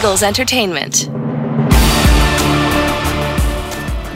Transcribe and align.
Eagles 0.00 0.22
Entertainment. 0.22 1.08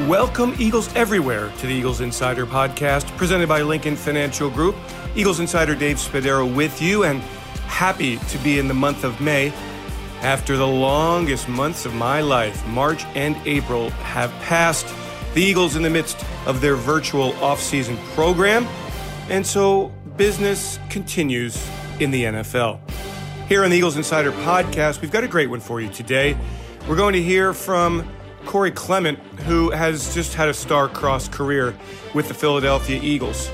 Welcome, 0.08 0.55
Eagles 0.58 0.91
everywhere, 0.97 1.53
to 1.58 1.67
the 1.67 1.75
Eagles 1.75 2.00
Insider 2.00 2.47
Podcast, 2.47 3.15
presented 3.18 3.50
by 3.50 3.60
Lincoln 3.60 3.94
Financial 3.94 4.49
Group. 4.49 4.76
Eagles 5.15 5.41
Insider 5.41 5.75
Dave 5.75 5.99
Spadaro 5.99 6.50
with 6.57 6.81
you, 6.81 7.05
and 7.05 7.20
happy 7.67 8.16
to 8.16 8.39
be 8.39 8.59
in 8.59 8.66
the 8.66 8.73
month 8.73 9.05
of 9.05 9.20
May. 9.20 9.52
After 10.23 10.57
the 10.57 10.66
longest 10.66 11.50
months 11.50 11.85
of 11.85 11.93
my 11.93 12.23
life, 12.23 12.66
March 12.69 13.05
and 13.14 13.37
April 13.46 13.91
have 13.91 14.30
passed. 14.41 14.87
The 15.35 15.43
Eagles 15.43 15.77
in 15.77 15.82
the 15.82 15.91
midst 15.91 16.25
of 16.46 16.62
their 16.62 16.77
virtual 16.77 17.32
offseason 17.32 17.98
program, 18.14 18.66
and 19.29 19.46
so 19.46 19.93
business 20.16 20.79
continues 20.89 21.69
in 22.01 22.11
the 22.11 22.25
NFL. 22.25 22.80
Here 23.48 23.62
on 23.62 23.68
the 23.68 23.76
Eagles 23.76 23.98
Insider 23.98 24.32
podcast, 24.32 25.02
we've 25.02 25.10
got 25.10 25.23
a 25.23 25.28
great 25.28 25.50
one 25.50 25.60
for 25.60 25.78
you 25.78 25.91
today. 25.91 26.34
We're 26.88 26.96
going 26.96 27.12
to 27.12 27.23
hear 27.23 27.52
from 27.52 28.09
Corey 28.46 28.70
Clement, 28.70 29.19
who 29.41 29.70
has 29.70 30.14
just 30.14 30.32
had 30.32 30.48
a 30.48 30.55
star-crossed 30.55 31.30
career 31.30 31.74
with 32.14 32.28
the 32.28 32.34
Philadelphia 32.34 32.98
Eagles. 33.02 33.50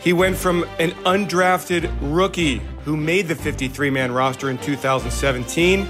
He 0.00 0.12
went 0.12 0.36
from 0.36 0.64
an 0.78 0.92
undrafted 1.04 1.92
rookie 2.00 2.62
who 2.84 2.96
made 2.96 3.26
the 3.26 3.34
53 3.34 3.90
man 3.90 4.12
roster 4.12 4.48
in 4.48 4.58
2017 4.58 5.88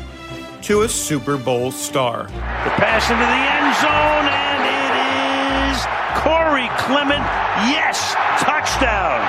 to 0.62 0.82
a 0.82 0.88
Super 0.88 1.36
Bowl 1.36 1.70
star. 1.70 2.24
The 2.24 2.32
pass 2.80 3.10
into 3.10 3.20
the 3.20 3.42
end 3.52 3.76
zone, 3.84 4.28
and 4.32 4.64
it 4.64 5.76
is 5.76 5.84
Corey 6.22 6.68
Clement. 6.78 7.20
Yes, 7.68 8.14
touchdown. 8.40 9.21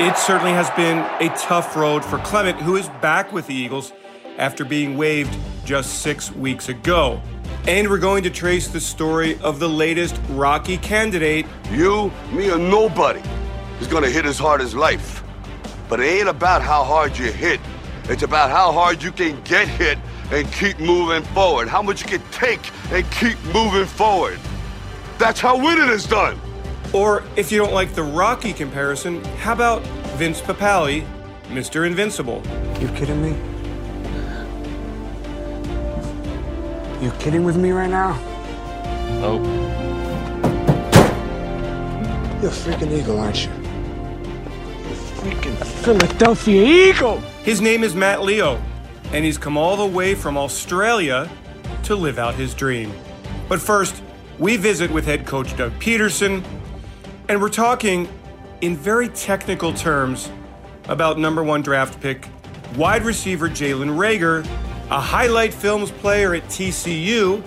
It 0.00 0.16
certainly 0.16 0.52
has 0.52 0.70
been 0.70 0.98
a 1.20 1.28
tough 1.36 1.74
road 1.74 2.04
for 2.04 2.18
Clement, 2.18 2.56
who 2.58 2.76
is 2.76 2.88
back 3.02 3.32
with 3.32 3.48
the 3.48 3.54
Eagles 3.54 3.92
after 4.36 4.64
being 4.64 4.96
waived 4.96 5.36
just 5.64 6.02
six 6.02 6.30
weeks 6.30 6.68
ago. 6.68 7.20
And 7.66 7.90
we're 7.90 7.98
going 7.98 8.22
to 8.22 8.30
trace 8.30 8.68
the 8.68 8.80
story 8.80 9.36
of 9.40 9.58
the 9.58 9.68
latest 9.68 10.20
Rocky 10.28 10.76
candidate. 10.76 11.46
You, 11.72 12.12
me, 12.30 12.48
or 12.48 12.58
nobody 12.58 13.20
is 13.80 13.88
gonna 13.88 14.08
hit 14.08 14.24
as 14.24 14.38
hard 14.38 14.60
as 14.60 14.72
life. 14.72 15.24
But 15.88 15.98
it 15.98 16.04
ain't 16.04 16.28
about 16.28 16.62
how 16.62 16.84
hard 16.84 17.18
you 17.18 17.32
hit. 17.32 17.58
It's 18.04 18.22
about 18.22 18.50
how 18.50 18.70
hard 18.70 19.02
you 19.02 19.10
can 19.10 19.42
get 19.42 19.66
hit 19.66 19.98
and 20.30 20.50
keep 20.52 20.78
moving 20.78 21.24
forward. 21.34 21.66
How 21.66 21.82
much 21.82 22.02
you 22.02 22.06
can 22.06 22.22
take 22.30 22.60
and 22.92 23.10
keep 23.10 23.36
moving 23.46 23.86
forward. 23.86 24.38
That's 25.18 25.40
how 25.40 25.56
winning 25.56 25.88
is 25.88 26.06
done. 26.06 26.38
Or 26.94 27.22
if 27.36 27.52
you 27.52 27.58
don't 27.58 27.74
like 27.74 27.94
the 27.94 28.02
Rocky 28.02 28.52
comparison, 28.54 29.22
how 29.36 29.52
about 29.52 29.82
Vince 30.18 30.40
Papale, 30.40 31.06
Mr. 31.44 31.86
Invincible? 31.86 32.42
You 32.80 32.88
kidding 32.88 33.22
me? 33.22 33.28
You 37.00 37.12
kidding 37.20 37.44
with 37.44 37.56
me 37.56 37.70
right 37.70 37.88
now? 37.88 38.18
Oh. 39.22 39.40
You're 42.42 42.50
a 42.50 42.52
freaking 42.52 42.90
eagle, 42.90 43.20
aren't 43.20 43.44
you? 43.44 43.52
You're 43.52 44.90
a 44.90 45.36
freaking 45.36 45.66
Philadelphia 45.84 46.64
Eagle! 46.64 47.18
His 47.44 47.60
name 47.60 47.84
is 47.84 47.94
Matt 47.94 48.22
Leo, 48.22 48.60
and 49.12 49.24
he's 49.24 49.38
come 49.38 49.56
all 49.56 49.76
the 49.76 49.86
way 49.86 50.16
from 50.16 50.36
Australia 50.36 51.30
to 51.84 51.94
live 51.94 52.18
out 52.18 52.34
his 52.34 52.54
dream. 52.54 52.92
But 53.48 53.60
first, 53.60 54.02
we 54.40 54.56
visit 54.56 54.90
with 54.90 55.04
head 55.04 55.26
coach 55.26 55.56
Doug 55.56 55.70
Pederson, 55.74 56.44
and 57.28 57.40
we're 57.40 57.50
talking 57.50 58.08
in 58.60 58.76
very 58.76 59.08
technical 59.08 59.72
terms 59.72 60.30
about 60.88 61.18
number 61.18 61.42
one 61.42 61.62
draft 61.62 62.00
pick, 62.00 62.28
wide 62.76 63.02
receiver 63.02 63.48
Jalen 63.48 63.96
Reagor, 63.96 64.44
a 64.90 65.00
highlight 65.00 65.52
films 65.54 65.90
player 65.90 66.34
at 66.34 66.44
TCU. 66.44 67.42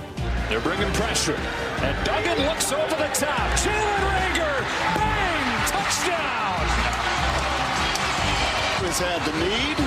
They're 0.47 0.61
bringing 0.61 0.91
pressure. 0.93 1.35
And 1.81 2.05
Duggan 2.05 2.45
looks 2.45 2.71
over 2.71 2.95
the 2.95 3.09
top. 3.13 3.51
Jalen 3.59 3.99
Reagor, 4.07 4.61
bang, 4.95 5.67
touchdown. 5.67 6.65
Has 8.81 8.99
had 8.99 9.21
the 9.25 9.33
need, 9.39 9.77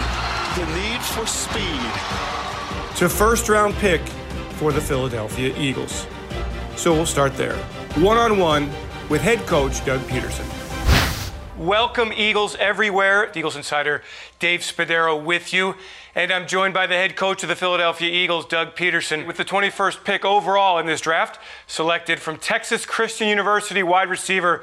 the 0.57 0.67
need 0.79 1.01
for 1.03 1.27
speed. 1.27 2.99
to 2.99 3.09
first 3.09 3.49
round 3.49 3.75
pick 3.77 4.01
for 4.59 4.73
the 4.73 4.81
Philadelphia 4.81 5.55
Eagles. 5.59 6.07
So 6.77 6.93
we'll 6.93 7.07
start 7.07 7.37
there. 7.37 7.57
One 7.97 8.17
on 8.17 8.39
one 8.39 8.71
with 9.09 9.21
head 9.21 9.39
coach 9.47 9.85
Doug 9.85 10.01
Pederson. 10.03 10.54
Welcome, 11.65 12.13
Eagles 12.13 12.57
everywhere. 12.57 13.33
Eagles 13.35 13.57
Insider 13.57 14.03
Dave 14.39 14.61
Spadaro 14.61 15.25
with 15.25 15.55
you. 15.55 15.77
And 16.15 16.31
I'm 16.31 16.47
joined 16.47 16.75
by 16.75 16.87
the 16.87 16.95
head 16.95 17.17
coach 17.17 17.43
of 17.43 17.49
the 17.49 17.57
Philadelphia 17.57 18.13
Eagles, 18.13 18.45
Doug 18.45 18.77
Pederson, 18.77 19.27
with 19.27 19.39
the 19.39 19.47
21st 19.47 20.05
pick 20.05 20.27
overall 20.27 20.79
in 20.79 20.85
this 20.85 21.01
draft, 21.01 21.41
selected 21.67 22.21
from 22.21 22.37
Texas 22.37 22.85
Christian 22.85 23.29
University 23.29 23.83
wide 23.83 24.11
receiver 24.11 24.63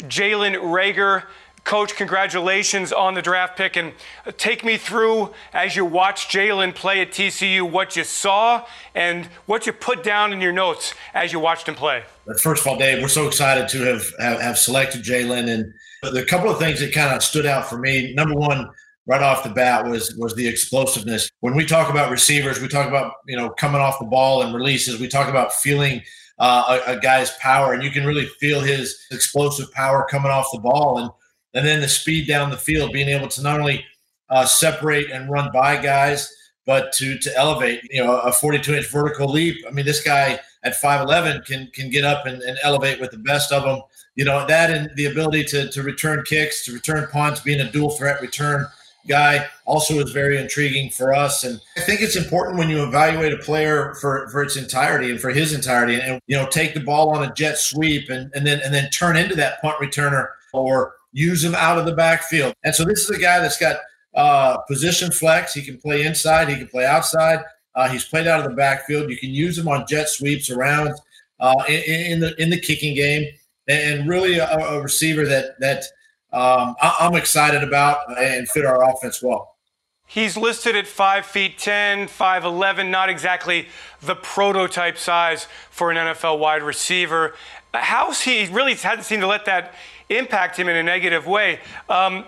Jalen 0.00 0.56
Reagor. 0.56 1.24
Coach, 1.64 1.96
congratulations 1.96 2.92
on 2.92 3.14
the 3.14 3.22
draft 3.22 3.56
pick. 3.56 3.76
And 3.76 3.94
uh, 4.26 4.32
take 4.36 4.62
me 4.62 4.76
through, 4.76 5.32
as 5.54 5.74
you 5.74 5.86
watched 5.86 6.30
Jalen 6.30 6.74
play 6.74 7.00
at 7.00 7.12
TCU, 7.12 7.62
what 7.62 7.96
you 7.96 8.04
saw 8.04 8.66
and 8.94 9.24
what 9.46 9.64
you 9.66 9.72
put 9.72 10.02
down 10.02 10.34
in 10.34 10.42
your 10.42 10.52
notes 10.52 10.92
as 11.14 11.32
you 11.32 11.40
watched 11.40 11.66
him 11.66 11.76
play. 11.76 12.02
First 12.42 12.60
of 12.60 12.66
all, 12.66 12.76
Dave, 12.76 13.00
we're 13.00 13.08
so 13.08 13.26
excited 13.26 13.70
to 13.70 13.78
have 13.84 14.12
have, 14.20 14.40
have 14.42 14.58
selected 14.58 15.02
Jalen, 15.02 15.48
and 15.48 15.72
the 16.10 16.24
couple 16.24 16.50
of 16.50 16.58
things 16.58 16.80
that 16.80 16.92
kind 16.92 17.14
of 17.14 17.22
stood 17.22 17.46
out 17.46 17.66
for 17.66 17.78
me. 17.78 18.12
Number 18.14 18.34
one, 18.34 18.70
right 19.06 19.22
off 19.22 19.44
the 19.44 19.50
bat, 19.50 19.86
was 19.86 20.14
was 20.16 20.34
the 20.34 20.46
explosiveness. 20.46 21.30
When 21.40 21.54
we 21.54 21.64
talk 21.64 21.90
about 21.90 22.10
receivers, 22.10 22.60
we 22.60 22.68
talk 22.68 22.88
about 22.88 23.14
you 23.26 23.36
know 23.36 23.50
coming 23.50 23.80
off 23.80 23.98
the 23.98 24.06
ball 24.06 24.42
and 24.42 24.54
releases. 24.54 25.00
We 25.00 25.08
talk 25.08 25.28
about 25.28 25.52
feeling 25.52 26.02
uh, 26.38 26.80
a, 26.86 26.92
a 26.92 27.00
guy's 27.00 27.30
power, 27.38 27.72
and 27.72 27.82
you 27.82 27.90
can 27.90 28.04
really 28.04 28.26
feel 28.40 28.60
his 28.60 28.98
explosive 29.10 29.70
power 29.72 30.06
coming 30.10 30.30
off 30.30 30.48
the 30.52 30.60
ball, 30.60 30.98
and 30.98 31.10
and 31.54 31.66
then 31.66 31.80
the 31.80 31.88
speed 31.88 32.26
down 32.26 32.50
the 32.50 32.56
field, 32.56 32.92
being 32.92 33.08
able 33.08 33.28
to 33.28 33.42
not 33.42 33.60
only 33.60 33.84
uh, 34.28 34.44
separate 34.44 35.10
and 35.10 35.30
run 35.30 35.50
by 35.52 35.80
guys, 35.80 36.34
but 36.66 36.92
to 36.94 37.18
to 37.18 37.36
elevate. 37.36 37.80
You 37.90 38.04
know, 38.04 38.18
a 38.18 38.32
42 38.32 38.74
inch 38.74 38.90
vertical 38.90 39.28
leap. 39.28 39.64
I 39.68 39.70
mean, 39.70 39.86
this 39.86 40.02
guy 40.02 40.40
at 40.64 40.74
5'11 40.74 41.44
can 41.44 41.68
can 41.72 41.90
get 41.90 42.04
up 42.04 42.26
and, 42.26 42.42
and 42.42 42.58
elevate 42.62 43.00
with 43.00 43.10
the 43.10 43.18
best 43.18 43.52
of 43.52 43.62
them. 43.62 43.82
You 44.14 44.24
know, 44.24 44.46
that 44.46 44.70
and 44.70 44.90
the 44.96 45.06
ability 45.06 45.44
to 45.44 45.70
to 45.70 45.82
return 45.82 46.22
kicks, 46.24 46.64
to 46.66 46.72
return 46.72 47.08
punts, 47.10 47.40
being 47.40 47.60
a 47.60 47.70
dual 47.70 47.90
threat 47.90 48.20
return 48.20 48.66
guy 49.08 49.46
also 49.64 49.94
is 49.94 50.10
very 50.12 50.38
intriguing 50.38 50.90
for 50.90 51.12
us. 51.12 51.44
And 51.44 51.60
I 51.76 51.80
think 51.80 52.00
it's 52.00 52.16
important 52.16 52.58
when 52.58 52.68
you 52.68 52.82
evaluate 52.82 53.32
a 53.32 53.38
player 53.38 53.94
for, 54.00 54.28
for 54.30 54.42
its 54.42 54.56
entirety 54.56 55.10
and 55.10 55.20
for 55.20 55.30
his 55.30 55.52
entirety 55.52 56.00
and, 56.00 56.20
you 56.26 56.36
know, 56.36 56.46
take 56.46 56.74
the 56.74 56.80
ball 56.80 57.10
on 57.10 57.28
a 57.28 57.32
jet 57.34 57.58
sweep 57.58 58.10
and, 58.10 58.30
and 58.34 58.46
then 58.46 58.60
and 58.64 58.72
then 58.72 58.90
turn 58.90 59.16
into 59.16 59.34
that 59.36 59.60
punt 59.60 59.76
returner 59.80 60.28
or 60.52 60.94
use 61.12 61.42
him 61.42 61.54
out 61.54 61.78
of 61.78 61.86
the 61.86 61.94
backfield. 61.94 62.54
And 62.64 62.74
so 62.74 62.84
this 62.84 63.00
is 63.00 63.10
a 63.10 63.20
guy 63.20 63.40
that's 63.40 63.58
got 63.58 63.76
uh, 64.14 64.58
position 64.68 65.10
flex. 65.10 65.54
He 65.54 65.62
can 65.62 65.78
play 65.78 66.04
inside, 66.04 66.48
he 66.48 66.56
can 66.56 66.68
play 66.68 66.86
outside. 66.86 67.40
Uh, 67.74 67.88
he's 67.88 68.04
played 68.04 68.26
out 68.26 68.44
of 68.44 68.50
the 68.50 68.54
backfield. 68.54 69.08
You 69.08 69.16
can 69.16 69.30
use 69.30 69.56
him 69.56 69.66
on 69.66 69.86
jet 69.88 70.10
sweeps 70.10 70.50
around 70.50 70.92
uh, 71.40 71.64
in, 71.68 72.12
in 72.12 72.20
the 72.20 72.40
in 72.40 72.50
the 72.50 72.60
kicking 72.60 72.94
game, 72.94 73.32
and 73.72 74.08
really 74.08 74.38
a, 74.38 74.46
a 74.46 74.82
receiver 74.82 75.26
that 75.26 75.58
that 75.60 75.84
um, 76.32 76.74
I, 76.80 76.96
I'm 77.00 77.14
excited 77.14 77.62
about 77.62 77.98
and 78.18 78.48
fit 78.48 78.64
our 78.64 78.88
offense 78.88 79.22
well. 79.22 79.52
He's 80.06 80.36
listed 80.36 80.76
at 80.76 80.86
5 80.86 81.24
feet 81.24 81.56
10, 81.56 82.06
5'11, 82.08 82.90
not 82.90 83.08
exactly 83.08 83.68
the 84.02 84.14
prototype 84.14 84.98
size 84.98 85.46
for 85.70 85.90
an 85.90 85.96
NFL 85.96 86.38
wide 86.38 86.62
receiver. 86.62 87.34
How's 87.72 88.20
he 88.20 88.44
really 88.46 88.74
hasn't 88.74 89.04
seemed 89.04 89.22
to 89.22 89.26
let 89.26 89.46
that 89.46 89.74
impact 90.10 90.58
him 90.58 90.68
in 90.68 90.76
a 90.76 90.82
negative 90.82 91.26
way? 91.26 91.60
Um, 91.88 92.26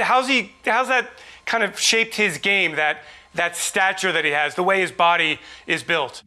how's 0.00 0.28
he? 0.28 0.52
How's 0.64 0.88
that 0.88 1.10
kind 1.44 1.62
of 1.62 1.78
shaped 1.78 2.14
his 2.14 2.38
game? 2.38 2.76
That 2.76 3.02
that 3.34 3.56
stature 3.56 4.12
that 4.12 4.24
he 4.24 4.30
has, 4.30 4.54
the 4.54 4.62
way 4.62 4.80
his 4.80 4.92
body 4.92 5.38
is 5.66 5.82
built. 5.82 6.22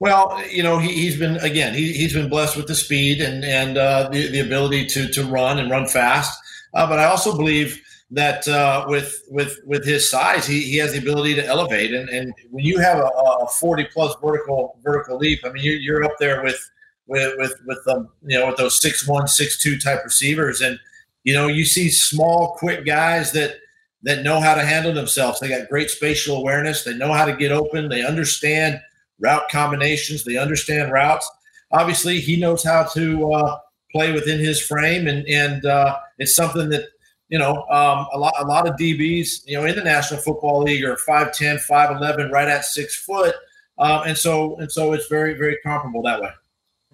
Well, 0.00 0.42
you 0.50 0.62
know, 0.62 0.78
he, 0.78 0.92
he's 0.92 1.18
been 1.18 1.36
again, 1.36 1.74
he, 1.74 1.92
he's 1.92 2.12
been 2.12 2.28
blessed 2.28 2.56
with 2.56 2.66
the 2.66 2.74
speed 2.74 3.20
and 3.20 3.44
and 3.44 3.78
uh, 3.78 4.08
the 4.10 4.28
the 4.28 4.40
ability 4.40 4.86
to 4.86 5.08
to 5.08 5.24
run 5.24 5.58
and 5.58 5.70
run 5.70 5.86
fast. 5.86 6.38
Uh, 6.74 6.86
but 6.86 6.98
I 6.98 7.04
also 7.04 7.36
believe 7.36 7.80
that 8.10 8.46
uh, 8.48 8.84
with 8.88 9.22
with 9.28 9.58
with 9.64 9.84
his 9.84 10.10
size, 10.10 10.46
he, 10.46 10.62
he 10.62 10.76
has 10.78 10.92
the 10.92 10.98
ability 10.98 11.34
to 11.36 11.46
elevate. 11.46 11.92
And, 11.92 12.08
and 12.08 12.34
when 12.50 12.64
you 12.64 12.78
have 12.78 12.98
a, 12.98 13.06
a 13.06 13.48
40 13.48 13.88
plus 13.92 14.14
vertical 14.22 14.78
vertical 14.82 15.18
leap, 15.18 15.40
I 15.44 15.50
mean, 15.50 15.64
you're, 15.64 15.76
you're 15.76 16.04
up 16.04 16.14
there 16.18 16.42
with 16.42 16.58
with 17.06 17.34
with 17.38 17.54
with 17.66 17.78
um, 17.88 18.08
you 18.24 18.38
know 18.38 18.48
with 18.48 18.56
those 18.56 18.80
six 18.80 19.06
one 19.06 19.28
six 19.28 19.60
two 19.60 19.78
type 19.78 20.04
receivers, 20.04 20.60
and 20.60 20.78
you 21.22 21.32
know 21.32 21.46
you 21.48 21.64
see 21.64 21.88
small, 21.88 22.56
quick 22.58 22.84
guys 22.84 23.32
that 23.32 23.56
that 24.02 24.22
know 24.22 24.40
how 24.40 24.54
to 24.54 24.64
handle 24.64 24.92
themselves. 24.92 25.40
They 25.40 25.48
got 25.48 25.68
great 25.68 25.90
spatial 25.90 26.36
awareness. 26.36 26.84
They 26.84 26.96
know 26.96 27.12
how 27.12 27.24
to 27.24 27.34
get 27.34 27.52
open. 27.52 27.88
They 27.88 28.04
understand 28.04 28.80
route 29.24 29.48
combinations. 29.50 30.24
They 30.24 30.36
understand 30.36 30.92
routes. 30.92 31.28
Obviously, 31.72 32.20
he 32.20 32.36
knows 32.36 32.62
how 32.62 32.84
to 32.94 33.32
uh, 33.32 33.58
play 33.90 34.12
within 34.12 34.38
his 34.38 34.60
frame, 34.60 35.08
and 35.08 35.26
and 35.26 35.64
uh, 35.64 35.98
it's 36.18 36.36
something 36.36 36.68
that 36.68 36.88
you 37.28 37.38
know, 37.38 37.62
um, 37.70 38.06
a 38.12 38.18
lot 38.18 38.34
a 38.38 38.44
lot 38.44 38.68
of 38.68 38.76
DBs, 38.76 39.46
you 39.46 39.56
know, 39.56 39.64
in 39.64 39.74
the 39.74 39.82
National 39.82 40.20
Football 40.20 40.62
League 40.62 40.84
are 40.84 40.96
5'10", 40.96 41.66
5'11", 41.66 42.30
right 42.30 42.46
at 42.46 42.64
six 42.64 42.94
foot, 42.96 43.34
um, 43.78 44.02
and 44.06 44.16
so 44.16 44.56
and 44.58 44.70
so 44.70 44.92
it's 44.92 45.08
very 45.08 45.34
very 45.34 45.58
comparable 45.64 46.02
that 46.02 46.20
way. 46.20 46.30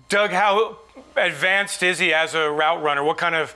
Doug, 0.08 0.30
how 0.30 0.78
advanced 1.16 1.82
is 1.82 1.98
he 1.98 2.14
as 2.14 2.34
a 2.34 2.50
route 2.50 2.82
runner? 2.82 3.04
What 3.04 3.18
kind 3.18 3.34
of 3.34 3.54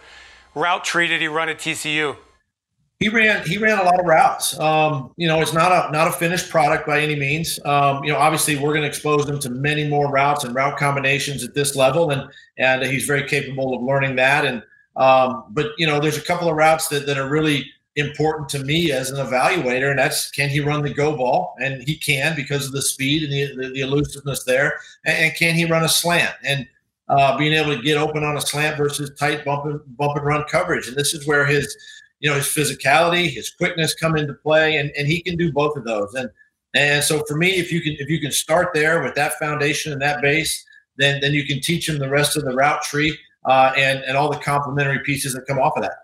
route 0.55 0.85
tree 0.85 1.07
did 1.07 1.21
he 1.21 1.29
run 1.29 1.49
at 1.49 1.59
TCU? 1.59 2.17
He 3.01 3.09
ran 3.09 3.45
he 3.47 3.59
ran 3.59 3.79
a 3.79 3.83
lot 3.83 3.99
of 3.99 4.07
routes. 4.07 4.59
Um, 4.59 5.13
you 5.17 5.27
know, 5.27 5.41
it's 5.41 5.53
not 5.53 5.73
a 5.73 5.93
not 5.93 6.07
a 6.07 6.13
finished 6.13 6.49
product 6.49 6.87
by 6.87 7.01
any 7.01 7.17
means. 7.17 7.59
Um, 7.65 8.03
you 8.05 8.13
know, 8.13 8.19
obviously 8.19 8.57
we're 8.57 8.73
going 8.73 8.83
to 8.83 8.89
expose 8.89 9.29
him 9.29 9.39
to 9.41 9.51
many 9.51 9.87
more 9.89 10.11
routes 10.11 10.45
and 10.45 10.55
route 10.55 10.79
combinations 10.79 11.43
at 11.45 11.55
this 11.55 11.75
level, 11.75 12.11
and 12.11 12.31
and 12.57 12.83
he's 12.85 13.05
very 13.05 13.29
capable 13.29 13.75
of 13.75 13.83
learning 13.83 14.17
that. 14.17 14.45
And 14.45 14.63
um, 14.97 15.45
but 15.51 15.73
you 15.77 15.87
know, 15.87 16.01
there's 16.01 16.17
a 16.17 16.23
couple 16.23 16.49
of 16.49 16.57
routes 16.57 16.89
that 16.89 17.07
that 17.07 17.19
are 17.19 17.29
really 17.29 17.67
important 17.97 18.49
to 18.49 18.59
me 18.61 18.93
as 18.93 19.11
an 19.11 19.25
evaluator, 19.25 19.91
and 19.91 19.99
that's 19.99 20.31
can 20.31 20.49
he 20.49 20.61
run 20.61 20.83
the 20.83 20.93
go 20.93 21.17
ball? 21.17 21.55
And 21.59 21.83
he 21.83 21.97
can 21.97 22.35
because 22.35 22.67
of 22.67 22.73
the 22.73 22.83
speed 22.83 23.23
and 23.23 23.33
the, 23.33 23.67
the, 23.67 23.73
the 23.73 23.81
elusiveness 23.81 24.45
there. 24.45 24.79
And, 25.05 25.17
and, 25.17 25.35
can 25.37 25.55
he 25.55 25.65
run 25.65 25.85
a 25.85 25.89
slant? 25.89 26.35
And 26.45 26.67
uh, 27.09 27.37
being 27.37 27.53
able 27.53 27.77
to 27.77 27.83
get 27.83 27.97
open 27.97 28.25
on 28.25 28.37
a 28.37 28.41
slant 28.41 28.77
versus 28.77 29.11
tight 29.19 29.45
bump 29.45 29.67
and 29.67 29.81
bump 29.97 30.17
and 30.17 30.27
run 30.27 30.45
coverage. 30.45 30.89
And 30.89 30.97
this 30.97 31.15
is 31.15 31.27
where 31.27 31.45
his 31.45 31.77
you 32.25 32.31
know 32.31 32.37
his 32.37 32.47
physicality, 32.47 33.29
his 33.31 33.51
quickness 33.51 33.95
come 33.95 34.17
into 34.17 34.33
play, 34.33 34.79
and, 34.79 34.91
and 34.97 35.07
he 35.07 35.21
can 35.21 35.37
do 35.37 35.53
both 35.53 35.77
of 35.77 35.85
those. 35.85 36.15
And 36.15 36.31
and 36.73 37.05
so 37.05 37.23
for 37.29 37.37
me, 37.37 37.51
if 37.51 37.71
you 37.71 37.83
can 37.83 37.97
if 37.99 38.09
you 38.09 38.19
can 38.19 38.33
start 38.33 38.71
there 38.73 39.03
with 39.03 39.15
that 39.17 39.35
foundation 39.35 39.93
and 39.93 40.01
that 40.01 40.23
base, 40.23 40.65
then 40.97 41.21
then 41.21 41.35
you 41.35 41.47
can 41.47 41.61
teach 41.61 41.87
him 41.87 41.99
the 41.99 42.09
rest 42.09 42.35
of 42.39 42.45
the 42.47 42.55
route 42.55 42.83
tree 42.83 43.17
uh, 43.45 43.75
and 43.77 44.03
and 44.05 44.17
all 44.17 44.31
the 44.31 44.39
complementary 44.39 45.01
pieces 45.01 45.35
that 45.35 45.47
come 45.47 45.59
off 45.59 45.77
of 45.77 45.83
that. 45.83 45.97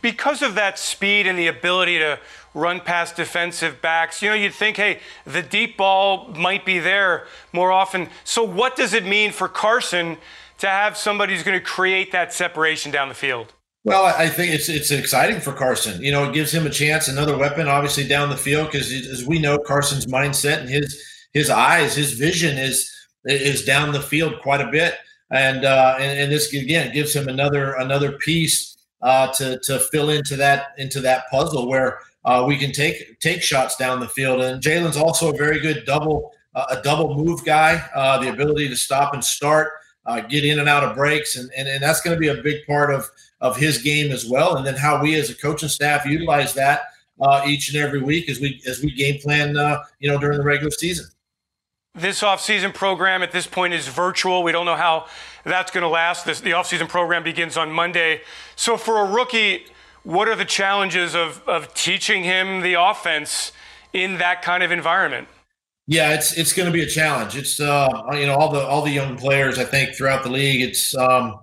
Because 0.00 0.42
of 0.42 0.54
that 0.54 0.78
speed 0.78 1.26
and 1.26 1.36
the 1.36 1.48
ability 1.48 1.98
to 1.98 2.20
run 2.54 2.78
past 2.78 3.16
defensive 3.16 3.82
backs, 3.82 4.22
you 4.22 4.28
know, 4.28 4.34
you'd 4.34 4.54
think, 4.54 4.76
hey, 4.76 5.00
the 5.24 5.42
deep 5.42 5.76
ball 5.76 6.28
might 6.36 6.64
be 6.64 6.78
there 6.78 7.26
more 7.52 7.72
often. 7.72 8.10
So 8.22 8.44
what 8.44 8.76
does 8.76 8.92
it 8.92 9.04
mean 9.04 9.32
for 9.32 9.48
Carson 9.48 10.18
to 10.58 10.68
have 10.68 10.96
somebody 10.96 11.34
who's 11.34 11.42
going 11.42 11.58
to 11.58 11.64
create 11.64 12.12
that 12.12 12.32
separation 12.34 12.92
down 12.92 13.08
the 13.08 13.14
field? 13.14 13.54
Well, 13.84 14.04
I 14.04 14.28
think 14.28 14.52
it's 14.52 14.68
it's 14.68 14.90
exciting 14.90 15.40
for 15.40 15.52
Carson. 15.52 16.02
You 16.02 16.12
know, 16.12 16.28
it 16.28 16.34
gives 16.34 16.52
him 16.52 16.66
a 16.66 16.70
chance, 16.70 17.08
another 17.08 17.38
weapon, 17.38 17.68
obviously 17.68 18.06
down 18.06 18.28
the 18.28 18.36
field, 18.36 18.70
because 18.70 18.92
as 18.92 19.24
we 19.24 19.38
know, 19.38 19.58
Carson's 19.58 20.06
mindset 20.06 20.60
and 20.60 20.68
his 20.68 21.02
his 21.32 21.48
eyes, 21.48 21.94
his 21.94 22.12
vision 22.12 22.58
is 22.58 22.92
is 23.24 23.64
down 23.64 23.92
the 23.92 24.02
field 24.02 24.40
quite 24.42 24.60
a 24.60 24.70
bit, 24.70 24.96
and 25.30 25.64
uh, 25.64 25.96
and, 25.98 26.18
and 26.18 26.32
this 26.32 26.52
again 26.52 26.92
gives 26.92 27.14
him 27.14 27.28
another 27.28 27.74
another 27.74 28.12
piece 28.18 28.76
uh, 29.02 29.32
to 29.34 29.58
to 29.60 29.78
fill 29.78 30.10
into 30.10 30.36
that 30.36 30.68
into 30.76 31.00
that 31.00 31.24
puzzle 31.30 31.68
where 31.68 32.00
uh, 32.24 32.44
we 32.46 32.58
can 32.58 32.72
take 32.72 33.18
take 33.20 33.42
shots 33.42 33.76
down 33.76 34.00
the 34.00 34.08
field. 34.08 34.40
And 34.40 34.60
Jalen's 34.60 34.96
also 34.96 35.32
a 35.32 35.36
very 35.36 35.60
good 35.60 35.84
double 35.86 36.32
uh, 36.54 36.66
a 36.70 36.82
double 36.82 37.14
move 37.14 37.44
guy, 37.44 37.82
uh, 37.94 38.18
the 38.18 38.28
ability 38.28 38.68
to 38.68 38.76
stop 38.76 39.14
and 39.14 39.24
start, 39.24 39.72
uh, 40.04 40.20
get 40.20 40.44
in 40.44 40.58
and 40.58 40.68
out 40.68 40.82
of 40.82 40.96
breaks, 40.96 41.36
and 41.36 41.48
and, 41.56 41.68
and 41.68 41.82
that's 41.82 42.00
going 42.00 42.16
to 42.16 42.20
be 42.20 42.28
a 42.28 42.42
big 42.42 42.66
part 42.66 42.92
of 42.92 43.08
of 43.40 43.56
his 43.56 43.78
game 43.78 44.10
as 44.10 44.26
well, 44.26 44.56
and 44.56 44.66
then 44.66 44.74
how 44.74 45.00
we 45.02 45.14
as 45.14 45.30
a 45.30 45.34
coaching 45.34 45.68
staff 45.68 46.04
utilize 46.04 46.54
that 46.54 46.82
uh, 47.20 47.42
each 47.46 47.68
and 47.72 47.82
every 47.82 48.00
week 48.00 48.28
as 48.28 48.40
we 48.40 48.60
as 48.66 48.80
we 48.80 48.90
game 48.90 49.20
plan, 49.20 49.56
uh, 49.56 49.82
you 50.00 50.10
know, 50.10 50.18
during 50.18 50.38
the 50.38 50.44
regular 50.44 50.70
season. 50.70 51.06
This 51.94 52.22
offseason 52.22 52.74
program 52.74 53.22
at 53.22 53.32
this 53.32 53.46
point 53.46 53.74
is 53.74 53.88
virtual. 53.88 54.42
We 54.42 54.52
don't 54.52 54.66
know 54.66 54.76
how 54.76 55.06
that's 55.44 55.72
going 55.72 55.82
to 55.82 55.88
last. 55.88 56.26
This, 56.26 56.40
the 56.40 56.50
offseason 56.50 56.88
program 56.88 57.24
begins 57.24 57.56
on 57.56 57.72
Monday. 57.72 58.20
So 58.54 58.76
for 58.76 59.00
a 59.00 59.10
rookie, 59.10 59.66
what 60.04 60.28
are 60.28 60.36
the 60.36 60.44
challenges 60.44 61.16
of, 61.16 61.42
of 61.48 61.74
teaching 61.74 62.22
him 62.22 62.60
the 62.60 62.74
offense 62.74 63.52
in 63.92 64.18
that 64.18 64.42
kind 64.42 64.62
of 64.62 64.70
environment? 64.70 65.28
Yeah, 65.86 66.12
it's 66.12 66.36
it's 66.36 66.52
going 66.52 66.66
to 66.66 66.72
be 66.72 66.82
a 66.82 66.86
challenge. 66.86 67.34
It's 67.34 67.58
uh, 67.58 67.88
you 68.12 68.26
know 68.26 68.36
all 68.36 68.52
the 68.52 68.60
all 68.60 68.82
the 68.82 68.90
young 68.90 69.16
players 69.16 69.58
I 69.58 69.64
think 69.64 69.96
throughout 69.96 70.22
the 70.22 70.28
league. 70.28 70.60
It's 70.60 70.94
um, 70.94 71.40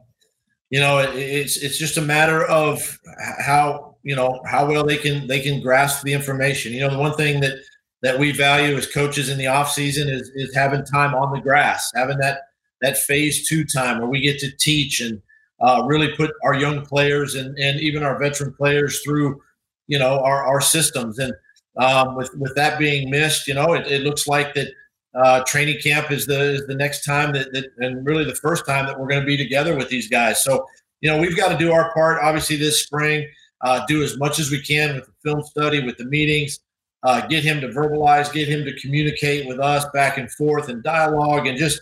you 0.75 0.81
know, 0.81 1.00
it, 1.00 1.16
it's 1.16 1.56
it's 1.56 1.77
just 1.77 1.95
a 1.95 2.01
matter 2.01 2.44
of 2.48 3.00
how 3.39 3.95
you 4.04 4.13
know 4.13 4.42
how 4.45 4.68
well 4.69 4.86
they 4.86 4.98
can 4.98 5.25
they 5.25 5.39
can 5.39 5.62
grasp 5.62 6.04
the 6.04 6.12
information. 6.12 6.74
You 6.74 6.81
know, 6.81 6.89
the 6.89 6.98
one 6.98 7.13
thing 7.13 7.39
that 7.39 7.54
that 8.01 8.19
we 8.19 8.33
value 8.33 8.75
as 8.75 8.86
coaches 8.86 9.30
in 9.30 9.38
the 9.38 9.48
off 9.48 9.72
season 9.72 10.10
is 10.10 10.30
is 10.36 10.54
having 10.54 10.83
time 10.83 11.16
on 11.16 11.31
the 11.31 11.39
grass, 11.39 11.89
having 11.95 12.18
that 12.18 12.39
that 12.81 12.98
phase 12.98 13.48
two 13.48 13.63
time 13.63 14.00
where 14.00 14.10
we 14.10 14.19
get 14.19 14.38
to 14.39 14.51
teach 14.60 15.00
and 15.00 15.22
uh, 15.62 15.83
really 15.86 16.13
put 16.18 16.31
our 16.44 16.56
young 16.56 16.86
players 16.86 17.36
and 17.36 17.57
and 17.57 17.80
even 17.80 18.04
our 18.04 18.19
veteran 18.19 18.54
players 18.54 19.01
through 19.01 19.42
you 19.88 19.98
know 19.98 20.19
our 20.25 20.44
our 20.44 20.60
systems. 20.60 21.19
And 21.19 21.33
um, 21.77 22.18
with 22.18 22.36
with 22.36 22.54
that 22.56 22.77
being 22.77 23.10
missed, 23.10 23.48
you 23.48 23.54
know, 23.54 23.72
it, 23.72 23.88
it 23.88 24.01
looks 24.01 24.27
like 24.27 24.54
that 24.56 24.74
uh, 25.15 25.44
training 25.45 25.79
camp 25.81 26.12
is 26.12 26.25
the 26.25 26.56
is 26.56 26.67
the 26.67 26.75
next 26.75 27.03
time 27.03 27.31
that, 27.33 27.51
that 27.53 27.65
and 27.77 28.06
really 28.06 28.25
the 28.25 28.35
first 28.35 28.65
time 28.65 28.85
that 28.85 29.00
we're 29.00 29.07
going 29.07 29.21
to 29.21 29.25
be 29.25 29.38
together 29.38 29.75
with 29.75 29.89
these 29.89 30.07
guys. 30.09 30.44
So 30.44 30.65
you 31.01 31.09
know 31.09 31.17
we've 31.17 31.38
got 31.38 31.50
to 31.50 31.57
do 31.57 31.71
our 31.71 31.94
part. 31.94 32.21
Obviously 32.21 32.57
this 32.57 32.83
spring, 32.83 33.27
uh, 33.62 33.85
do 33.88 34.03
as 34.03 34.17
much 34.17 34.39
as 34.39 34.51
we 34.51 34.62
can 34.62 34.95
with 34.95 35.06
the 35.06 35.13
film 35.23 35.41
study, 35.44 35.83
with 35.83 35.97
the 35.97 36.06
meetings, 36.06 36.59
uh, 37.03 37.25
get 37.27 37.44
him 37.44 37.62
to 37.62 37.69
verbalize, 37.69 38.31
get 38.31 38.47
him 38.47 38.65
to 38.65 38.77
communicate 38.79 39.47
with 39.47 39.59
us 39.59 39.85
back 39.94 40.17
and 40.17 40.31
forth 40.31 40.67
and 40.69 40.83
dialogue, 40.83 41.47
and 41.47 41.57
just 41.57 41.81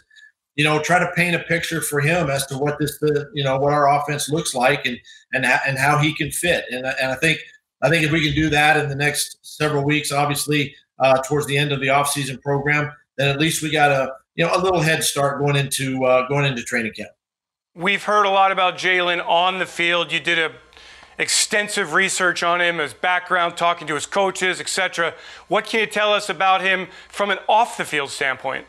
you 0.56 0.64
know 0.64 0.80
try 0.82 1.00
to 1.00 1.12
paint 1.16 1.36
a 1.36 1.40
picture 1.40 1.82
for 1.82 2.00
him 2.00 2.30
as 2.30 2.46
to 2.48 2.58
what 2.58 2.78
this 2.80 3.00
the 3.00 3.30
you 3.34 3.44
know 3.44 3.58
what 3.58 3.74
our 3.74 3.90
offense 4.00 4.30
looks 4.30 4.54
like 4.54 4.86
and 4.86 4.98
and 5.34 5.46
and 5.46 5.80
how 5.80 5.98
he 5.98 6.14
can 6.14 6.30
fit. 6.30 6.66
And 6.70 6.86
and 6.86 7.12
I 7.12 7.16
think 7.16 7.40
I 7.82 7.90
think 7.90 8.06
if 8.06 8.12
we 8.12 8.24
can 8.24 8.36
do 8.36 8.50
that 8.50 8.78
in 8.78 8.90
the 8.90 8.96
next 8.96 9.40
several 9.42 9.84
weeks, 9.84 10.12
obviously 10.12 10.76
uh, 11.00 11.18
towards 11.24 11.48
the 11.48 11.58
end 11.58 11.72
of 11.72 11.80
the 11.80 11.88
offseason 11.88 12.40
program 12.42 12.92
then 13.18 13.30
at 13.30 13.40
least 13.40 13.62
we 13.62 13.72
got 13.72 13.92
a 13.92 14.14
you 14.36 14.46
know 14.46 14.56
a 14.56 14.60
little 14.62 14.82
head 14.82 15.04
start 15.04 15.40
going 15.40 15.56
into 15.56 16.04
uh, 16.06 16.28
going 16.28 16.46
into 16.46 16.64
training 16.64 16.94
camp. 16.94 17.12
We've 17.76 18.04
heard 18.04 18.26
a 18.26 18.30
lot 18.30 18.52
about 18.52 18.78
Jalen 18.78 19.28
on 19.28 19.60
the 19.60 19.66
field. 19.66 20.12
You 20.12 20.20
did 20.20 20.40
a 20.40 20.52
extensive 21.18 21.94
research 21.94 22.44
on 22.44 22.62
him, 22.62 22.78
his 22.78 22.94
background, 22.94 23.58
talking 23.58 23.88
to 23.88 23.96
his 23.96 24.06
coaches, 24.06 24.60
etc. 24.60 25.14
What 25.48 25.66
can 25.66 25.82
you 25.82 25.86
tell 25.86 26.14
us 26.14 26.30
about 26.30 26.62
him 26.62 26.88
from 27.10 27.30
an 27.32 27.40
off 27.48 27.78
the 27.78 27.86
field 27.86 28.10
standpoint? 28.10 28.66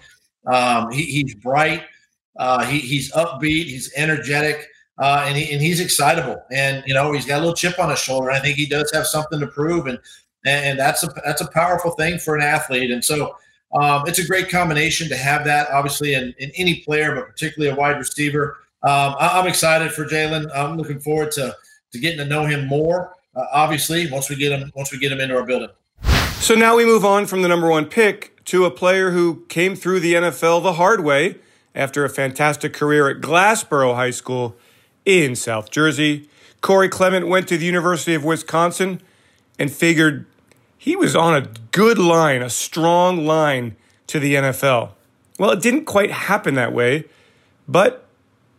Um, 0.46 0.90
he, 0.90 1.04
he's 1.04 1.34
bright. 1.34 1.84
Uh, 2.38 2.64
he, 2.64 2.78
he's 2.80 3.12
upbeat. 3.12 3.64
He's 3.64 3.92
energetic. 3.96 4.66
Uh, 4.98 5.24
and, 5.26 5.36
he, 5.36 5.52
and 5.52 5.60
he's 5.60 5.80
excitable, 5.80 6.40
and 6.52 6.84
you 6.86 6.94
know 6.94 7.12
he's 7.12 7.26
got 7.26 7.38
a 7.38 7.40
little 7.40 7.54
chip 7.54 7.80
on 7.80 7.90
his 7.90 7.98
shoulder. 7.98 8.30
I 8.30 8.38
think 8.38 8.56
he 8.56 8.64
does 8.64 8.92
have 8.94 9.08
something 9.08 9.40
to 9.40 9.46
prove, 9.48 9.88
and 9.88 9.98
and 10.46 10.78
that's 10.78 11.02
a 11.02 11.08
that's 11.24 11.40
a 11.40 11.48
powerful 11.48 11.90
thing 11.92 12.18
for 12.18 12.36
an 12.36 12.42
athlete. 12.42 12.92
And 12.92 13.04
so 13.04 13.36
um, 13.74 14.04
it's 14.06 14.18
a 14.18 14.26
great 14.26 14.50
combination 14.50 15.08
to 15.08 15.16
have 15.16 15.44
that, 15.44 15.68
obviously, 15.70 16.14
in, 16.14 16.34
in 16.38 16.50
any 16.56 16.76
player, 16.80 17.14
but 17.14 17.26
particularly 17.26 17.74
a 17.74 17.78
wide 17.78 17.98
receiver. 17.98 18.58
Um, 18.82 19.16
I, 19.18 19.38
am 19.40 19.46
excited 19.46 19.92
for 19.92 20.04
Jalen. 20.04 20.48
I'm 20.54 20.76
looking 20.76 21.00
forward 21.00 21.32
to 21.32 21.56
to 21.92 21.98
getting 21.98 22.18
to 22.18 22.24
know 22.24 22.44
him 22.44 22.66
more. 22.66 23.14
Uh, 23.34 23.44
obviously, 23.52 24.10
once 24.10 24.30
we 24.30 24.36
get 24.36 24.52
him 24.52 24.70
once 24.76 24.92
we 24.92 24.98
get 24.98 25.10
him 25.10 25.20
into 25.20 25.36
our 25.36 25.44
building. 25.44 25.70
So 26.36 26.54
now 26.54 26.76
we 26.76 26.84
move 26.84 27.04
on 27.04 27.26
from 27.26 27.42
the 27.42 27.48
number 27.48 27.68
one 27.68 27.86
pick 27.86 28.44
to 28.44 28.66
a 28.66 28.70
player 28.70 29.10
who 29.12 29.44
came 29.48 29.74
through 29.74 30.00
the 30.00 30.14
NFL 30.14 30.62
the 30.62 30.74
hard 30.74 31.02
way 31.02 31.38
after 31.74 32.04
a 32.04 32.08
fantastic 32.08 32.72
career 32.72 33.08
at 33.08 33.22
Glassboro 33.22 33.94
High 33.94 34.10
School 34.10 34.56
in 35.04 35.34
South 35.34 35.70
Jersey. 35.70 36.28
Corey 36.60 36.88
Clement 36.88 37.26
went 37.28 37.48
to 37.48 37.56
the 37.56 37.64
University 37.64 38.14
of 38.14 38.24
Wisconsin 38.24 39.00
and 39.58 39.72
figured 39.72 40.26
he 40.84 40.96
was 40.96 41.16
on 41.16 41.34
a 41.34 41.48
good 41.70 41.98
line, 41.98 42.42
a 42.42 42.50
strong 42.50 43.24
line 43.24 43.74
to 44.06 44.20
the 44.20 44.34
NFL. 44.34 44.90
Well, 45.38 45.52
it 45.52 45.62
didn't 45.62 45.86
quite 45.86 46.10
happen 46.10 46.56
that 46.56 46.74
way, 46.74 47.06
but 47.66 48.06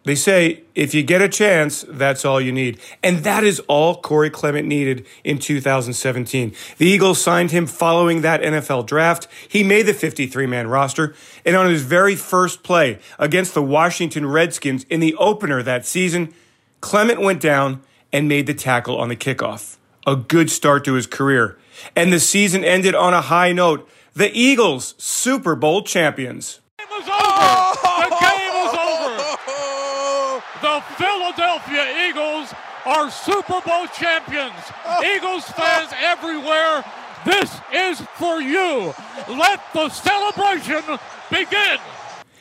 they 0.05 0.15
say 0.15 0.63
if 0.73 0.95
you 0.95 1.03
get 1.03 1.21
a 1.21 1.29
chance, 1.29 1.85
that's 1.87 2.25
all 2.25 2.41
you 2.41 2.51
need. 2.51 2.79
And 3.03 3.19
that 3.19 3.43
is 3.43 3.59
all 3.67 4.01
Corey 4.01 4.31
Clement 4.31 4.67
needed 4.67 5.05
in 5.23 5.37
2017. 5.37 6.51
The 6.79 6.87
Eagles 6.87 7.21
signed 7.21 7.51
him 7.51 7.67
following 7.67 8.21
that 8.21 8.41
NFL 8.41 8.87
draft. 8.87 9.27
He 9.47 9.63
made 9.63 9.83
the 9.83 9.93
53 9.93 10.47
man 10.47 10.67
roster. 10.67 11.13
And 11.45 11.55
on 11.55 11.69
his 11.69 11.83
very 11.83 12.15
first 12.15 12.63
play 12.63 12.97
against 13.19 13.53
the 13.53 13.61
Washington 13.61 14.25
Redskins 14.25 14.83
in 14.85 14.99
the 14.99 15.13
opener 15.17 15.61
that 15.61 15.85
season, 15.85 16.33
Clement 16.81 17.21
went 17.21 17.39
down 17.39 17.83
and 18.11 18.27
made 18.27 18.47
the 18.47 18.55
tackle 18.55 18.97
on 18.97 19.09
the 19.09 19.15
kickoff. 19.15 19.77
A 20.07 20.15
good 20.15 20.49
start 20.49 20.83
to 20.85 20.93
his 20.93 21.05
career 21.05 21.59
and 21.95 22.11
the 22.11 22.19
season 22.19 22.63
ended 22.63 22.95
on 22.95 23.13
a 23.13 23.21
high 23.21 23.51
note. 23.51 23.89
The 24.13 24.31
Eagles, 24.37 24.95
Super 24.97 25.55
Bowl 25.55 25.83
champions. 25.83 26.61
The 26.77 26.83
game 26.83 26.91
was 26.91 27.07
over. 27.09 28.09
The 28.09 28.15
game 28.19 28.53
was 28.53 28.73
over. 28.73 29.41
The 30.61 30.81
Philadelphia 30.97 32.09
Eagles 32.09 32.53
are 32.85 33.11
Super 33.11 33.61
Bowl 33.61 33.87
champions. 33.87 34.53
Eagles 35.15 35.43
fans 35.45 35.91
everywhere, 36.01 36.83
this 37.25 37.51
is 37.73 38.01
for 38.15 38.41
you. 38.41 38.93
Let 39.27 39.61
the 39.73 39.89
celebration 39.89 40.81
begin. 41.29 41.77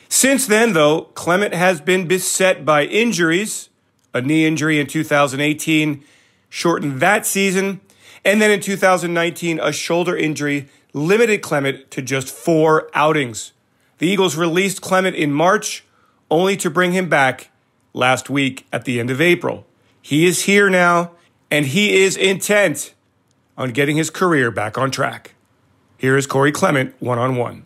Since 0.07 0.47
then, 0.47 0.73
though, 0.73 1.01
Clement 1.13 1.53
has 1.53 1.81
been 1.81 2.07
beset 2.07 2.63
by 2.63 2.85
injuries, 2.85 3.69
a 4.13 4.21
knee 4.21 4.45
injury 4.45 4.79
in 4.79 4.87
2018 4.87 6.03
shortened 6.49 7.01
that 7.01 7.25
season. 7.25 7.81
And 8.25 8.41
then 8.41 8.49
in 8.49 8.59
2019, 8.59 9.59
a 9.59 9.71
shoulder 9.71 10.17
injury 10.17 10.67
limited 10.93 11.43
Clement 11.43 11.91
to 11.91 12.01
just 12.01 12.29
four 12.29 12.89
outings. 12.95 13.53
The 13.99 14.07
Eagles 14.07 14.35
released 14.35 14.81
Clement 14.81 15.15
in 15.15 15.31
March, 15.31 15.85
only 16.31 16.57
to 16.57 16.71
bring 16.71 16.91
him 16.91 17.07
back 17.07 17.51
last 17.93 18.29
week 18.29 18.65
at 18.73 18.85
the 18.85 18.99
end 18.99 19.11
of 19.11 19.21
April. 19.21 19.67
He 20.01 20.25
is 20.25 20.43
here 20.43 20.69
now, 20.71 21.11
and 21.51 21.67
he 21.67 22.03
is 22.03 22.17
intent 22.17 22.95
on 23.57 23.71
getting 23.71 23.95
his 23.95 24.09
career 24.09 24.49
back 24.49 24.77
on 24.77 24.89
track. 24.89 25.35
Here 25.97 26.17
is 26.17 26.25
Corey 26.27 26.51
Clement 26.51 26.95
one 26.99 27.19
on 27.19 27.35
one. 27.35 27.65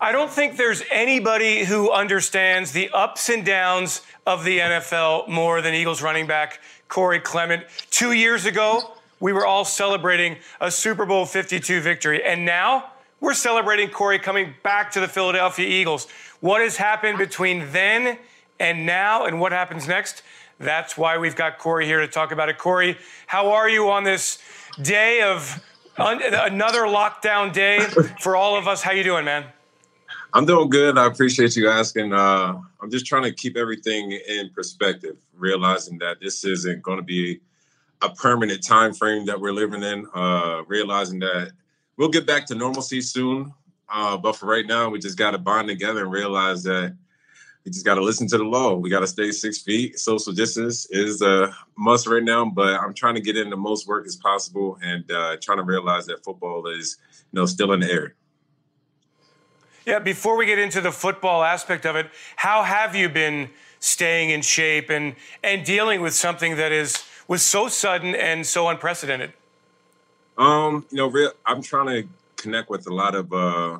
I 0.00 0.12
don't 0.12 0.30
think 0.30 0.56
there's 0.56 0.82
anybody 0.90 1.64
who 1.64 1.90
understands 1.90 2.72
the 2.72 2.90
ups 2.90 3.28
and 3.28 3.44
downs 3.44 4.02
of 4.26 4.44
the 4.44 4.58
NFL 4.58 5.28
more 5.28 5.62
than 5.62 5.74
Eagles 5.74 6.00
running 6.02 6.26
back 6.26 6.60
Corey 6.88 7.20
Clement. 7.20 7.64
Two 7.90 8.12
years 8.12 8.44
ago, 8.44 8.94
we 9.24 9.32
were 9.32 9.46
all 9.46 9.64
celebrating 9.64 10.36
a 10.60 10.70
Super 10.70 11.06
Bowl 11.06 11.24
52 11.24 11.80
victory. 11.80 12.22
And 12.22 12.44
now 12.44 12.90
we're 13.20 13.32
celebrating 13.32 13.88
Corey 13.88 14.18
coming 14.18 14.52
back 14.62 14.92
to 14.92 15.00
the 15.00 15.08
Philadelphia 15.08 15.66
Eagles. 15.66 16.06
What 16.40 16.60
has 16.60 16.76
happened 16.76 17.16
between 17.16 17.72
then 17.72 18.18
and 18.60 18.84
now, 18.84 19.24
and 19.24 19.40
what 19.40 19.50
happens 19.50 19.88
next? 19.88 20.22
That's 20.60 20.98
why 20.98 21.16
we've 21.16 21.34
got 21.34 21.56
Corey 21.56 21.86
here 21.86 22.00
to 22.00 22.06
talk 22.06 22.32
about 22.32 22.50
it. 22.50 22.58
Corey, 22.58 22.98
how 23.26 23.52
are 23.52 23.66
you 23.66 23.88
on 23.88 24.04
this 24.04 24.42
day 24.82 25.22
of 25.22 25.64
un- 25.96 26.20
another 26.22 26.82
lockdown 26.82 27.50
day 27.50 27.80
for 28.20 28.36
all 28.36 28.58
of 28.58 28.68
us? 28.68 28.82
How 28.82 28.92
you 28.92 29.04
doing, 29.04 29.24
man? 29.24 29.46
I'm 30.34 30.44
doing 30.44 30.68
good. 30.68 30.98
I 30.98 31.06
appreciate 31.06 31.56
you 31.56 31.70
asking. 31.70 32.12
Uh, 32.12 32.60
I'm 32.78 32.90
just 32.90 33.06
trying 33.06 33.22
to 33.22 33.32
keep 33.32 33.56
everything 33.56 34.12
in 34.12 34.50
perspective, 34.50 35.16
realizing 35.34 35.96
that 36.00 36.20
this 36.20 36.44
isn't 36.44 36.82
going 36.82 36.98
to 36.98 37.02
be 37.02 37.40
a 38.02 38.10
permanent 38.10 38.62
time 38.62 38.92
frame 38.92 39.26
that 39.26 39.40
we're 39.40 39.52
living 39.52 39.82
in. 39.82 40.06
Uh, 40.14 40.62
realizing 40.66 41.18
that 41.20 41.52
we'll 41.96 42.08
get 42.08 42.26
back 42.26 42.46
to 42.46 42.54
normalcy 42.54 43.00
soon, 43.00 43.52
uh, 43.88 44.16
but 44.16 44.36
for 44.36 44.46
right 44.46 44.66
now, 44.66 44.88
we 44.88 44.98
just 44.98 45.18
got 45.18 45.32
to 45.32 45.38
bond 45.38 45.68
together 45.68 46.02
and 46.02 46.12
realize 46.12 46.62
that 46.64 46.96
we 47.64 47.70
just 47.70 47.84
got 47.84 47.94
to 47.94 48.02
listen 48.02 48.26
to 48.28 48.36
the 48.36 48.44
law. 48.44 48.74
We 48.74 48.90
got 48.90 49.00
to 49.00 49.06
stay 49.06 49.30
six 49.30 49.58
feet. 49.58 49.98
Social 49.98 50.32
distance 50.32 50.86
is 50.90 51.22
a 51.22 51.54
must 51.78 52.06
right 52.06 52.22
now, 52.22 52.44
but 52.44 52.78
I'm 52.80 52.92
trying 52.92 53.14
to 53.14 53.20
get 53.20 53.36
in 53.36 53.48
the 53.48 53.56
most 53.56 53.86
work 53.86 54.06
as 54.06 54.16
possible 54.16 54.78
and 54.82 55.10
uh, 55.10 55.36
trying 55.40 55.58
to 55.58 55.64
realize 55.64 56.06
that 56.06 56.22
football 56.22 56.66
is, 56.66 56.98
you 57.32 57.40
know, 57.40 57.46
still 57.46 57.72
in 57.72 57.80
the 57.80 57.90
air. 57.90 58.14
Yeah, 59.86 59.98
before 59.98 60.36
we 60.36 60.46
get 60.46 60.58
into 60.58 60.80
the 60.80 60.92
football 60.92 61.42
aspect 61.42 61.84
of 61.84 61.96
it, 61.96 62.10
how 62.36 62.62
have 62.62 62.94
you 62.96 63.08
been 63.08 63.50
staying 63.80 64.30
in 64.30 64.40
shape 64.40 64.88
and 64.88 65.14
and 65.42 65.64
dealing 65.64 66.00
with 66.00 66.14
something 66.14 66.56
that 66.56 66.72
is 66.72 67.04
was 67.28 67.42
so 67.42 67.68
sudden 67.68 68.14
and 68.14 68.46
so 68.46 68.68
unprecedented? 68.68 69.32
Um, 70.36 70.84
you 70.90 70.96
know, 70.96 71.06
real, 71.06 71.32
I'm 71.46 71.62
trying 71.62 71.86
to 71.86 72.08
connect 72.36 72.68
with 72.70 72.86
a 72.86 72.94
lot 72.94 73.14
of 73.14 73.32
uh, 73.32 73.78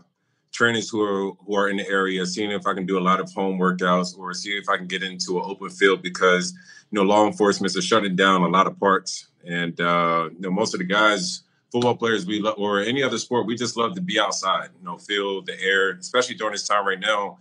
trainers 0.52 0.88
who 0.88 1.02
are 1.02 1.32
who 1.44 1.56
are 1.56 1.68
in 1.68 1.76
the 1.76 1.88
area, 1.88 2.24
seeing 2.26 2.50
if 2.50 2.66
I 2.66 2.74
can 2.74 2.86
do 2.86 2.98
a 2.98 3.00
lot 3.00 3.20
of 3.20 3.32
home 3.32 3.58
workouts 3.58 4.16
or 4.16 4.32
see 4.34 4.50
if 4.50 4.68
I 4.68 4.76
can 4.76 4.86
get 4.86 5.02
into 5.02 5.38
an 5.38 5.44
open 5.46 5.70
field 5.70 6.02
because 6.02 6.52
you 6.90 6.96
know 6.96 7.02
law 7.02 7.26
enforcement 7.26 7.76
is 7.76 7.84
shutting 7.84 8.16
down 8.16 8.42
a 8.42 8.48
lot 8.48 8.66
of 8.66 8.78
parks, 8.78 9.28
and 9.44 9.78
uh, 9.80 10.28
you 10.32 10.40
know 10.40 10.50
most 10.50 10.74
of 10.74 10.78
the 10.78 10.84
guys, 10.84 11.42
football 11.72 11.96
players, 11.96 12.24
we 12.24 12.40
love, 12.40 12.54
or 12.56 12.80
any 12.80 13.02
other 13.02 13.18
sport, 13.18 13.46
we 13.46 13.56
just 13.56 13.76
love 13.76 13.94
to 13.96 14.00
be 14.00 14.18
outside, 14.18 14.68
you 14.78 14.84
know, 14.84 14.96
feel 14.96 15.42
the 15.42 15.60
air, 15.60 15.92
especially 15.92 16.36
during 16.36 16.52
this 16.52 16.68
time 16.68 16.86
right 16.86 17.00
now 17.00 17.38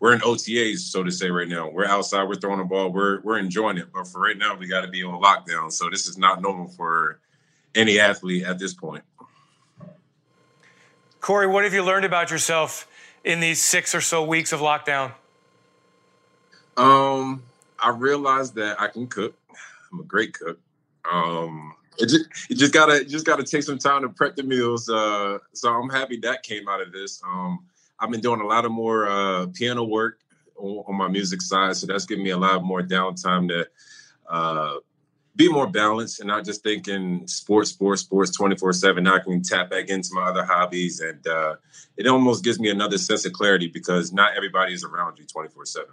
we're 0.00 0.14
in 0.14 0.20
OTAs, 0.20 0.78
so 0.78 1.04
to 1.04 1.12
say, 1.12 1.30
right 1.30 1.46
now. 1.46 1.68
We're 1.68 1.84
outside, 1.84 2.24
we're 2.24 2.34
throwing 2.34 2.58
the 2.58 2.64
ball, 2.64 2.90
we're 2.90 3.20
we're 3.20 3.38
enjoying 3.38 3.76
it. 3.76 3.92
But 3.92 4.08
for 4.08 4.20
right 4.20 4.36
now, 4.36 4.56
we 4.56 4.66
got 4.66 4.80
to 4.80 4.88
be 4.88 5.02
on 5.02 5.22
lockdown. 5.22 5.70
So 5.70 5.88
this 5.90 6.08
is 6.08 6.16
not 6.18 6.40
normal 6.40 6.68
for 6.68 7.20
any 7.74 8.00
athlete 8.00 8.44
at 8.44 8.58
this 8.58 8.74
point. 8.74 9.04
Corey, 11.20 11.46
what 11.46 11.64
have 11.64 11.74
you 11.74 11.84
learned 11.84 12.06
about 12.06 12.30
yourself 12.30 12.88
in 13.24 13.40
these 13.40 13.60
six 13.60 13.94
or 13.94 14.00
so 14.00 14.24
weeks 14.24 14.52
of 14.52 14.60
lockdown? 14.60 15.12
Um, 16.78 17.42
I 17.78 17.90
realized 17.90 18.54
that 18.54 18.80
I 18.80 18.88
can 18.88 19.06
cook. 19.06 19.34
I'm 19.92 20.00
a 20.00 20.04
great 20.04 20.32
cook. 20.32 20.58
Um, 21.10 21.74
it 21.98 22.06
just, 22.08 22.24
you 22.48 22.56
just 22.56 22.72
gotta 22.72 23.04
just 23.04 23.26
gotta 23.26 23.44
take 23.44 23.64
some 23.64 23.78
time 23.78 24.00
to 24.02 24.08
prep 24.08 24.36
the 24.36 24.44
meals. 24.44 24.88
Uh, 24.88 25.38
so 25.52 25.70
I'm 25.70 25.90
happy 25.90 26.16
that 26.22 26.42
came 26.42 26.68
out 26.68 26.80
of 26.80 26.90
this. 26.90 27.22
Um, 27.22 27.66
I've 28.00 28.10
been 28.10 28.20
doing 28.20 28.40
a 28.40 28.46
lot 28.46 28.64
of 28.64 28.72
more 28.72 29.08
uh, 29.08 29.46
piano 29.52 29.84
work 29.84 30.20
on, 30.56 30.84
on, 30.86 30.96
my 30.96 31.08
music 31.08 31.42
side, 31.42 31.76
so 31.76 31.86
that's 31.86 32.06
giving 32.06 32.24
me 32.24 32.30
a 32.30 32.38
lot 32.38 32.64
more 32.64 32.82
downtime 32.82 33.48
to 33.48 33.68
uh, 34.28 34.76
be 35.36 35.48
more 35.48 35.66
balanced 35.66 36.20
and 36.20 36.28
not 36.28 36.44
just 36.44 36.62
thinking 36.62 37.26
sports, 37.26 37.70
sports, 37.70 38.02
sports 38.02 38.30
24 38.36 38.72
7. 38.72 39.04
Now 39.04 39.16
I 39.16 39.18
can 39.20 39.42
tap 39.42 39.70
back 39.70 39.88
into 39.88 40.10
my 40.12 40.22
other 40.22 40.44
hobbies. 40.44 41.00
And 41.00 41.26
uh, 41.26 41.56
it 41.96 42.06
almost 42.06 42.44
gives 42.44 42.58
me 42.58 42.70
another 42.70 42.98
sense 42.98 43.24
of 43.24 43.32
clarity 43.32 43.68
because 43.68 44.12
not 44.12 44.36
everybody 44.36 44.74
is 44.74 44.84
around 44.84 45.18
you 45.18 45.24
24 45.26 45.64
7. 45.66 45.88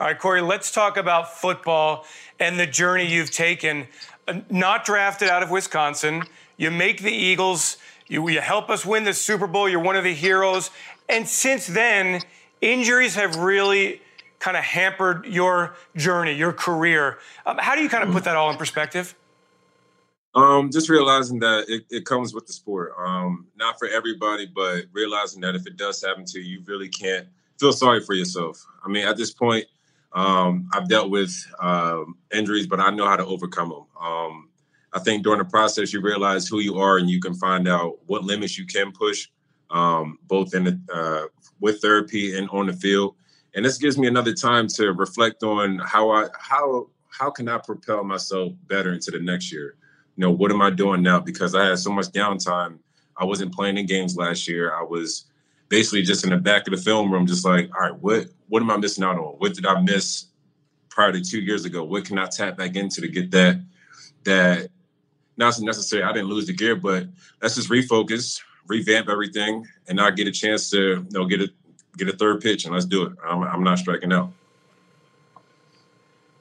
All 0.00 0.08
right, 0.08 0.18
Corey, 0.18 0.42
let's 0.42 0.72
talk 0.72 0.96
about 0.96 1.38
football 1.38 2.04
and 2.40 2.58
the 2.58 2.66
journey 2.66 3.06
you've 3.06 3.30
taken. 3.30 3.86
Not 4.50 4.84
drafted 4.84 5.28
out 5.28 5.42
of 5.42 5.50
Wisconsin, 5.50 6.24
you 6.56 6.70
make 6.70 7.02
the 7.02 7.12
Eagles 7.12 7.76
you, 8.06 8.28
you 8.28 8.40
help 8.40 8.70
us 8.70 8.84
win 8.84 9.04
the 9.04 9.14
Super 9.14 9.46
Bowl. 9.46 9.68
You're 9.68 9.80
one 9.80 9.96
of 9.96 10.04
the 10.04 10.14
heroes. 10.14 10.70
And 11.08 11.28
since 11.28 11.66
then, 11.66 12.22
injuries 12.60 13.14
have 13.14 13.36
really 13.36 14.00
kind 14.38 14.56
of 14.56 14.64
hampered 14.64 15.26
your 15.26 15.74
journey, 15.96 16.34
your 16.34 16.52
career. 16.52 17.18
Um, 17.46 17.58
how 17.58 17.74
do 17.74 17.82
you 17.82 17.88
kind 17.88 18.06
of 18.06 18.12
put 18.14 18.24
that 18.24 18.36
all 18.36 18.50
in 18.50 18.56
perspective? 18.56 19.14
Um, 20.34 20.70
just 20.70 20.88
realizing 20.88 21.38
that 21.40 21.66
it, 21.68 21.84
it 21.90 22.04
comes 22.04 22.34
with 22.34 22.46
the 22.46 22.52
sport. 22.52 22.92
Um, 22.98 23.46
not 23.56 23.78
for 23.78 23.88
everybody, 23.88 24.46
but 24.46 24.84
realizing 24.92 25.40
that 25.42 25.54
if 25.54 25.66
it 25.66 25.76
does 25.76 26.02
happen 26.02 26.24
to 26.26 26.40
you, 26.40 26.58
you 26.58 26.64
really 26.66 26.88
can't 26.88 27.28
feel 27.58 27.72
sorry 27.72 28.00
for 28.00 28.14
yourself. 28.14 28.66
I 28.84 28.88
mean, 28.88 29.06
at 29.06 29.16
this 29.16 29.32
point, 29.32 29.64
um, 30.12 30.68
I've 30.72 30.88
dealt 30.88 31.10
with 31.10 31.34
um, 31.60 32.16
injuries, 32.32 32.66
but 32.66 32.80
I 32.80 32.90
know 32.90 33.06
how 33.06 33.16
to 33.16 33.24
overcome 33.24 33.70
them. 33.70 33.84
I 34.94 35.00
think 35.00 35.24
during 35.24 35.40
the 35.40 35.44
process 35.44 35.92
you 35.92 36.00
realize 36.00 36.46
who 36.46 36.60
you 36.60 36.78
are 36.78 36.98
and 36.98 37.10
you 37.10 37.20
can 37.20 37.34
find 37.34 37.66
out 37.66 37.98
what 38.06 38.22
limits 38.22 38.56
you 38.56 38.64
can 38.64 38.92
push, 38.92 39.28
um, 39.70 40.18
both 40.28 40.54
in 40.54 40.64
the, 40.64 40.80
uh, 40.92 41.26
with 41.60 41.82
therapy 41.82 42.38
and 42.38 42.48
on 42.50 42.66
the 42.66 42.72
field. 42.72 43.16
And 43.54 43.64
this 43.64 43.76
gives 43.76 43.98
me 43.98 44.06
another 44.06 44.32
time 44.32 44.68
to 44.68 44.92
reflect 44.92 45.42
on 45.42 45.78
how 45.78 46.10
I 46.10 46.28
how 46.38 46.88
how 47.08 47.30
can 47.30 47.48
I 47.48 47.58
propel 47.58 48.02
myself 48.04 48.52
better 48.68 48.92
into 48.92 49.10
the 49.10 49.20
next 49.20 49.52
year. 49.52 49.76
You 50.16 50.22
know, 50.22 50.30
what 50.30 50.50
am 50.50 50.62
I 50.62 50.70
doing 50.70 51.02
now? 51.02 51.20
Because 51.20 51.54
I 51.54 51.64
had 51.66 51.78
so 51.78 51.90
much 51.90 52.06
downtime. 52.06 52.78
I 53.16 53.24
wasn't 53.24 53.54
playing 53.54 53.78
in 53.78 53.86
games 53.86 54.16
last 54.16 54.48
year. 54.48 54.74
I 54.74 54.82
was 54.82 55.26
basically 55.68 56.02
just 56.02 56.24
in 56.24 56.30
the 56.30 56.36
back 56.36 56.66
of 56.66 56.72
the 56.72 56.82
film 56.82 57.12
room, 57.12 57.26
just 57.26 57.44
like, 57.44 57.70
all 57.74 57.88
right, 57.88 58.00
what 58.00 58.26
what 58.48 58.62
am 58.62 58.70
I 58.70 58.76
missing 58.76 59.04
out 59.04 59.18
on? 59.18 59.34
What 59.38 59.54
did 59.54 59.66
I 59.66 59.80
miss 59.80 60.26
prior 60.88 61.12
to 61.12 61.20
two 61.20 61.40
years 61.40 61.64
ago? 61.64 61.84
What 61.84 62.04
can 62.04 62.18
I 62.18 62.26
tap 62.26 62.56
back 62.56 62.76
into 62.76 63.00
to 63.00 63.08
get 63.08 63.30
that 63.32 63.60
that 64.24 64.68
not 65.36 65.58
necessarily 65.60 66.08
I 66.08 66.12
didn't 66.12 66.28
lose 66.28 66.46
the 66.46 66.52
gear, 66.52 66.76
but 66.76 67.06
let's 67.42 67.54
just 67.54 67.68
refocus, 67.68 68.40
revamp 68.66 69.08
everything, 69.08 69.66
and 69.88 69.96
not 69.96 70.16
get 70.16 70.26
a 70.26 70.32
chance 70.32 70.70
to 70.70 70.78
you 70.78 71.06
know 71.10 71.26
get 71.26 71.40
a 71.40 71.48
get 71.96 72.08
a 72.08 72.12
third 72.12 72.40
pitch 72.40 72.64
and 72.64 72.74
let's 72.74 72.86
do 72.86 73.04
it. 73.04 73.12
I'm, 73.24 73.42
I'm 73.42 73.62
not 73.62 73.78
striking 73.78 74.12
out. 74.12 74.32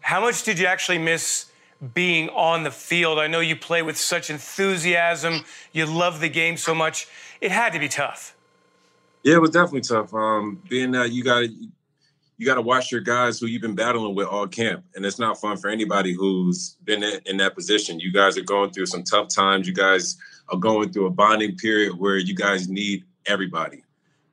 How 0.01 0.19
much 0.21 0.43
did 0.43 0.59
you 0.59 0.65
actually 0.65 0.97
miss 0.97 1.45
being 1.93 2.29
on 2.29 2.63
the 2.63 2.71
field? 2.71 3.19
I 3.19 3.27
know 3.27 3.39
you 3.39 3.55
play 3.55 3.81
with 3.81 3.97
such 3.97 4.29
enthusiasm. 4.29 5.45
You 5.71 5.85
love 5.85 6.19
the 6.19 6.29
game 6.29 6.57
so 6.57 6.75
much. 6.75 7.07
It 7.39 7.51
had 7.51 7.73
to 7.73 7.79
be 7.79 7.87
tough. 7.87 8.35
Yeah, 9.23 9.35
it 9.35 9.41
was 9.41 9.51
definitely 9.51 9.81
tough. 9.81 10.13
Um, 10.13 10.61
being 10.67 10.91
that 10.91 11.11
you 11.11 11.23
got 11.23 11.45
you 12.37 12.45
got 12.45 12.55
to 12.55 12.61
watch 12.61 12.91
your 12.91 13.01
guys 13.01 13.39
who 13.39 13.45
you've 13.45 13.61
been 13.61 13.75
battling 13.75 14.15
with 14.15 14.27
all 14.27 14.47
camp, 14.47 14.83
and 14.95 15.05
it's 15.05 15.19
not 15.19 15.39
fun 15.39 15.57
for 15.57 15.69
anybody 15.69 16.13
who's 16.13 16.77
been 16.83 17.03
in 17.25 17.37
that 17.37 17.55
position. 17.55 17.99
You 17.99 18.11
guys 18.11 18.37
are 18.37 18.43
going 18.43 18.71
through 18.71 18.87
some 18.87 19.03
tough 19.03 19.29
times. 19.29 19.67
You 19.67 19.73
guys 19.73 20.17
are 20.49 20.57
going 20.57 20.91
through 20.91 21.05
a 21.05 21.11
bonding 21.11 21.55
period 21.55 21.97
where 21.97 22.17
you 22.17 22.35
guys 22.35 22.67
need 22.67 23.03
everybody, 23.25 23.83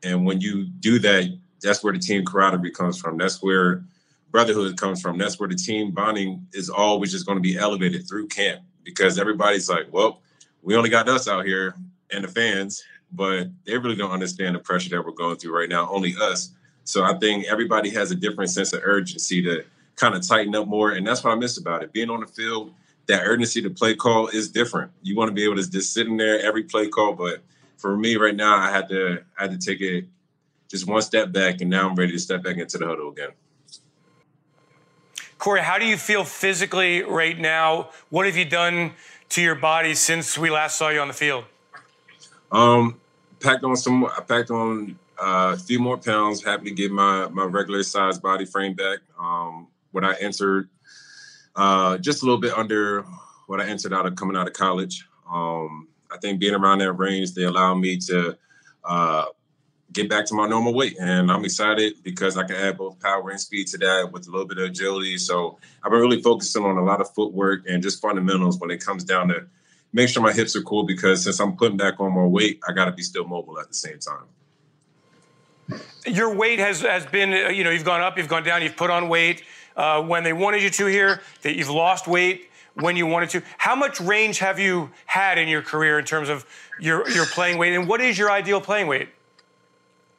and 0.02 0.24
when 0.24 0.40
you 0.40 0.64
do 0.64 0.98
that, 1.00 1.38
that's 1.62 1.84
where 1.84 1.92
the 1.92 1.98
team 1.98 2.24
camaraderie 2.24 2.70
comes 2.70 2.98
from. 2.98 3.18
That's 3.18 3.42
where 3.42 3.84
brotherhood 4.30 4.76
comes 4.76 5.00
from. 5.00 5.18
That's 5.18 5.38
where 5.38 5.48
the 5.48 5.56
team 5.56 5.90
bonding 5.90 6.46
is 6.52 6.70
always 6.70 7.12
just 7.12 7.26
going 7.26 7.36
to 7.36 7.42
be 7.42 7.58
elevated 7.58 8.08
through 8.08 8.28
camp 8.28 8.62
because 8.84 9.18
everybody's 9.18 9.68
like, 9.68 9.86
well, 9.92 10.22
we 10.62 10.76
only 10.76 10.90
got 10.90 11.08
us 11.08 11.28
out 11.28 11.44
here 11.44 11.74
and 12.12 12.24
the 12.24 12.28
fans, 12.28 12.82
but 13.12 13.48
they 13.66 13.76
really 13.76 13.96
don't 13.96 14.10
understand 14.10 14.54
the 14.54 14.60
pressure 14.60 14.90
that 14.90 15.04
we're 15.04 15.12
going 15.12 15.36
through 15.36 15.56
right 15.56 15.68
now. 15.68 15.88
Only 15.90 16.14
us 16.20 16.50
so 16.84 17.04
I 17.04 17.18
think 17.18 17.46
everybody 17.46 17.90
has 17.90 18.10
a 18.10 18.14
different 18.14 18.50
sense 18.50 18.72
of 18.72 18.80
urgency 18.84 19.42
to 19.42 19.64
kind 19.96 20.14
of 20.14 20.26
tighten 20.26 20.54
up 20.54 20.66
more. 20.66 20.92
And 20.92 21.06
that's 21.06 21.22
what 21.22 21.32
I 21.32 21.36
miss 21.36 21.58
about 21.58 21.82
it. 21.82 21.92
Being 21.92 22.10
on 22.10 22.20
the 22.20 22.26
field, 22.26 22.72
that 23.06 23.22
urgency 23.24 23.62
to 23.62 23.70
play 23.70 23.94
call 23.94 24.28
is 24.28 24.48
different. 24.48 24.90
You 25.02 25.16
want 25.16 25.28
to 25.28 25.34
be 25.34 25.44
able 25.44 25.56
to 25.56 25.70
just 25.70 25.92
sit 25.92 26.06
in 26.06 26.16
there 26.16 26.40
every 26.40 26.64
play 26.64 26.88
call. 26.88 27.12
But 27.12 27.42
for 27.76 27.96
me 27.96 28.16
right 28.16 28.34
now, 28.34 28.56
I 28.56 28.70
had 28.70 28.88
to 28.88 29.22
I 29.38 29.42
had 29.42 29.50
to 29.52 29.58
take 29.58 29.80
it 29.80 30.06
just 30.68 30.86
one 30.86 31.02
step 31.02 31.32
back 31.32 31.60
and 31.60 31.68
now 31.68 31.88
I'm 31.88 31.96
ready 31.96 32.12
to 32.12 32.18
step 32.18 32.42
back 32.42 32.56
into 32.56 32.78
the 32.78 32.86
huddle 32.86 33.10
again. 33.10 33.30
Corey, 35.38 35.62
how 35.62 35.78
do 35.78 35.86
you 35.86 35.96
feel 35.96 36.22
physically 36.22 37.02
right 37.02 37.38
now? 37.38 37.90
What 38.10 38.26
have 38.26 38.36
you 38.36 38.44
done 38.44 38.92
to 39.30 39.42
your 39.42 39.54
body 39.54 39.94
since 39.94 40.36
we 40.36 40.50
last 40.50 40.76
saw 40.76 40.90
you 40.90 41.00
on 41.00 41.08
the 41.08 41.14
field? 41.14 41.44
Um, 42.52 43.00
packed 43.40 43.64
on 43.64 43.74
some. 43.76 44.04
I 44.04 44.20
packed 44.20 44.50
on 44.50 44.98
a 45.20 45.56
few 45.56 45.78
more 45.78 45.98
pounds. 45.98 46.42
Happy 46.42 46.64
to 46.66 46.74
get 46.74 46.90
my 46.90 47.28
my 47.28 47.44
regular 47.44 47.82
size 47.82 48.18
body 48.18 48.44
frame 48.44 48.74
back. 48.74 49.00
Um, 49.18 49.68
when 49.92 50.04
I 50.04 50.14
entered, 50.20 50.68
uh, 51.56 51.98
just 51.98 52.22
a 52.22 52.24
little 52.24 52.40
bit 52.40 52.56
under 52.56 53.04
what 53.46 53.60
I 53.60 53.66
entered 53.66 53.92
out 53.92 54.06
of 54.06 54.16
coming 54.16 54.36
out 54.36 54.46
of 54.46 54.52
college. 54.52 55.06
Um, 55.30 55.88
I 56.10 56.18
think 56.18 56.40
being 56.40 56.54
around 56.54 56.78
that 56.78 56.92
range, 56.92 57.34
they 57.34 57.44
allow 57.44 57.74
me 57.74 57.98
to 57.98 58.36
uh, 58.84 59.26
get 59.92 60.08
back 60.08 60.24
to 60.26 60.34
my 60.34 60.48
normal 60.48 60.74
weight. 60.74 60.96
And 61.00 61.30
I'm 61.30 61.44
excited 61.44 62.02
because 62.02 62.36
I 62.36 62.44
can 62.44 62.56
add 62.56 62.78
both 62.78 63.00
power 63.00 63.30
and 63.30 63.40
speed 63.40 63.66
to 63.68 63.78
that 63.78 64.10
with 64.12 64.28
a 64.28 64.30
little 64.30 64.46
bit 64.46 64.58
of 64.58 64.64
agility. 64.64 65.18
So 65.18 65.58
I've 65.82 65.90
been 65.90 66.00
really 66.00 66.22
focusing 66.22 66.64
on 66.64 66.78
a 66.78 66.84
lot 66.84 67.00
of 67.00 67.12
footwork 67.12 67.68
and 67.68 67.82
just 67.82 68.00
fundamentals 68.00 68.58
when 68.58 68.70
it 68.70 68.84
comes 68.84 69.04
down 69.04 69.28
to 69.28 69.46
make 69.92 70.08
sure 70.08 70.22
my 70.22 70.32
hips 70.32 70.54
are 70.56 70.62
cool 70.62 70.84
because 70.84 71.24
since 71.24 71.40
I'm 71.40 71.56
putting 71.56 71.76
back 71.76 72.00
on 72.00 72.12
more 72.12 72.28
weight, 72.28 72.60
I 72.68 72.72
got 72.72 72.86
to 72.86 72.92
be 72.92 73.02
still 73.02 73.26
mobile 73.26 73.58
at 73.58 73.68
the 73.68 73.74
same 73.74 73.98
time. 73.98 74.24
Your 76.06 76.34
weight 76.34 76.58
has 76.58 76.80
has 76.82 77.06
been, 77.06 77.32
uh, 77.32 77.48
you 77.48 77.64
know, 77.64 77.70
you've 77.70 77.84
gone 77.84 78.00
up, 78.00 78.16
you've 78.16 78.28
gone 78.28 78.42
down, 78.42 78.62
you've 78.62 78.76
put 78.76 78.90
on 78.90 79.08
weight 79.08 79.42
uh, 79.76 80.02
when 80.02 80.24
they 80.24 80.32
wanted 80.32 80.62
you 80.62 80.70
to 80.70 80.86
here, 80.86 81.20
that 81.42 81.56
you've 81.56 81.70
lost 81.70 82.06
weight 82.06 82.50
when 82.74 82.96
you 82.96 83.06
wanted 83.06 83.30
to. 83.30 83.42
How 83.58 83.74
much 83.74 84.00
range 84.00 84.38
have 84.38 84.58
you 84.58 84.90
had 85.06 85.38
in 85.38 85.48
your 85.48 85.62
career 85.62 85.98
in 85.98 86.04
terms 86.04 86.28
of 86.28 86.46
your 86.78 87.08
your 87.10 87.26
playing 87.26 87.58
weight, 87.58 87.74
and 87.74 87.86
what 87.86 88.00
is 88.00 88.18
your 88.18 88.30
ideal 88.30 88.60
playing 88.60 88.86
weight? 88.86 89.08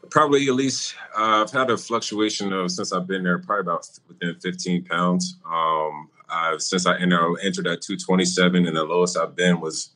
Probably 0.10 0.48
at 0.48 0.56
least 0.56 0.96
uh, 1.18 1.44
I've 1.44 1.52
had 1.52 1.70
a 1.70 1.78
fluctuation 1.78 2.52
of 2.52 2.70
since 2.72 2.92
I've 2.92 3.08
been 3.08 3.24
there, 3.24 3.40
probably 3.40 3.62
about 3.62 3.88
within 4.08 4.36
15 4.36 4.86
pounds. 4.86 5.38
Um, 5.46 6.10
since 6.58 6.86
I 6.86 6.98
entered, 6.98 7.38
entered 7.42 7.68
at 7.68 7.82
227, 7.82 8.66
and 8.66 8.76
the 8.76 8.84
lowest 8.84 9.18
I've 9.18 9.36
been 9.36 9.60
was 9.60 9.92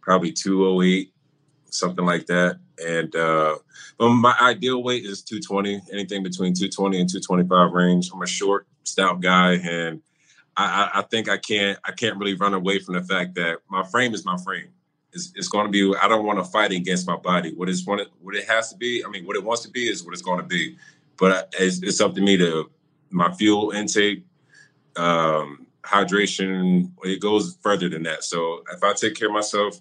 probably 0.00 0.32
208, 0.32 1.12
something 1.70 2.04
like 2.04 2.26
that. 2.26 2.58
And 2.84 3.14
uh, 3.14 3.56
but 4.02 4.14
my 4.14 4.34
ideal 4.40 4.82
weight 4.82 5.04
is 5.04 5.22
220, 5.22 5.80
anything 5.92 6.24
between 6.24 6.54
220 6.54 7.02
and 7.02 7.08
225 7.08 7.70
range. 7.70 8.10
I'm 8.12 8.20
a 8.20 8.26
short, 8.26 8.66
stout 8.82 9.20
guy, 9.20 9.52
and 9.52 10.02
I, 10.56 10.90
I 10.92 11.02
think 11.02 11.28
I 11.28 11.36
can't 11.36 11.78
I 11.84 11.92
can't 11.92 12.16
really 12.16 12.34
run 12.34 12.52
away 12.52 12.80
from 12.80 12.94
the 12.94 13.02
fact 13.04 13.36
that 13.36 13.58
my 13.70 13.84
frame 13.84 14.12
is 14.12 14.24
my 14.24 14.36
frame. 14.38 14.70
It's, 15.12 15.32
it's 15.36 15.46
going 15.46 15.66
to 15.66 15.70
be. 15.70 15.96
I 16.02 16.08
don't 16.08 16.26
want 16.26 16.40
to 16.40 16.44
fight 16.44 16.72
against 16.72 17.06
my 17.06 17.14
body. 17.14 17.54
What 17.54 17.68
what 17.84 18.00
it, 18.00 18.08
what 18.20 18.34
it 18.34 18.48
has 18.48 18.72
to 18.72 18.76
be. 18.76 19.04
I 19.06 19.08
mean, 19.08 19.24
what 19.24 19.36
it 19.36 19.44
wants 19.44 19.62
to 19.62 19.70
be 19.70 19.88
is 19.88 20.02
what 20.02 20.14
it's 20.14 20.22
going 20.22 20.40
to 20.40 20.46
be. 20.46 20.76
But 21.16 21.54
it's, 21.60 21.80
it's 21.80 22.00
up 22.00 22.16
to 22.16 22.20
me 22.20 22.36
to 22.38 22.72
my 23.10 23.32
fuel 23.34 23.70
intake, 23.70 24.24
um, 24.96 25.64
hydration. 25.84 26.90
It 27.04 27.20
goes 27.20 27.56
further 27.62 27.88
than 27.88 28.02
that. 28.02 28.24
So 28.24 28.64
if 28.72 28.82
I 28.82 28.94
take 28.94 29.14
care 29.14 29.28
of 29.28 29.34
myself, 29.34 29.78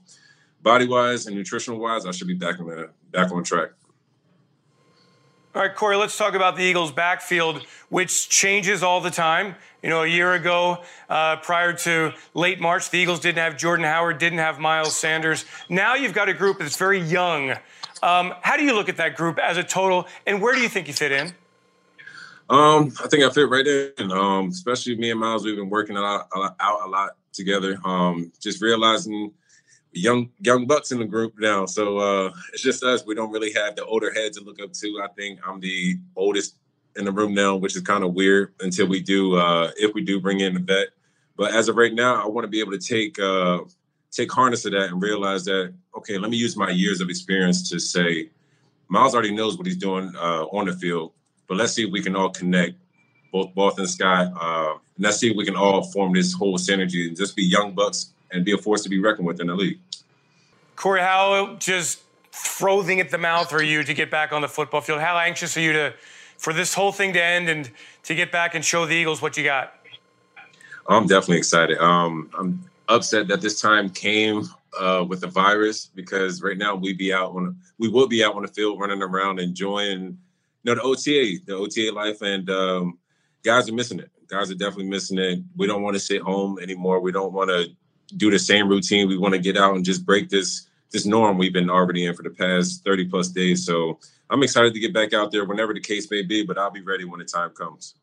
body 0.61 0.87
wise 0.87 1.25
and 1.25 1.35
nutritional 1.35 1.79
wise, 1.79 2.05
I 2.05 2.11
should 2.11 2.27
be 2.27 2.35
back 2.35 2.59
on 2.59 2.67
the 2.67 2.91
back 3.09 3.31
on 3.31 3.43
track. 3.43 3.71
All 5.53 5.61
right, 5.61 5.75
Corey, 5.75 5.97
let's 5.97 6.17
talk 6.17 6.33
about 6.33 6.55
the 6.55 6.63
Eagles' 6.63 6.93
backfield, 6.93 7.65
which 7.89 8.29
changes 8.29 8.83
all 8.83 9.01
the 9.01 9.11
time. 9.11 9.55
You 9.83 9.89
know, 9.89 10.03
a 10.03 10.07
year 10.07 10.33
ago, 10.33 10.81
uh, 11.09 11.35
prior 11.37 11.73
to 11.73 12.13
late 12.33 12.61
March, 12.61 12.89
the 12.89 12.97
Eagles 12.97 13.19
didn't 13.19 13.39
have 13.39 13.57
Jordan 13.57 13.85
Howard, 13.85 14.17
didn't 14.17 14.39
have 14.39 14.59
Miles 14.59 14.95
Sanders. 14.95 15.43
Now 15.67 15.95
you've 15.95 16.13
got 16.13 16.29
a 16.29 16.33
group 16.33 16.59
that's 16.59 16.77
very 16.77 17.01
young. 17.01 17.51
Um, 18.01 18.33
how 18.41 18.55
do 18.55 18.63
you 18.63 18.73
look 18.73 18.87
at 18.87 18.95
that 18.95 19.17
group 19.17 19.39
as 19.39 19.57
a 19.57 19.63
total, 19.63 20.07
and 20.25 20.41
where 20.41 20.55
do 20.55 20.61
you 20.61 20.69
think 20.69 20.87
you 20.87 20.93
fit 20.93 21.11
in? 21.11 21.33
Um, 22.49 22.93
I 23.03 23.09
think 23.09 23.21
I 23.21 23.29
fit 23.29 23.49
right 23.49 23.67
in. 23.67 24.09
Um, 24.09 24.47
especially 24.47 24.95
me 24.95 25.11
and 25.11 25.19
Miles, 25.19 25.43
we've 25.43 25.57
been 25.57 25.69
working 25.69 25.97
a 25.97 26.01
lot, 26.01 26.29
a 26.33 26.39
lot, 26.39 26.55
out 26.61 26.79
a 26.85 26.87
lot 26.87 27.17
together. 27.33 27.77
Um, 27.83 28.31
just 28.39 28.61
realizing 28.61 29.33
young 29.93 30.29
young 30.39 30.67
bucks 30.67 30.91
in 30.91 30.99
the 30.99 31.05
group 31.05 31.33
now. 31.39 31.65
So 31.65 31.99
uh, 31.99 32.33
it's 32.53 32.63
just 32.63 32.83
us. 32.83 33.05
We 33.05 33.15
don't 33.15 33.31
really 33.31 33.53
have 33.53 33.75
the 33.75 33.85
older 33.85 34.13
heads 34.13 34.37
to 34.37 34.43
look 34.43 34.61
up 34.61 34.73
to. 34.73 35.01
I 35.03 35.07
think 35.15 35.39
I'm 35.47 35.59
the 35.59 35.99
oldest 36.15 36.55
in 36.97 37.05
the 37.05 37.11
room 37.11 37.33
now, 37.33 37.55
which 37.55 37.75
is 37.75 37.81
kind 37.81 38.03
of 38.03 38.13
weird 38.13 38.53
until 38.61 38.87
we 38.87 39.01
do 39.01 39.37
uh, 39.37 39.71
if 39.77 39.93
we 39.93 40.03
do 40.03 40.19
bring 40.21 40.41
in 40.41 40.55
a 40.57 40.59
vet. 40.59 40.89
But 41.37 41.53
as 41.53 41.69
of 41.69 41.77
right 41.77 41.93
now, 41.93 42.23
I 42.23 42.27
want 42.27 42.45
to 42.45 42.49
be 42.49 42.59
able 42.59 42.73
to 42.73 42.79
take 42.79 43.19
uh, 43.19 43.59
take 44.11 44.31
harness 44.31 44.65
of 44.65 44.73
that 44.73 44.89
and 44.89 45.01
realize 45.01 45.45
that 45.45 45.73
okay, 45.97 46.17
let 46.17 46.31
me 46.31 46.37
use 46.37 46.57
my 46.57 46.69
years 46.69 47.01
of 47.01 47.09
experience 47.09 47.69
to 47.69 47.79
say 47.79 48.29
Miles 48.89 49.13
already 49.13 49.33
knows 49.33 49.57
what 49.57 49.67
he's 49.67 49.77
doing 49.77 50.13
uh, 50.17 50.45
on 50.45 50.65
the 50.67 50.73
field, 50.73 51.13
but 51.47 51.57
let's 51.57 51.73
see 51.73 51.85
if 51.85 51.91
we 51.91 52.01
can 52.01 52.15
all 52.15 52.29
connect 52.29 52.75
both 53.31 53.53
both 53.55 53.77
and 53.79 53.89
Sky, 53.89 54.25
uh, 54.25 54.73
and 54.95 55.05
let's 55.05 55.17
see 55.17 55.31
if 55.31 55.37
we 55.37 55.45
can 55.45 55.55
all 55.55 55.83
form 55.83 56.13
this 56.13 56.33
whole 56.33 56.57
synergy 56.57 57.07
and 57.07 57.17
just 57.17 57.35
be 57.35 57.43
young 57.43 57.73
bucks 57.73 58.13
and 58.31 58.45
be 58.45 58.51
a 58.53 58.57
force 58.57 58.83
to 58.83 58.89
be 58.89 58.99
reckoned 58.99 59.27
with 59.27 59.41
in 59.41 59.47
the 59.47 59.55
league. 59.55 59.79
Corey, 60.81 61.01
how 61.01 61.57
just 61.59 62.01
frothing 62.31 62.99
at 62.99 63.11
the 63.11 63.17
mouth 63.19 63.53
are 63.53 63.61
you 63.61 63.83
to 63.83 63.93
get 63.93 64.09
back 64.09 64.33
on 64.33 64.41
the 64.41 64.47
football 64.47 64.81
field? 64.81 64.99
How 64.99 65.15
anxious 65.15 65.55
are 65.55 65.61
you 65.61 65.73
to 65.73 65.93
for 66.39 66.53
this 66.53 66.73
whole 66.73 66.91
thing 66.91 67.13
to 67.13 67.23
end 67.23 67.49
and 67.49 67.69
to 68.01 68.15
get 68.15 68.31
back 68.31 68.55
and 68.55 68.65
show 68.65 68.87
the 68.87 68.95
Eagles 68.95 69.21
what 69.21 69.37
you 69.37 69.43
got? 69.43 69.75
I'm 70.87 71.05
definitely 71.05 71.37
excited. 71.37 71.77
Um, 71.77 72.31
I'm 72.35 72.63
upset 72.87 73.27
that 73.27 73.41
this 73.41 73.61
time 73.61 73.91
came 73.91 74.45
uh, 74.79 75.05
with 75.07 75.21
the 75.21 75.27
virus 75.27 75.85
because 75.85 76.41
right 76.41 76.57
now 76.57 76.73
we 76.73 76.93
be 76.93 77.13
out 77.13 77.35
on 77.35 77.55
we 77.77 77.87
will 77.87 78.07
be 78.07 78.23
out 78.23 78.33
on 78.33 78.41
the 78.41 78.47
field 78.47 78.79
running 78.79 79.03
around 79.03 79.39
enjoying 79.39 80.17
you 80.63 80.63
know 80.63 80.73
the 80.73 80.81
OTA 80.81 81.43
the 81.45 81.53
OTA 81.53 81.91
life 81.93 82.23
and 82.23 82.49
um, 82.49 82.97
guys 83.43 83.69
are 83.69 83.73
missing 83.73 83.99
it. 83.99 84.09
Guys 84.25 84.49
are 84.49 84.55
definitely 84.55 84.89
missing 84.89 85.19
it. 85.19 85.41
We 85.55 85.67
don't 85.67 85.83
want 85.83 85.93
to 85.93 85.99
sit 85.99 86.23
home 86.23 86.57
anymore. 86.57 87.01
We 87.01 87.11
don't 87.11 87.33
want 87.33 87.51
to 87.51 87.67
do 88.17 88.31
the 88.31 88.39
same 88.39 88.67
routine. 88.67 89.07
We 89.07 89.19
want 89.19 89.35
to 89.35 89.39
get 89.39 89.57
out 89.57 89.75
and 89.75 89.85
just 89.85 90.07
break 90.07 90.29
this 90.29 90.69
this 90.91 91.05
norm 91.05 91.37
we've 91.37 91.53
been 91.53 91.69
already 91.69 92.05
in 92.05 92.13
for 92.13 92.23
the 92.23 92.29
past 92.29 92.83
30 92.83 93.05
plus 93.05 93.29
days. 93.29 93.65
So 93.65 93.99
I'm 94.29 94.43
excited 94.43 94.73
to 94.73 94.79
get 94.79 94.93
back 94.93 95.13
out 95.13 95.31
there 95.31 95.45
whenever 95.45 95.73
the 95.73 95.79
case 95.79 96.09
may 96.11 96.21
be, 96.21 96.43
but 96.43 96.57
I'll 96.57 96.71
be 96.71 96.81
ready 96.81 97.05
when 97.05 97.19
the 97.19 97.25
time 97.25 97.51
comes. 97.51 97.95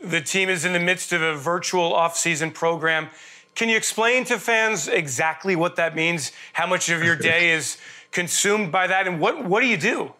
The 0.00 0.20
team 0.20 0.48
is 0.48 0.64
in 0.64 0.72
the 0.72 0.80
midst 0.80 1.12
of 1.12 1.22
a 1.22 1.34
virtual 1.34 1.92
offseason 1.92 2.54
program. 2.54 3.08
Can 3.54 3.68
you 3.68 3.76
explain 3.76 4.24
to 4.26 4.38
fans 4.38 4.86
exactly 4.86 5.56
what 5.56 5.76
that 5.76 5.96
means? 5.96 6.32
How 6.52 6.66
much 6.66 6.88
of 6.88 7.02
your 7.02 7.16
day 7.16 7.50
is 7.54 7.78
consumed 8.12 8.70
by 8.70 8.86
that, 8.86 9.08
and 9.08 9.20
what 9.20 9.44
what 9.44 9.60
do 9.60 9.66
you 9.66 9.76
do? 9.76 10.12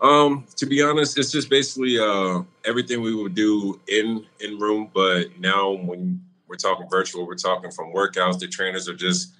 Um, 0.00 0.44
to 0.54 0.64
be 0.64 0.80
honest, 0.80 1.18
it's 1.18 1.32
just 1.32 1.50
basically 1.50 1.98
uh, 1.98 2.42
everything 2.64 3.02
we 3.02 3.12
would 3.12 3.34
do 3.34 3.80
in 3.88 4.24
in 4.38 4.56
room, 4.60 4.88
but 4.94 5.36
now 5.40 5.72
when 5.72 6.20
we're 6.48 6.56
talking 6.56 6.88
virtual. 6.88 7.26
We're 7.26 7.34
talking 7.34 7.70
from 7.70 7.92
workouts. 7.92 8.38
The 8.38 8.48
trainers 8.48 8.88
are 8.88 8.94
just 8.94 9.32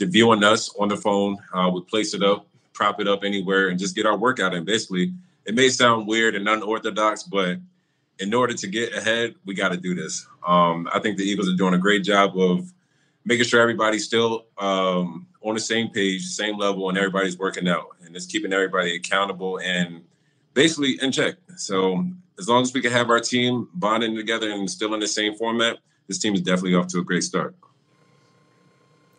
viewing 0.00 0.44
us 0.44 0.74
on 0.78 0.88
the 0.88 0.96
phone. 0.96 1.38
Uh, 1.52 1.70
we 1.72 1.80
place 1.82 2.12
it 2.12 2.22
up, 2.22 2.46
prop 2.72 3.00
it 3.00 3.08
up 3.08 3.24
anywhere, 3.24 3.68
and 3.68 3.78
just 3.78 3.96
get 3.96 4.06
our 4.06 4.16
workout 4.16 4.54
in. 4.54 4.64
Basically, 4.64 5.12
it 5.46 5.54
may 5.54 5.68
sound 5.68 6.06
weird 6.06 6.34
and 6.34 6.48
unorthodox, 6.48 7.22
but 7.22 7.58
in 8.18 8.34
order 8.34 8.54
to 8.54 8.66
get 8.66 8.94
ahead, 8.94 9.34
we 9.44 9.54
got 9.54 9.70
to 9.70 9.76
do 9.76 9.94
this. 9.94 10.26
Um, 10.46 10.88
I 10.92 10.98
think 10.98 11.16
the 11.16 11.24
Eagles 11.24 11.48
are 11.48 11.56
doing 11.56 11.74
a 11.74 11.78
great 11.78 12.04
job 12.04 12.38
of 12.38 12.72
making 13.24 13.44
sure 13.44 13.60
everybody's 13.60 14.04
still 14.04 14.46
um, 14.58 15.26
on 15.42 15.54
the 15.54 15.60
same 15.60 15.90
page, 15.90 16.24
same 16.24 16.58
level, 16.58 16.88
and 16.88 16.98
everybody's 16.98 17.38
working 17.38 17.68
out, 17.68 17.88
and 18.04 18.14
it's 18.14 18.26
keeping 18.26 18.52
everybody 18.52 18.96
accountable 18.96 19.58
and 19.60 20.02
basically 20.54 20.98
in 21.02 21.12
check. 21.12 21.34
So 21.56 22.04
as 22.38 22.48
long 22.48 22.62
as 22.62 22.72
we 22.72 22.80
can 22.80 22.92
have 22.92 23.10
our 23.10 23.20
team 23.20 23.68
bonding 23.74 24.16
together 24.16 24.50
and 24.50 24.70
still 24.70 24.94
in 24.94 25.00
the 25.00 25.08
same 25.08 25.34
format, 25.34 25.78
this 26.08 26.18
team 26.18 26.34
is 26.34 26.40
definitely 26.40 26.74
off 26.74 26.86
to 26.88 26.98
a 26.98 27.04
great 27.04 27.24
start. 27.24 27.54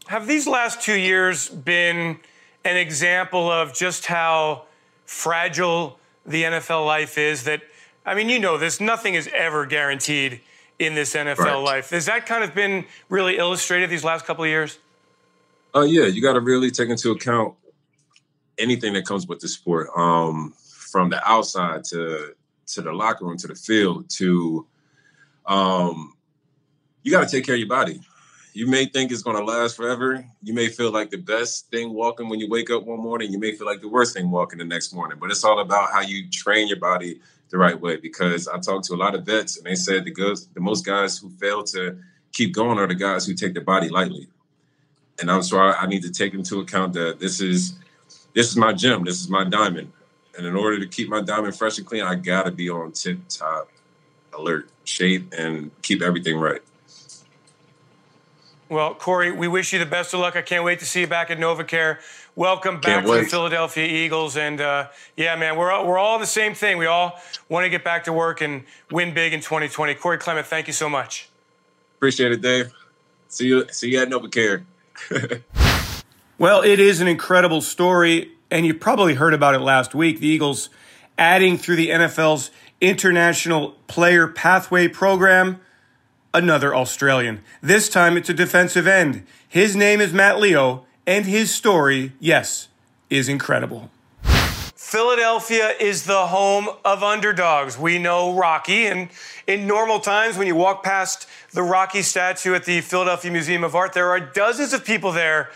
Have 0.07 0.27
these 0.27 0.47
last 0.47 0.81
two 0.81 0.97
years 0.97 1.49
been 1.49 2.19
an 2.63 2.77
example 2.77 3.51
of 3.51 3.73
just 3.73 4.05
how 4.05 4.63
fragile 5.05 5.99
the 6.25 6.43
NFL 6.43 6.85
life 6.85 7.17
is? 7.17 7.43
That, 7.43 7.61
I 8.05 8.15
mean, 8.15 8.29
you 8.29 8.39
know 8.39 8.57
this, 8.57 8.79
nothing 8.79 9.15
is 9.15 9.29
ever 9.35 9.65
guaranteed 9.65 10.41
in 10.79 10.95
this 10.95 11.13
NFL 11.13 11.37
right. 11.37 11.55
life. 11.55 11.89
Has 11.89 12.05
that 12.05 12.25
kind 12.25 12.43
of 12.43 12.55
been 12.55 12.85
really 13.09 13.37
illustrated 13.37 13.89
these 13.89 14.03
last 14.03 14.25
couple 14.25 14.43
of 14.43 14.49
years? 14.49 14.79
Oh, 15.73 15.81
uh, 15.81 15.83
yeah. 15.83 16.05
You 16.05 16.21
got 16.21 16.33
to 16.33 16.39
really 16.39 16.71
take 16.71 16.89
into 16.89 17.11
account 17.11 17.55
anything 18.57 18.93
that 18.93 19.05
comes 19.05 19.27
with 19.27 19.39
the 19.39 19.47
sport, 19.47 19.89
um, 19.95 20.53
from 20.57 21.09
the 21.09 21.29
outside 21.29 21.83
to 21.83 22.33
to 22.67 22.81
the 22.81 22.91
locker 22.91 23.25
room 23.25 23.37
to 23.37 23.47
the 23.47 23.55
field 23.55 24.09
to 24.09 24.65
um, 25.45 26.13
you 27.03 27.11
got 27.11 27.27
to 27.27 27.31
take 27.31 27.45
care 27.45 27.55
of 27.55 27.59
your 27.59 27.69
body. 27.69 28.01
You 28.57 28.65
may 28.65 28.85
think 28.87 29.11
it's 29.11 29.21
going 29.21 29.37
to 29.37 29.43
last 29.43 29.75
forever. 29.75 30.25
You 30.41 30.51
may 30.51 30.67
feel 30.69 30.89
like 30.91 31.11
the 31.11 31.17
best 31.17 31.69
thing 31.69 31.93
walking 31.93 32.27
when 32.27 32.39
you 32.39 32.49
wake 32.49 32.71
up 32.71 32.85
one 32.85 32.99
morning. 32.99 33.31
You 33.31 33.37
may 33.37 33.51
feel 33.51 33.67
like 33.67 33.81
the 33.81 33.87
worst 33.87 34.15
thing 34.15 34.31
walking 34.31 34.57
the 34.57 34.65
next 34.65 34.95
morning. 34.95 35.19
But 35.21 35.29
it's 35.29 35.43
all 35.43 35.59
about 35.59 35.91
how 35.91 36.01
you 36.01 36.27
train 36.31 36.67
your 36.67 36.79
body 36.79 37.19
the 37.51 37.59
right 37.59 37.79
way. 37.79 37.97
Because 37.97 38.47
I 38.47 38.57
talked 38.57 38.85
to 38.85 38.95
a 38.95 38.97
lot 38.97 39.13
of 39.13 39.27
vets, 39.27 39.57
and 39.57 39.67
they 39.67 39.75
said 39.75 40.05
the 40.05 40.11
good, 40.11 40.39
the 40.55 40.59
most 40.59 40.83
guys 40.87 41.19
who 41.19 41.29
fail 41.29 41.63
to 41.65 41.99
keep 42.31 42.51
going 42.51 42.79
are 42.79 42.87
the 42.87 42.95
guys 42.95 43.27
who 43.27 43.35
take 43.35 43.53
their 43.53 43.63
body 43.63 43.89
lightly. 43.89 44.27
And 45.21 45.29
I'm 45.29 45.43
sorry, 45.43 45.75
I 45.75 45.85
need 45.85 46.01
to 46.01 46.11
take 46.11 46.33
into 46.33 46.59
account 46.59 46.93
that 46.93 47.19
this 47.19 47.39
is 47.39 47.77
this 48.33 48.49
is 48.49 48.57
my 48.57 48.73
gym, 48.73 49.03
this 49.03 49.21
is 49.21 49.29
my 49.29 49.43
diamond, 49.43 49.91
and 50.35 50.47
in 50.47 50.55
order 50.55 50.79
to 50.79 50.87
keep 50.87 51.09
my 51.09 51.21
diamond 51.21 51.55
fresh 51.55 51.77
and 51.77 51.85
clean, 51.85 52.01
I 52.01 52.15
got 52.15 52.47
to 52.47 52.51
be 52.51 52.71
on 52.71 52.93
tip 52.93 53.19
top 53.29 53.69
alert, 54.35 54.67
shape, 54.83 55.31
and 55.37 55.69
keep 55.83 56.01
everything 56.01 56.39
right. 56.39 56.63
Well, 58.69 58.95
Corey, 58.95 59.31
we 59.31 59.47
wish 59.47 59.71
you 59.71 59.79
the 59.79 59.85
best 59.85 60.13
of 60.13 60.19
luck. 60.19 60.35
I 60.35 60.41
can't 60.41 60.63
wait 60.63 60.79
to 60.79 60.85
see 60.85 61.01
you 61.01 61.07
back 61.07 61.31
at 61.31 61.37
NovaCare. 61.37 61.99
Welcome 62.35 62.81
back 62.81 63.05
to 63.05 63.11
the. 63.11 63.23
Philadelphia 63.23 63.85
Eagles. 63.85 64.35
And 64.35 64.59
uh, 64.59 64.87
yeah, 65.15 65.35
man, 65.35 65.55
we're 65.57 65.71
all, 65.71 65.87
we're 65.87 65.97
all 65.97 66.19
the 66.19 66.25
same 66.25 66.53
thing. 66.53 66.77
We 66.77 66.85
all 66.85 67.19
want 67.49 67.63
to 67.63 67.69
get 67.69 67.83
back 67.83 68.03
to 68.05 68.13
work 68.13 68.41
and 68.41 68.63
win 68.91 69.13
big 69.13 69.33
in 69.33 69.39
2020. 69.39 69.95
Corey 69.95 70.17
Clement, 70.17 70.45
thank 70.45 70.67
you 70.67 70.73
so 70.73 70.89
much. 70.89 71.29
Appreciate 71.95 72.31
it, 72.33 72.41
Dave. 72.41 72.73
See 73.29 73.47
you. 73.47 73.65
See 73.71 73.91
you 73.91 74.01
at 74.01 74.09
NovaCare. 74.09 74.63
Well, 76.39 76.61
it 76.61 76.79
is 76.79 77.01
an 77.01 77.07
incredible 77.07 77.61
story, 77.61 78.31
and 78.51 78.63
you 78.63 78.75
probably 78.75 79.15
heard 79.15 79.33
about 79.33 79.55
it 79.55 79.59
last 79.59 79.95
week. 79.95 80.19
The 80.19 80.27
Eagles 80.27 80.69
adding 81.17 81.57
through 81.57 81.77
the 81.77 81.89
NFL's 81.89 82.51
International 82.79 83.71
Player 83.87 84.27
Pathway 84.27 84.87
Program 84.87 85.59
another 86.33 86.75
Australian. 86.75 87.41
This 87.61 87.89
time 87.89 88.17
it's 88.17 88.29
a 88.29 88.33
defensive 88.33 88.87
end. 88.87 89.25
His 89.47 89.75
name 89.75 90.01
is 90.01 90.13
Matt 90.13 90.39
Leo, 90.39 90.85
and 91.05 91.25
his 91.25 91.53
story, 91.53 92.13
yes, 92.19 92.67
is 93.09 93.29
incredible. 93.29 93.89
Philadelphia 94.75 95.73
is 95.79 96.05
the 96.05 96.27
home 96.27 96.69
of 96.85 97.03
underdogs. 97.03 97.77
We 97.77 97.99
know 97.99 98.33
Rocky, 98.33 98.85
and 98.85 99.09
in 99.45 99.67
normal 99.67 99.99
times, 99.99 100.37
when 100.37 100.47
you 100.47 100.55
walk 100.55 100.83
past 100.83 101.27
the 101.51 101.63
Rocky 101.63 102.01
statue 102.01 102.53
at 102.53 102.65
the 102.65 102.81
Philadelphia 102.81 103.31
Museum 103.31 103.63
of 103.63 103.75
Art, 103.75 103.93
there 103.93 104.09
are 104.09 104.19
dozens 104.19 104.71
of 104.73 104.85
people 104.85 105.11
there 105.11 105.49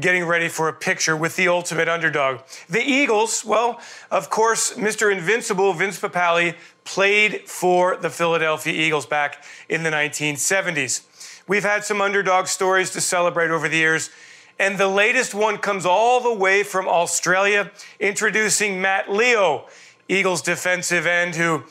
getting 0.00 0.24
ready 0.24 0.48
for 0.48 0.68
a 0.68 0.72
picture 0.72 1.16
with 1.16 1.36
the 1.36 1.48
ultimate 1.48 1.88
underdog. 1.88 2.40
The 2.68 2.82
Eagles, 2.82 3.44
well, 3.44 3.80
of 4.10 4.30
course, 4.30 4.72
Mr. 4.74 5.12
Invincible 5.12 5.74
Vince 5.74 6.00
Papale 6.00 6.56
played 6.84 7.48
for 7.48 7.96
the 7.96 8.10
Philadelphia 8.10 8.72
Eagles 8.72 9.06
back 9.06 9.44
in 9.68 9.82
the 9.82 9.90
1970s. 9.90 11.02
We've 11.48 11.62
had 11.62 11.84
some 11.84 12.00
underdog 12.00 12.46
stories 12.46 12.90
to 12.90 13.00
celebrate 13.00 13.50
over 13.50 13.68
the 13.68 13.76
years. 13.76 14.10
And 14.58 14.78
the 14.78 14.88
latest 14.88 15.34
one 15.34 15.58
comes 15.58 15.84
all 15.86 16.20
the 16.20 16.32
way 16.32 16.62
from 16.62 16.86
Australia, 16.86 17.72
introducing 17.98 18.80
Matt 18.80 19.10
Leo, 19.10 19.66
Eagles 20.08 20.42
defensive 20.42 21.06
end, 21.06 21.34
who 21.34 21.64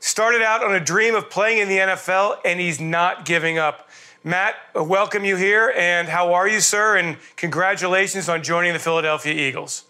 started 0.00 0.40
out 0.40 0.64
on 0.64 0.74
a 0.74 0.80
dream 0.80 1.14
of 1.14 1.28
playing 1.28 1.58
in 1.58 1.68
the 1.68 1.78
NFL, 1.78 2.38
and 2.44 2.60
he's 2.60 2.80
not 2.80 3.24
giving 3.24 3.58
up. 3.58 3.88
Matt, 4.24 4.54
welcome 4.74 5.24
you 5.24 5.36
here, 5.36 5.72
and 5.76 6.08
how 6.08 6.32
are 6.32 6.48
you, 6.48 6.60
sir? 6.60 6.96
And 6.96 7.16
congratulations 7.36 8.28
on 8.28 8.42
joining 8.42 8.72
the 8.72 8.78
Philadelphia 8.78 9.34
Eagles. 9.34 9.84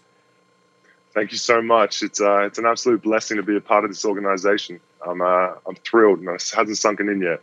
Thank 1.13 1.31
you 1.31 1.37
so 1.37 1.61
much. 1.61 2.03
It's 2.03 2.21
uh, 2.21 2.41
it's 2.41 2.59
an 2.59 2.65
absolute 2.65 3.01
blessing 3.01 3.37
to 3.37 3.43
be 3.43 3.55
a 3.55 3.61
part 3.61 3.83
of 3.83 3.89
this 3.89 4.05
organization. 4.05 4.79
I'm 5.05 5.21
uh, 5.21 5.53
I'm 5.67 5.75
thrilled, 5.75 6.19
and 6.19 6.29
it 6.29 6.53
hasn't 6.55 6.77
sunken 6.77 7.09
in 7.09 7.21
yet. 7.21 7.41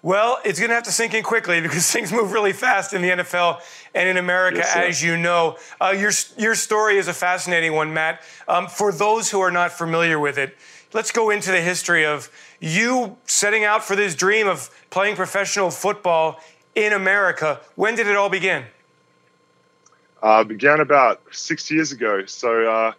Well, 0.00 0.38
it's 0.44 0.60
going 0.60 0.68
to 0.68 0.74
have 0.74 0.84
to 0.84 0.92
sink 0.92 1.14
in 1.14 1.24
quickly 1.24 1.60
because 1.62 1.90
things 1.90 2.12
move 2.12 2.32
really 2.32 2.52
fast 2.52 2.92
in 2.92 3.02
the 3.02 3.10
NFL 3.10 3.60
and 3.94 4.08
in 4.08 4.16
America, 4.16 4.58
Yes, 4.58 4.76
as 4.76 5.02
you 5.02 5.16
know. 5.16 5.56
Uh, 5.80 5.94
your, 5.98 6.12
your 6.36 6.54
story 6.54 6.98
is 6.98 7.08
a 7.08 7.12
fascinating 7.12 7.72
one, 7.72 7.92
Matt. 7.92 8.22
Um, 8.46 8.68
for 8.68 8.92
those 8.92 9.30
who 9.30 9.40
are 9.40 9.50
not 9.50 9.72
familiar 9.72 10.18
with 10.18 10.38
it, 10.38 10.56
let's 10.92 11.10
go 11.10 11.30
into 11.30 11.50
the 11.50 11.60
history 11.60 12.06
of 12.06 12.30
you 12.60 13.16
setting 13.26 13.64
out 13.64 13.84
for 13.84 13.96
this 13.96 14.14
dream 14.14 14.46
of 14.46 14.70
playing 14.90 15.16
professional 15.16 15.70
football 15.70 16.40
in 16.74 16.92
America. 16.92 17.60
When 17.74 17.96
did 17.96 18.06
it 18.06 18.16
all 18.16 18.30
begin? 18.30 18.64
Uh, 20.22 20.44
began 20.44 20.80
about 20.80 21.20
six 21.30 21.70
years 21.70 21.92
ago. 21.92 22.24
So, 22.26 22.70
uh, 22.70 22.92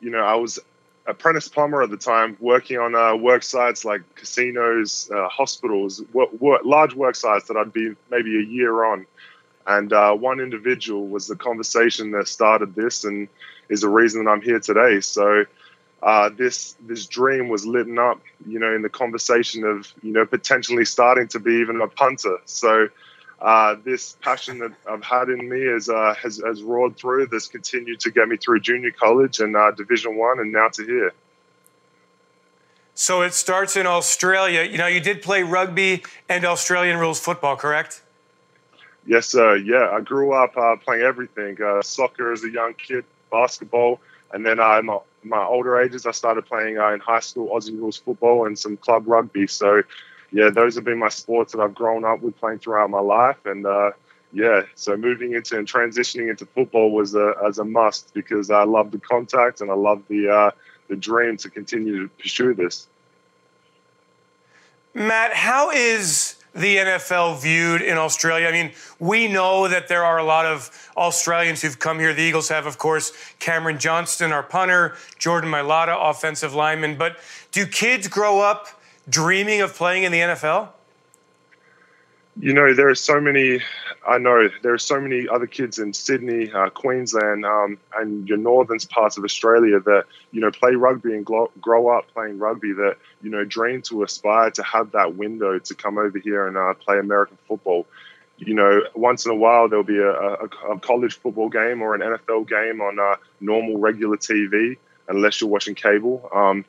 you 0.00 0.10
know, 0.10 0.20
I 0.20 0.34
was 0.36 0.58
apprentice 1.06 1.48
plumber 1.48 1.82
at 1.82 1.90
the 1.90 1.96
time, 1.96 2.36
working 2.40 2.78
on 2.78 2.94
uh, 2.94 3.16
work 3.16 3.42
sites 3.42 3.84
like 3.84 4.02
casinos, 4.14 5.10
uh, 5.12 5.28
hospitals, 5.28 6.02
wo- 6.12 6.30
wo- 6.38 6.60
large 6.64 6.94
work 6.94 7.16
sites 7.16 7.48
that 7.48 7.56
I'd 7.56 7.72
be 7.72 7.94
maybe 8.10 8.38
a 8.38 8.42
year 8.42 8.84
on. 8.84 9.06
And 9.66 9.92
uh, 9.92 10.14
one 10.14 10.40
individual 10.40 11.08
was 11.08 11.26
the 11.26 11.36
conversation 11.36 12.12
that 12.12 12.28
started 12.28 12.74
this, 12.74 13.04
and 13.04 13.28
is 13.68 13.80
the 13.80 13.88
reason 13.88 14.24
that 14.24 14.30
I'm 14.30 14.42
here 14.42 14.60
today. 14.60 15.00
So. 15.00 15.44
Uh, 16.02 16.30
this 16.30 16.74
this 16.80 17.06
dream 17.06 17.48
was 17.48 17.64
lit 17.64 17.86
up, 17.96 18.20
you 18.44 18.58
know, 18.58 18.74
in 18.74 18.82
the 18.82 18.88
conversation 18.88 19.62
of 19.62 19.86
you 20.02 20.12
know 20.12 20.26
potentially 20.26 20.84
starting 20.84 21.28
to 21.28 21.38
be 21.38 21.52
even 21.60 21.80
a 21.80 21.86
punter. 21.86 22.38
So 22.44 22.88
uh, 23.42 23.74
this 23.84 24.16
passion 24.20 24.60
that 24.60 24.70
I've 24.88 25.02
had 25.02 25.28
in 25.28 25.48
me 25.48 25.66
has, 25.66 25.88
uh, 25.88 26.14
has 26.14 26.40
has 26.46 26.62
roared 26.62 26.96
through. 26.96 27.26
That's 27.26 27.48
continued 27.48 27.98
to 28.00 28.10
get 28.12 28.28
me 28.28 28.36
through 28.36 28.60
junior 28.60 28.92
college 28.92 29.40
and 29.40 29.56
uh, 29.56 29.72
Division 29.72 30.16
One, 30.16 30.38
and 30.38 30.52
now 30.52 30.68
to 30.68 30.84
here. 30.84 31.12
So 32.94 33.22
it 33.22 33.34
starts 33.34 33.76
in 33.76 33.84
Australia. 33.84 34.62
You 34.62 34.78
know, 34.78 34.86
you 34.86 35.00
did 35.00 35.22
play 35.22 35.42
rugby 35.42 36.04
and 36.28 36.44
Australian 36.44 36.98
rules 36.98 37.18
football, 37.18 37.56
correct? 37.56 38.02
Yes, 39.06 39.26
sir. 39.26 39.56
Yeah, 39.56 39.90
I 39.90 40.00
grew 40.00 40.32
up 40.32 40.56
uh, 40.56 40.76
playing 40.76 41.02
everything: 41.02 41.60
uh, 41.60 41.82
soccer 41.82 42.32
as 42.32 42.44
a 42.44 42.50
young 42.50 42.74
kid, 42.74 43.04
basketball, 43.32 44.00
and 44.32 44.46
then 44.46 44.60
uh, 44.60 44.78
in 44.78 44.86
my, 44.86 44.98
my 45.24 45.44
older 45.44 45.80
ages, 45.80 46.06
I 46.06 46.12
started 46.12 46.46
playing 46.46 46.78
uh, 46.78 46.90
in 46.90 47.00
high 47.00 47.18
school 47.18 47.48
Aussie 47.48 47.76
rules 47.76 47.96
football 47.96 48.46
and 48.46 48.56
some 48.56 48.76
club 48.76 49.02
rugby. 49.08 49.48
So, 49.48 49.82
yeah, 50.32 50.50
those 50.50 50.74
have 50.76 50.84
been 50.84 50.98
my 50.98 51.10
sports 51.10 51.52
that 51.52 51.60
I've 51.60 51.74
grown 51.74 52.04
up 52.04 52.20
with 52.20 52.36
playing 52.38 52.58
throughout 52.58 52.88
my 52.90 53.00
life, 53.00 53.44
and 53.44 53.66
uh, 53.66 53.90
yeah, 54.32 54.62
so 54.74 54.96
moving 54.96 55.34
into 55.34 55.58
and 55.58 55.68
transitioning 55.70 56.30
into 56.30 56.46
football 56.46 56.90
was 56.90 57.14
a, 57.14 57.34
as 57.46 57.58
a 57.58 57.64
must 57.64 58.14
because 58.14 58.50
I 58.50 58.64
love 58.64 58.90
the 58.90 58.98
contact 58.98 59.60
and 59.60 59.70
I 59.70 59.74
love 59.74 60.02
the 60.08 60.30
uh, 60.30 60.50
the 60.88 60.96
dream 60.96 61.36
to 61.38 61.50
continue 61.50 62.02
to 62.02 62.08
pursue 62.08 62.54
this. 62.54 62.88
Matt, 64.94 65.32
how 65.34 65.70
is 65.70 66.36
the 66.54 66.76
NFL 66.76 67.40
viewed 67.40 67.80
in 67.80 67.96
Australia? 67.96 68.46
I 68.46 68.52
mean, 68.52 68.72
we 68.98 69.26
know 69.26 69.68
that 69.68 69.88
there 69.88 70.04
are 70.04 70.18
a 70.18 70.24
lot 70.24 70.44
of 70.44 70.90
Australians 70.96 71.62
who've 71.62 71.78
come 71.78 71.98
here. 71.98 72.12
The 72.12 72.22
Eagles 72.22 72.50
have, 72.50 72.66
of 72.66 72.76
course, 72.76 73.12
Cameron 73.38 73.78
Johnston, 73.78 74.32
our 74.32 74.42
punter, 74.42 74.96
Jordan 75.18 75.50
Mailata, 75.50 75.96
offensive 75.98 76.54
lineman. 76.54 76.96
But 76.96 77.16
do 77.52 77.66
kids 77.66 78.06
grow 78.06 78.40
up 78.40 78.81
dreaming 79.08 79.60
of 79.60 79.74
playing 79.74 80.04
in 80.04 80.12
the 80.12 80.18
NFL? 80.18 80.68
You 82.40 82.54
know, 82.54 82.72
there 82.72 82.88
are 82.88 82.94
so 82.94 83.20
many. 83.20 83.60
I 84.08 84.16
know 84.18 84.48
there 84.62 84.72
are 84.72 84.78
so 84.78 84.98
many 85.00 85.28
other 85.28 85.46
kids 85.46 85.78
in 85.78 85.92
Sydney, 85.92 86.50
uh, 86.50 86.70
Queensland, 86.70 87.44
um, 87.44 87.78
and 87.94 88.26
your 88.26 88.38
northern 88.38 88.78
parts 88.78 89.18
of 89.18 89.24
Australia 89.24 89.80
that 89.80 90.06
you 90.30 90.40
know 90.40 90.50
play 90.50 90.74
rugby 90.74 91.14
and 91.14 91.26
grow, 91.26 91.50
grow 91.60 91.88
up 91.88 92.06
playing 92.14 92.38
rugby. 92.38 92.72
That 92.72 92.96
you 93.22 93.28
know 93.28 93.44
dream 93.44 93.82
to 93.82 94.02
aspire 94.02 94.50
to 94.52 94.62
have 94.62 94.92
that 94.92 95.14
window 95.16 95.58
to 95.58 95.74
come 95.74 95.98
over 95.98 96.18
here 96.18 96.46
and 96.46 96.56
uh, 96.56 96.72
play 96.74 96.98
American 96.98 97.36
football. 97.46 97.86
You 98.38 98.54
know, 98.54 98.82
once 98.94 99.26
in 99.26 99.30
a 99.30 99.36
while 99.36 99.68
there'll 99.68 99.84
be 99.84 99.98
a, 99.98 100.10
a, 100.10 100.48
a 100.70 100.78
college 100.80 101.18
football 101.18 101.50
game 101.50 101.82
or 101.82 101.94
an 101.94 102.00
NFL 102.00 102.48
game 102.48 102.80
on 102.80 102.98
uh, 102.98 103.16
normal 103.40 103.78
regular 103.78 104.16
TV, 104.16 104.78
unless 105.06 105.42
you're 105.42 105.50
watching 105.50 105.74
cable. 105.74 106.30
Um, 106.34 106.64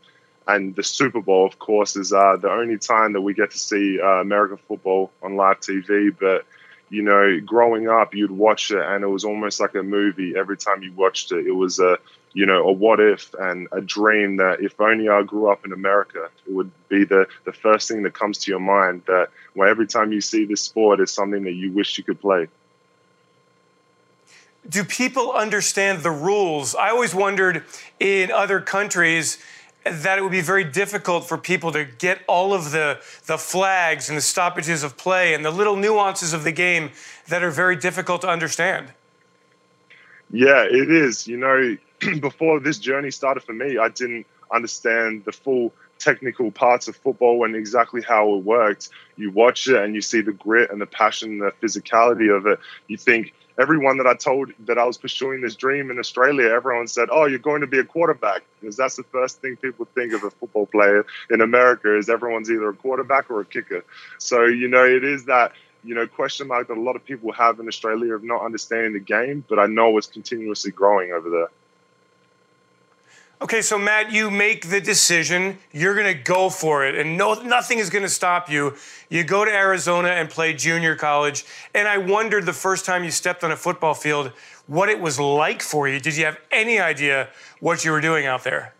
and 0.47 0.75
the 0.75 0.83
Super 0.83 1.21
Bowl, 1.21 1.45
of 1.45 1.59
course, 1.59 1.95
is 1.95 2.11
uh, 2.11 2.37
the 2.37 2.51
only 2.51 2.77
time 2.77 3.13
that 3.13 3.21
we 3.21 3.33
get 3.33 3.51
to 3.51 3.57
see 3.57 3.99
uh, 4.01 4.21
American 4.21 4.57
football 4.57 5.11
on 5.21 5.35
live 5.35 5.59
TV. 5.59 6.15
But 6.17 6.45
you 6.89 7.01
know, 7.01 7.39
growing 7.43 7.87
up, 7.87 8.13
you'd 8.13 8.31
watch 8.31 8.71
it, 8.71 8.81
and 8.81 9.03
it 9.03 9.07
was 9.07 9.23
almost 9.23 9.59
like 9.59 9.73
a 9.75 9.83
movie. 9.83 10.35
Every 10.35 10.57
time 10.57 10.83
you 10.83 10.91
watched 10.93 11.31
it, 11.31 11.47
it 11.47 11.51
was 11.51 11.79
a 11.79 11.97
you 12.33 12.45
know 12.45 12.67
a 12.67 12.71
what 12.71 12.99
if 12.99 13.33
and 13.35 13.67
a 13.71 13.79
dream 13.79 14.37
that 14.37 14.61
if 14.61 14.79
only 14.79 15.07
I 15.07 15.23
grew 15.23 15.51
up 15.51 15.65
in 15.65 15.71
America, 15.71 16.29
it 16.45 16.53
would 16.53 16.71
be 16.89 17.05
the 17.05 17.27
the 17.45 17.53
first 17.53 17.87
thing 17.87 18.03
that 18.03 18.13
comes 18.13 18.37
to 18.39 18.51
your 18.51 18.59
mind. 18.59 19.03
That 19.07 19.29
well, 19.55 19.69
every 19.69 19.87
time 19.87 20.11
you 20.11 20.21
see 20.21 20.45
this 20.45 20.61
sport, 20.61 20.99
is 20.99 21.11
something 21.11 21.43
that 21.43 21.53
you 21.53 21.71
wish 21.71 21.97
you 21.97 22.03
could 22.03 22.19
play. 22.19 22.47
Do 24.67 24.83
people 24.83 25.31
understand 25.31 26.03
the 26.03 26.11
rules? 26.11 26.73
I 26.75 26.89
always 26.89 27.13
wondered 27.13 27.63
in 27.99 28.31
other 28.31 28.61
countries 28.61 29.37
that 29.85 30.17
it 30.17 30.21
would 30.21 30.31
be 30.31 30.41
very 30.41 30.63
difficult 30.63 31.27
for 31.27 31.37
people 31.37 31.71
to 31.71 31.85
get 31.85 32.21
all 32.27 32.53
of 32.53 32.71
the, 32.71 32.99
the 33.25 33.37
flags 33.37 34.09
and 34.09 34.17
the 34.17 34.21
stoppages 34.21 34.83
of 34.83 34.97
play 34.97 35.33
and 35.33 35.43
the 35.43 35.51
little 35.51 35.75
nuances 35.75 36.33
of 36.33 36.43
the 36.43 36.51
game 36.51 36.91
that 37.27 37.43
are 37.43 37.51
very 37.51 37.75
difficult 37.75 38.21
to 38.21 38.27
understand. 38.27 38.87
Yeah, 40.31 40.63
it 40.63 40.89
is. 40.89 41.27
You 41.27 41.37
know, 41.37 41.77
before 42.19 42.59
this 42.59 42.79
journey 42.79 43.11
started 43.11 43.43
for 43.43 43.53
me, 43.53 43.77
I 43.77 43.89
didn't 43.89 44.25
understand 44.51 45.25
the 45.25 45.31
full 45.31 45.73
technical 45.99 46.51
parts 46.51 46.87
of 46.87 46.95
football 46.95 47.45
and 47.45 47.55
exactly 47.55 48.01
how 48.01 48.33
it 48.35 48.43
worked. 48.43 48.89
You 49.15 49.31
watch 49.31 49.67
it 49.67 49.81
and 49.81 49.95
you 49.95 50.01
see 50.01 50.21
the 50.21 50.33
grit 50.33 50.71
and 50.71 50.81
the 50.81 50.85
passion, 50.85 51.31
and 51.31 51.41
the 51.41 51.51
physicality 51.61 52.35
of 52.35 52.45
it. 52.45 52.59
You 52.87 52.97
think 52.97 53.33
everyone 53.59 53.97
that 53.97 54.07
I 54.07 54.15
told 54.15 54.51
that 54.65 54.77
I 54.77 54.85
was 54.85 54.97
pursuing 54.97 55.41
this 55.41 55.55
dream 55.55 55.91
in 55.91 55.99
Australia, 55.99 56.49
everyone 56.49 56.87
said, 56.87 57.09
"Oh, 57.11 57.25
you're 57.25 57.39
going 57.39 57.61
to 57.61 57.67
be 57.67 57.79
a 57.79 57.83
quarterback," 57.83 58.43
because 58.59 58.75
that's 58.75 58.95
the 58.95 59.03
first 59.03 59.41
thing 59.41 59.55
people 59.57 59.87
think 59.93 60.13
of 60.13 60.23
a 60.23 60.31
football 60.31 60.65
player 60.65 61.05
in 61.29 61.41
America 61.41 61.95
is 61.97 62.09
everyone's 62.09 62.49
either 62.49 62.69
a 62.69 62.73
quarterback 62.73 63.29
or 63.29 63.41
a 63.41 63.45
kicker. 63.45 63.83
So 64.17 64.45
you 64.45 64.67
know, 64.67 64.85
it 64.85 65.03
is 65.03 65.25
that 65.25 65.53
you 65.83 65.95
know 65.95 66.07
question 66.07 66.47
mark 66.47 66.67
that 66.67 66.77
a 66.77 66.81
lot 66.81 66.95
of 66.95 67.05
people 67.05 67.31
have 67.33 67.59
in 67.59 67.67
Australia 67.67 68.15
of 68.15 68.23
not 68.23 68.43
understanding 68.43 68.93
the 68.93 68.99
game, 68.99 69.43
but 69.47 69.59
I 69.59 69.67
know 69.67 69.97
it's 69.97 70.07
continuously 70.07 70.71
growing 70.71 71.11
over 71.11 71.29
there. 71.29 71.49
Okay, 73.41 73.61
so 73.61 73.77
Matt, 73.77 74.11
you 74.11 74.31
make 74.31 74.69
the 74.69 74.79
decision. 74.79 75.57
You're 75.73 75.95
going 75.95 76.15
to 76.15 76.23
go 76.23 76.49
for 76.49 76.85
it, 76.85 76.95
and 76.95 77.17
no, 77.17 77.33
nothing 77.33 77.79
is 77.79 77.89
going 77.89 78.03
to 78.03 78.09
stop 78.09 78.49
you. 78.49 78.75
You 79.09 79.23
go 79.23 79.43
to 79.43 79.51
Arizona 79.51 80.09
and 80.09 80.29
play 80.29 80.53
junior 80.53 80.95
college. 80.95 81.45
And 81.73 81.87
I 81.87 81.97
wondered 81.97 82.45
the 82.45 82.53
first 82.53 82.85
time 82.85 83.03
you 83.03 83.11
stepped 83.11 83.43
on 83.43 83.51
a 83.51 83.57
football 83.57 83.95
field 83.95 84.31
what 84.67 84.87
it 84.87 84.99
was 84.99 85.19
like 85.19 85.61
for 85.61 85.89
you. 85.89 85.99
Did 85.99 86.15
you 86.15 86.25
have 86.25 86.39
any 86.51 86.79
idea 86.79 87.29
what 87.59 87.83
you 87.83 87.91
were 87.91 88.01
doing 88.01 88.25
out 88.25 88.43
there? 88.43 88.73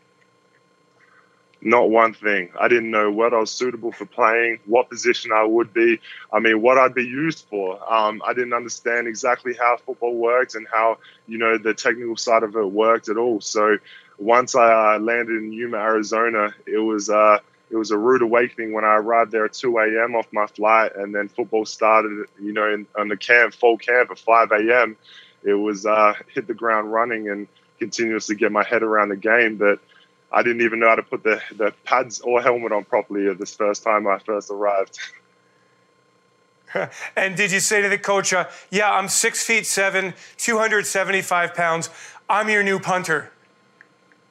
Not 1.66 1.90
one 1.90 2.14
thing. 2.14 2.50
I 2.60 2.68
didn't 2.68 2.92
know 2.92 3.10
what 3.10 3.34
I 3.34 3.40
was 3.40 3.50
suitable 3.50 3.94
for 3.94 4.06
playing, 4.06 4.60
what 4.66 4.90
position 4.90 5.32
I 5.32 5.46
would 5.46 5.74
be. 5.74 6.00
I 6.32 6.40
mean, 6.40 6.62
what 6.62 6.78
I'd 6.78 6.94
be 6.94 7.06
used 7.06 7.46
for. 7.50 7.80
Um, 7.92 8.22
I 8.26 8.34
didn't 8.34 8.52
understand 8.52 9.08
exactly 9.08 9.54
how 9.58 9.78
football 9.78 10.14
worked 10.14 10.56
and 10.56 10.68
how 10.72 10.98
you 11.26 11.38
know 11.38 11.58
the 11.58 11.74
technical 11.74 12.18
side 12.18 12.44
of 12.44 12.56
it 12.58 12.70
worked 12.70 13.08
at 13.08 13.16
all. 13.16 13.40
So 13.40 13.78
once 14.18 14.56
I 14.56 14.96
uh, 14.96 15.00
landed 15.00 15.42
in 15.42 15.52
Yuma, 15.52 15.78
Arizona, 15.78 16.54
it 16.66 16.78
was 16.78 17.10
uh, 17.10 17.40
it 17.70 17.76
was 17.76 17.92
a 17.92 17.98
rude 17.98 18.22
awakening 18.22 18.74
when 18.74 18.86
I 18.86 18.96
arrived 18.96 19.32
there 19.32 19.46
at 19.46 19.54
2 19.54 19.78
a.m. 19.80 20.16
off 20.16 20.28
my 20.32 20.46
flight, 20.46 20.96
and 20.96 21.14
then 21.14 21.28
football 21.28 21.66
started. 21.66 22.28
You 22.40 22.54
know, 22.54 22.72
in, 22.72 22.86
on 22.98 23.08
the 23.08 23.18
camp, 23.18 23.54
full 23.54 23.78
camp 23.78 24.12
at 24.12 24.20
5 24.20 24.52
a.m. 24.52 24.96
It 25.44 25.56
was 25.56 25.86
uh, 25.86 26.14
hit 26.34 26.48
the 26.48 26.54
ground 26.54 26.94
running 26.94 27.30
and 27.30 27.48
continuously 27.80 28.36
get 28.36 28.52
my 28.52 28.64
head 28.64 28.84
around 28.84 29.10
the 29.10 29.18
game. 29.18 29.58
But 29.58 29.80
I 30.32 30.44
didn't 30.44 30.62
even 30.62 30.80
know 30.80 30.90
how 30.90 30.96
to 30.96 31.04
put 31.04 31.24
the, 31.24 31.42
the 31.56 31.74
pads 31.84 32.22
or 32.22 32.42
helmet 32.42 32.72
on 32.72 32.86
properly 32.86 33.34
this 33.34 33.56
first 33.56 33.84
time 33.84 34.08
I 34.08 34.20
first 34.20 34.50
arrived. 34.52 35.00
and 37.16 37.36
did 37.36 37.52
you 37.52 37.60
say 37.60 37.82
to 37.82 37.90
the 37.90 37.98
coach, 37.98 38.34
uh, 38.34 38.48
"Yeah, 38.72 38.92
I'm 38.92 39.10
six 39.10 39.44
feet 39.44 39.66
seven, 39.66 40.14
275 40.38 41.54
pounds. 41.54 41.90
I'm 42.30 42.50
your 42.50 42.64
new 42.64 42.80
punter"? 42.80 43.32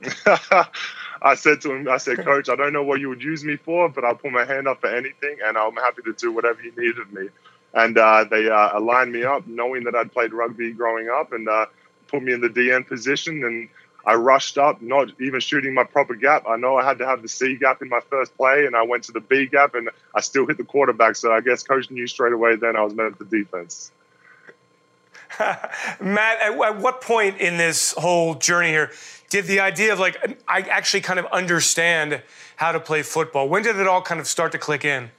I 1.22 1.34
said 1.36 1.60
to 1.62 1.72
him, 1.72 1.88
I 1.88 1.98
said, 1.98 2.18
Coach, 2.24 2.48
I 2.48 2.56
don't 2.56 2.72
know 2.72 2.82
what 2.82 3.00
you 3.00 3.08
would 3.08 3.22
use 3.22 3.44
me 3.44 3.56
for, 3.56 3.88
but 3.88 4.04
I'll 4.04 4.16
put 4.16 4.32
my 4.32 4.44
hand 4.44 4.66
up 4.66 4.80
for 4.80 4.88
anything, 4.88 5.38
and 5.44 5.56
I'm 5.56 5.76
happy 5.76 6.02
to 6.02 6.12
do 6.12 6.32
whatever 6.32 6.60
you 6.62 6.72
need 6.76 6.98
of 6.98 7.12
me. 7.12 7.28
And 7.74 7.96
uh, 7.96 8.24
they 8.24 8.48
uh, 8.48 8.78
aligned 8.78 9.12
me 9.12 9.22
up, 9.22 9.46
knowing 9.46 9.84
that 9.84 9.94
I'd 9.94 10.12
played 10.12 10.32
rugby 10.32 10.72
growing 10.72 11.08
up, 11.08 11.32
and 11.32 11.48
uh, 11.48 11.66
put 12.08 12.22
me 12.22 12.32
in 12.32 12.40
the 12.40 12.48
DN 12.48 12.86
position. 12.86 13.44
And 13.44 13.68
I 14.04 14.14
rushed 14.14 14.58
up, 14.58 14.82
not 14.82 15.08
even 15.20 15.40
shooting 15.40 15.74
my 15.74 15.84
proper 15.84 16.14
gap. 16.14 16.44
I 16.48 16.56
know 16.56 16.76
I 16.76 16.84
had 16.84 16.98
to 16.98 17.06
have 17.06 17.22
the 17.22 17.28
C 17.28 17.56
gap 17.56 17.80
in 17.82 17.88
my 17.88 18.00
first 18.10 18.36
play, 18.36 18.66
and 18.66 18.74
I 18.74 18.82
went 18.82 19.04
to 19.04 19.12
the 19.12 19.20
B 19.20 19.46
gap, 19.46 19.74
and 19.74 19.88
I 20.14 20.20
still 20.20 20.46
hit 20.46 20.58
the 20.58 20.64
quarterback. 20.64 21.16
So 21.16 21.32
I 21.32 21.40
guess 21.40 21.62
Coach 21.62 21.90
knew 21.90 22.06
straight 22.06 22.32
away 22.32 22.56
then 22.56 22.76
I 22.76 22.82
was 22.82 22.94
meant 22.94 23.16
for 23.16 23.24
defense. 23.24 23.92
Matt, 26.00 26.40
at, 26.40 26.52
at 26.52 26.78
what 26.78 27.00
point 27.00 27.40
in 27.40 27.56
this 27.56 27.92
whole 27.92 28.34
journey 28.34 28.68
here 28.68 28.90
did 29.30 29.46
the 29.46 29.60
idea 29.60 29.92
of 29.92 29.98
like 29.98 30.38
I 30.46 30.60
actually 30.60 31.00
kind 31.00 31.18
of 31.18 31.26
understand 31.26 32.22
how 32.56 32.72
to 32.72 32.80
play 32.80 33.02
football? 33.02 33.48
When 33.48 33.62
did 33.62 33.76
it 33.76 33.86
all 33.86 34.02
kind 34.02 34.20
of 34.20 34.26
start 34.26 34.52
to 34.52 34.58
click 34.58 34.84
in? 34.84 35.10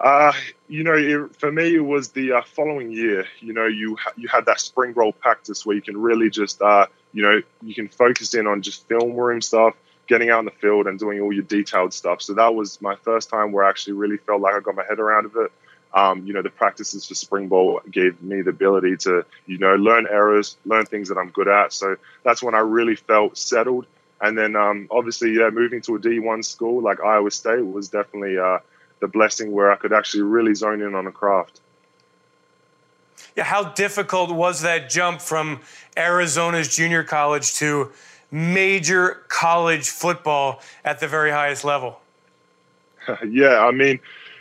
Uh, 0.00 0.32
you 0.68 0.82
know, 0.82 0.94
it, 0.94 1.36
for 1.36 1.52
me, 1.52 1.76
it 1.76 1.84
was 1.84 2.08
the 2.10 2.32
uh, 2.32 2.42
following 2.42 2.90
year. 2.90 3.26
You 3.40 3.52
know, 3.52 3.66
you 3.66 3.96
ha- 3.96 4.12
you 4.16 4.28
had 4.28 4.44
that 4.46 4.58
spring 4.60 4.92
ball 4.92 5.12
practice 5.12 5.64
where 5.64 5.76
you 5.76 5.82
can 5.82 5.96
really 5.96 6.30
just, 6.30 6.60
uh, 6.60 6.86
you 7.12 7.22
know, 7.22 7.40
you 7.62 7.74
can 7.74 7.88
focus 7.88 8.34
in 8.34 8.48
on 8.48 8.60
just 8.60 8.88
film 8.88 9.12
room 9.14 9.40
stuff, 9.40 9.74
getting 10.08 10.30
out 10.30 10.40
in 10.40 10.46
the 10.46 10.50
field, 10.50 10.88
and 10.88 10.98
doing 10.98 11.20
all 11.20 11.32
your 11.32 11.44
detailed 11.44 11.94
stuff. 11.94 12.22
So 12.22 12.34
that 12.34 12.54
was 12.56 12.82
my 12.82 12.96
first 12.96 13.30
time 13.30 13.52
where 13.52 13.64
I 13.64 13.70
actually 13.70 13.92
really 13.92 14.16
felt 14.16 14.40
like 14.40 14.54
I 14.54 14.60
got 14.60 14.74
my 14.74 14.84
head 14.88 14.98
around 14.98 15.26
of 15.26 15.36
it 15.36 15.52
um, 15.94 16.26
you 16.26 16.32
know, 16.32 16.42
the 16.42 16.50
practices 16.50 17.06
for 17.06 17.14
spring 17.14 17.48
ball 17.48 17.80
gave 17.90 18.20
me 18.20 18.42
the 18.42 18.50
ability 18.50 18.96
to, 18.98 19.24
you 19.46 19.58
know, 19.58 19.76
learn 19.76 20.06
errors, 20.10 20.56
learn 20.66 20.84
things 20.86 21.08
that 21.08 21.16
I'm 21.16 21.30
good 21.30 21.46
at. 21.46 21.72
So 21.72 21.96
that's 22.24 22.42
when 22.42 22.54
I 22.54 22.58
really 22.58 22.96
felt 22.96 23.38
settled. 23.38 23.86
And 24.20 24.36
then 24.36 24.56
um, 24.56 24.88
obviously, 24.90 25.32
yeah, 25.32 25.50
moving 25.50 25.80
to 25.82 25.94
a 25.94 26.00
D1 26.00 26.44
school 26.44 26.82
like 26.82 27.00
Iowa 27.00 27.30
State 27.30 27.64
was 27.64 27.88
definitely 27.88 28.38
uh, 28.38 28.58
the 29.00 29.06
blessing 29.06 29.52
where 29.52 29.70
I 29.70 29.76
could 29.76 29.92
actually 29.92 30.22
really 30.22 30.54
zone 30.54 30.82
in 30.82 30.94
on 30.96 31.06
a 31.06 31.12
craft. 31.12 31.60
Yeah, 33.36 33.44
how 33.44 33.64
difficult 33.64 34.30
was 34.32 34.62
that 34.62 34.90
jump 34.90 35.20
from 35.20 35.60
Arizona's 35.96 36.74
junior 36.74 37.04
college 37.04 37.54
to 37.54 37.92
major 38.30 39.22
college 39.28 39.88
football 39.88 40.60
at 40.84 40.98
the 40.98 41.06
very 41.06 41.30
highest 41.30 41.64
level? 41.64 42.00
yeah, 43.28 43.60
I 43.60 43.70
mean, 43.70 44.00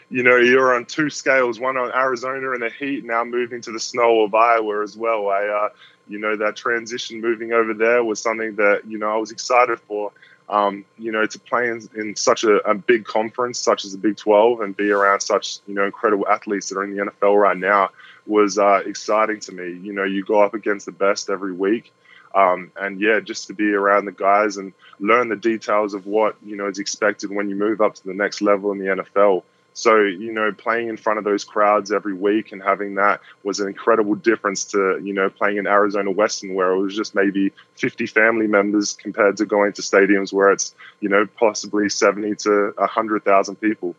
you 0.10 0.24
know, 0.24 0.38
you're 0.38 0.76
on 0.76 0.86
two 0.86 1.10
scales, 1.10 1.60
one 1.60 1.78
on 1.78 1.92
Arizona 1.94 2.52
and 2.52 2.62
the 2.62 2.70
heat, 2.70 3.04
now 3.04 3.24
moving 3.24 3.62
to 3.62 3.72
the 3.72 3.80
snow 3.80 4.22
of 4.22 4.34
Iowa 4.34 4.84
as 4.84 4.96
well. 4.96 5.30
I, 5.30 5.46
uh, 5.46 5.70
you 6.08 6.20
know, 6.20 6.36
that 6.38 6.56
transition 6.56 7.22
moving 7.22 7.54
over 7.54 7.74
there 7.74 8.04
was 8.04 8.22
something 8.22 8.56
that, 8.56 8.82
you 8.88 8.98
know, 8.98 9.10
I 9.10 9.18
was 9.18 9.32
excited 9.32 9.80
for. 9.80 10.12
Um, 10.50 10.84
you 10.98 11.14
know, 11.14 11.26
to 11.26 11.40
play 11.40 11.70
in, 11.70 11.88
in 11.96 12.16
such 12.18 12.44
a, 12.44 12.58
a, 12.70 12.76
big 12.76 13.06
conference 13.06 13.60
such 13.60 13.86
as 13.86 13.94
the 13.94 13.98
Big 13.98 14.18
12 14.18 14.60
and 14.60 14.76
be 14.76 14.92
around 14.92 15.22
such, 15.22 15.60
you 15.68 15.74
know, 15.74 15.86
incredible 15.86 16.28
athletes 16.28 16.68
that 16.68 16.78
are 16.78 16.84
in 16.84 16.96
the 16.96 17.06
NFL 17.06 17.42
right 17.42 17.58
now 17.58 17.92
was 18.28 18.58
uh, 18.58 18.82
exciting 18.86 19.40
to 19.40 19.54
me. 19.54 19.80
You 19.82 19.94
know, 19.94 20.04
you 20.04 20.24
go 20.26 20.44
up 20.44 20.54
against 20.54 20.86
the 20.86 20.92
best 20.92 21.30
every 21.30 21.54
week. 21.54 21.94
Um, 22.36 22.72
and 22.76 23.00
yeah, 23.00 23.22
just 23.22 23.48
to 23.48 23.54
be 23.54 23.74
around 23.74 24.04
the 24.06 24.12
guys 24.12 24.58
and 24.58 24.74
learn 25.00 25.30
the 25.30 25.38
details 25.38 25.94
of 25.94 26.06
what, 26.08 26.36
you 26.44 26.58
know, 26.58 26.68
is 26.68 26.78
expected 26.78 27.32
when 27.32 27.50
you 27.50 27.56
move 27.56 27.80
up 27.80 27.96
to 27.96 28.04
the 28.04 28.14
next 28.14 28.42
level 28.42 28.74
in 28.74 28.80
the 28.80 28.86
NFL 28.86 29.44
so, 29.74 30.02
you 30.02 30.32
know, 30.32 30.52
playing 30.52 30.88
in 30.88 30.98
front 30.98 31.18
of 31.18 31.26
those 31.26 31.44
crowds 31.44 31.92
every 31.92 32.14
week 32.14 32.52
and 32.52 32.62
having 32.62 32.96
that 32.96 33.22
was 33.44 33.60
an 33.60 33.68
incredible 33.68 34.16
difference 34.16 34.66
to, 34.66 35.00
you 35.04 35.14
know, 35.14 35.30
playing 35.30 35.58
in 35.58 35.66
Arizona 35.66 36.12
Western 36.12 36.54
where 36.54 36.72
it 36.72 36.80
was 36.80 36.96
just 36.96 37.16
maybe 37.16 37.52
50 37.76 38.06
family 38.06 38.48
members 38.48 38.94
compared 38.94 39.38
to 39.38 39.46
going 39.46 39.74
to 39.74 39.82
stadiums 39.82 40.32
where 40.32 40.52
it's, 40.52 40.76
you 41.00 41.10
know, 41.10 41.26
possibly 41.26 41.90
70 41.90 42.36
to 42.36 42.74
100,000 42.78 43.56
people. 43.56 43.96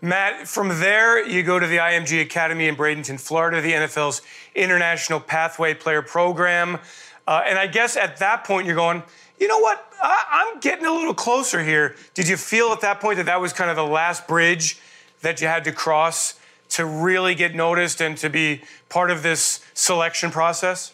Matt, 0.00 0.46
from 0.48 0.68
there, 0.80 1.26
you 1.26 1.42
go 1.42 1.58
to 1.58 1.66
the 1.66 1.78
IMG 1.78 2.20
Academy 2.20 2.68
in 2.68 2.76
Bradenton, 2.76 3.18
Florida, 3.18 3.62
the 3.62 3.72
NFL's 3.72 4.20
International 4.54 5.18
Pathway 5.18 5.72
Player 5.74 6.02
Program. 6.02 6.78
Uh, 7.26 7.42
and 7.46 7.58
I 7.58 7.68
guess 7.68 7.96
at 7.96 8.18
that 8.18 8.44
point, 8.44 8.66
you're 8.66 8.76
going, 8.76 9.02
you 9.40 9.48
know 9.48 9.60
what? 9.60 9.93
I, 10.04 10.52
am 10.52 10.60
getting 10.60 10.84
a 10.84 10.92
little 10.92 11.14
closer 11.14 11.62
here. 11.62 11.96
Did 12.12 12.28
you 12.28 12.36
feel 12.36 12.68
at 12.68 12.80
that 12.82 13.00
point 13.00 13.16
that 13.16 13.26
that 13.26 13.40
was 13.40 13.52
kind 13.52 13.70
of 13.70 13.76
the 13.76 13.86
last 13.86 14.28
bridge 14.28 14.78
that 15.22 15.40
you 15.40 15.46
had 15.46 15.64
to 15.64 15.72
cross 15.72 16.38
to 16.70 16.84
really 16.84 17.34
get 17.34 17.54
noticed 17.54 18.00
and 18.00 18.16
to 18.18 18.28
be 18.28 18.62
part 18.88 19.10
of 19.10 19.22
this 19.22 19.64
selection 19.72 20.30
process? 20.30 20.92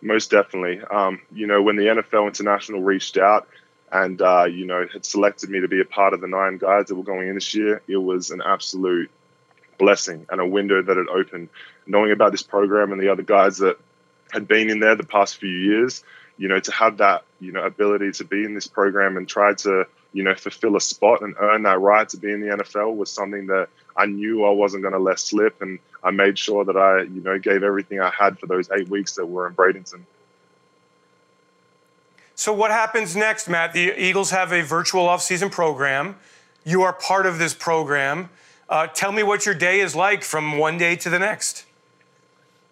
Most 0.00 0.30
definitely. 0.30 0.80
Um, 0.80 1.20
you 1.32 1.46
know, 1.46 1.60
when 1.60 1.76
the 1.76 1.86
NFL 1.86 2.26
International 2.28 2.80
reached 2.80 3.18
out 3.18 3.48
and, 3.90 4.22
uh, 4.22 4.44
you 4.44 4.64
know, 4.64 4.86
had 4.92 5.04
selected 5.04 5.50
me 5.50 5.60
to 5.60 5.68
be 5.68 5.80
a 5.80 5.84
part 5.84 6.12
of 6.12 6.20
the 6.20 6.28
nine 6.28 6.58
guys 6.58 6.86
that 6.86 6.94
were 6.94 7.02
going 7.02 7.28
in 7.28 7.34
this 7.34 7.52
year, 7.54 7.82
it 7.88 7.96
was 7.96 8.30
an 8.30 8.40
absolute 8.44 9.10
blessing 9.76 10.26
and 10.30 10.40
a 10.40 10.46
window 10.46 10.82
that 10.82 10.96
had 10.96 11.08
opened. 11.08 11.48
Knowing 11.86 12.12
about 12.12 12.30
this 12.30 12.42
program 12.42 12.92
and 12.92 13.00
the 13.00 13.08
other 13.08 13.22
guys 13.22 13.58
that 13.58 13.78
had 14.30 14.46
been 14.46 14.70
in 14.70 14.78
there 14.78 14.94
the 14.94 15.04
past 15.04 15.38
few 15.38 15.48
years, 15.48 16.04
you 16.38 16.48
know, 16.48 16.60
to 16.60 16.72
have 16.72 16.98
that, 16.98 17.24
you 17.40 17.52
know, 17.52 17.62
ability 17.62 18.12
to 18.12 18.24
be 18.24 18.44
in 18.44 18.54
this 18.54 18.66
program 18.66 19.16
and 19.16 19.28
try 19.28 19.54
to, 19.54 19.86
you 20.12 20.22
know, 20.22 20.34
fulfill 20.34 20.76
a 20.76 20.80
spot 20.80 21.22
and 21.22 21.34
earn 21.38 21.64
that 21.64 21.80
right 21.80 22.08
to 22.08 22.16
be 22.16 22.32
in 22.32 22.40
the 22.40 22.56
NFL 22.56 22.96
was 22.96 23.10
something 23.10 23.46
that 23.48 23.68
I 23.96 24.06
knew 24.06 24.44
I 24.44 24.50
wasn't 24.50 24.82
going 24.82 24.94
to 24.94 25.00
let 25.00 25.18
slip. 25.18 25.60
And 25.60 25.78
I 26.02 26.12
made 26.12 26.38
sure 26.38 26.64
that 26.64 26.76
I, 26.76 27.02
you 27.02 27.20
know, 27.20 27.38
gave 27.38 27.62
everything 27.62 28.00
I 28.00 28.10
had 28.10 28.38
for 28.38 28.46
those 28.46 28.70
eight 28.70 28.88
weeks 28.88 29.16
that 29.16 29.26
were 29.26 29.48
in 29.48 29.54
Bradenton. 29.54 30.02
So, 32.36 32.52
what 32.52 32.70
happens 32.70 33.16
next, 33.16 33.48
Matt? 33.48 33.72
The 33.72 34.00
Eagles 34.00 34.30
have 34.30 34.52
a 34.52 34.62
virtual 34.62 35.06
offseason 35.06 35.50
program. 35.50 36.14
You 36.64 36.82
are 36.82 36.92
part 36.92 37.26
of 37.26 37.40
this 37.40 37.52
program. 37.52 38.30
Uh, 38.68 38.86
tell 38.86 39.10
me 39.10 39.24
what 39.24 39.44
your 39.44 39.56
day 39.56 39.80
is 39.80 39.96
like 39.96 40.22
from 40.22 40.56
one 40.56 40.78
day 40.78 40.94
to 40.94 41.10
the 41.10 41.18
next. 41.18 41.64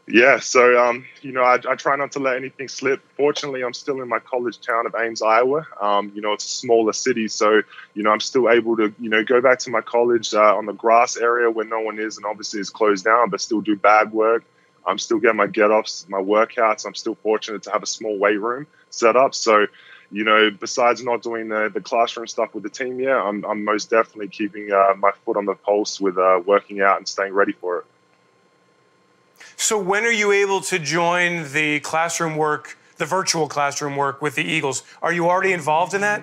Yeah, 0.09 0.39
so 0.39 0.79
um, 0.79 1.05
you 1.21 1.33
know, 1.33 1.43
I, 1.43 1.55
I, 1.69 1.75
try 1.75 1.97
not 1.97 2.13
to 2.13 2.21
let 2.21 2.37
anything 2.37 2.69
slip. 2.69 3.03
Fortunately, 3.17 3.65
I'm 3.65 3.75
still 3.75 4.01
in 4.03 4.09
my 4.09 4.21
college 4.21 4.61
town 4.61 4.87
of 4.87 4.95
Ames, 4.95 5.21
Iowa. 5.21 5.67
Um, 5.81 6.13
you 6.15 6.23
know, 6.23 6.33
it's 6.33 6.45
a 6.45 6.49
smaller 6.49 6.93
city, 6.93 7.27
so 7.27 7.63
you 7.95 8.05
know, 8.05 8.13
I'm 8.13 8.21
still 8.21 8.49
able 8.49 8.77
to 8.77 8.95
you 9.01 9.11
know 9.11 9.25
go 9.25 9.41
back 9.41 9.59
to 9.61 9.71
my 9.71 9.81
college 9.81 10.33
uh, 10.33 10.57
on 10.57 10.67
the 10.67 10.73
grass 10.75 11.17
area 11.17 11.51
where 11.51 11.67
no 11.67 11.81
one 11.81 11.99
is, 11.99 12.19
and 12.19 12.25
obviously 12.25 12.61
it's 12.61 12.71
closed 12.71 13.05
down, 13.05 13.31
but 13.31 13.41
still 13.41 13.61
do 13.61 13.75
bag 13.75 14.13
work. 14.13 14.45
I'm 14.87 14.99
still 14.99 15.19
getting 15.19 15.39
my 15.39 15.49
get 15.49 15.73
offs, 15.73 16.07
my 16.09 16.21
workouts. 16.21 16.87
I'm 16.87 16.95
still 16.95 17.17
fortunate 17.17 17.65
to 17.65 17.73
have 17.73 17.83
a 17.83 17.87
small 17.87 18.17
weight 18.17 18.41
room 18.41 18.69
set 18.91 19.17
up. 19.17 19.35
So, 19.35 19.67
you 20.13 20.23
know, 20.23 20.51
besides 20.53 21.03
not 21.03 21.23
doing 21.23 21.49
the, 21.49 21.69
the 21.75 21.81
classroom 21.81 22.29
stuff 22.29 22.55
with 22.55 22.63
the 22.63 22.71
team 22.71 23.01
yet, 23.01 23.17
I'm, 23.17 23.45
I'm 23.45 23.65
most 23.65 23.91
definitely 23.91 24.29
keeping 24.29 24.71
uh, 24.71 24.95
my 24.97 25.11
foot 25.25 25.37
on 25.37 25.45
the 25.45 25.55
pulse 25.55 26.01
with 26.01 26.17
uh, 26.17 26.41
working 26.47 26.81
out 26.81 26.99
and 26.99 27.09
staying 27.09 27.33
ready 27.33 27.51
for 27.53 27.79
it. 27.79 27.85
So 29.67 29.77
when 29.77 30.05
are 30.05 30.13
you 30.13 30.31
able 30.31 30.61
to 30.61 30.79
join 30.79 31.53
the 31.53 31.81
classroom 31.81 32.37
work, 32.37 32.79
the 32.99 33.05
virtual 33.05 33.49
classroom 33.49 33.97
work 33.97 34.23
with 34.23 34.37
the 34.37 34.45
Eagles? 34.45 34.85
Are 35.03 35.13
you 35.13 35.29
already 35.29 35.53
involved 35.53 35.93
in 35.93 36.03
that? 36.03 36.23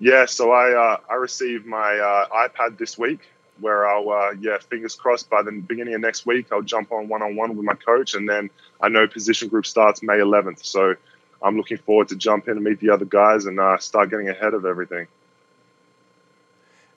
Yeah, 0.00 0.26
so 0.26 0.50
I 0.50 0.72
uh, 0.72 0.96
I 1.08 1.14
received 1.14 1.64
my 1.64 1.96
uh, 1.96 2.48
iPad 2.48 2.76
this 2.76 2.98
week, 2.98 3.20
where 3.60 3.86
I'll, 3.86 4.10
uh, 4.10 4.32
yeah, 4.32 4.58
fingers 4.58 4.96
crossed 4.96 5.30
by 5.30 5.42
the 5.42 5.52
beginning 5.52 5.94
of 5.94 6.00
next 6.00 6.26
week, 6.26 6.46
I'll 6.50 6.60
jump 6.60 6.90
on 6.90 7.06
one 7.06 7.22
on 7.22 7.36
one 7.36 7.56
with 7.56 7.64
my 7.64 7.74
coach. 7.74 8.14
And 8.14 8.28
then 8.28 8.50
I 8.80 8.88
know 8.88 9.06
position 9.06 9.46
group 9.46 9.64
starts 9.64 10.02
May 10.02 10.18
11th. 10.18 10.64
So 10.64 10.96
I'm 11.40 11.56
looking 11.56 11.78
forward 11.78 12.08
to 12.08 12.16
jump 12.16 12.48
in 12.48 12.56
and 12.56 12.64
meet 12.64 12.80
the 12.80 12.90
other 12.90 13.04
guys 13.04 13.46
and 13.46 13.60
uh, 13.60 13.78
start 13.78 14.10
getting 14.10 14.28
ahead 14.28 14.54
of 14.54 14.64
everything. 14.64 15.06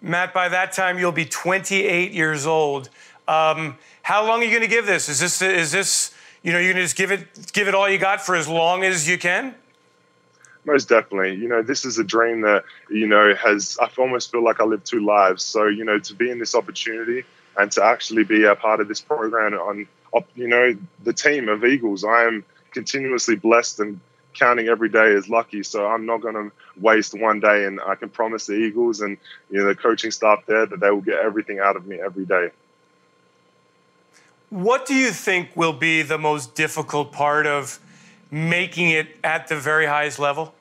Matt, 0.03 0.33
by 0.33 0.49
that 0.49 0.71
time, 0.71 0.97
you'll 0.97 1.11
be 1.11 1.25
28 1.25 2.11
years 2.11 2.47
old. 2.47 2.89
Um, 3.31 3.77
how 4.03 4.27
long 4.27 4.41
are 4.41 4.43
you 4.43 4.49
going 4.49 4.61
to 4.61 4.67
give 4.67 4.85
this? 4.85 5.07
Is 5.07 5.19
this, 5.19 5.41
is 5.41 5.71
this, 5.71 6.13
you 6.43 6.51
know, 6.51 6.59
you're 6.59 6.73
going 6.73 6.81
to 6.81 6.83
just 6.83 6.97
give 6.97 7.11
it, 7.11 7.53
give 7.53 7.67
it 7.67 7.75
all 7.75 7.89
you 7.89 7.97
got 7.97 8.21
for 8.21 8.35
as 8.35 8.47
long 8.47 8.83
as 8.83 9.07
you 9.07 9.17
can? 9.17 9.55
most 10.65 10.89
definitely. 10.89 11.35
You 11.35 11.47
know, 11.47 11.61
this 11.61 11.85
is 11.85 11.97
a 11.97 12.03
dream 12.03 12.41
that, 12.41 12.63
you 12.89 13.07
know, 13.07 13.33
has, 13.35 13.77
I 13.81 13.89
almost 13.97 14.31
feel 14.31 14.43
like 14.43 14.59
I 14.59 14.63
live 14.63 14.83
two 14.83 15.03
lives. 15.03 15.43
So, 15.43 15.67
you 15.67 15.83
know, 15.83 15.99
to 15.99 16.13
be 16.13 16.29
in 16.29 16.39
this 16.39 16.55
opportunity 16.55 17.23
and 17.57 17.71
to 17.73 17.83
actually 17.83 18.23
be 18.23 18.43
a 18.43 18.55
part 18.55 18.79
of 18.79 18.87
this 18.87 19.01
program 19.01 19.53
on, 19.53 19.87
you 20.35 20.47
know, 20.47 20.75
the 21.03 21.13
team 21.13 21.49
of 21.49 21.63
Eagles, 21.65 22.03
I 22.03 22.25
am 22.25 22.45
continuously 22.71 23.35
blessed 23.35 23.79
and 23.79 23.99
counting 24.33 24.67
every 24.67 24.89
day 24.89 25.13
as 25.13 25.27
lucky. 25.27 25.63
So 25.63 25.85
I'm 25.85 26.05
not 26.05 26.21
going 26.21 26.35
to 26.35 26.51
waste 26.79 27.13
one 27.13 27.39
day. 27.39 27.65
And 27.65 27.79
I 27.81 27.95
can 27.95 28.09
promise 28.09 28.45
the 28.45 28.53
Eagles 28.53 29.01
and, 29.01 29.17
you 29.49 29.59
know, 29.59 29.67
the 29.67 29.75
coaching 29.75 30.11
staff 30.11 30.45
there 30.45 30.65
that 30.65 30.79
they 30.79 30.91
will 30.91 31.01
get 31.01 31.19
everything 31.19 31.59
out 31.59 31.75
of 31.75 31.85
me 31.85 31.99
every 31.99 32.25
day. 32.25 32.51
What 34.51 34.85
do 34.85 34.93
you 34.93 35.11
think 35.11 35.55
will 35.55 35.71
be 35.71 36.01
the 36.01 36.17
most 36.17 36.55
difficult 36.55 37.13
part 37.13 37.47
of 37.47 37.79
making 38.29 38.89
it 38.89 39.07
at 39.23 39.47
the 39.47 39.55
very 39.55 39.85
highest 39.85 40.19
level? 40.19 40.53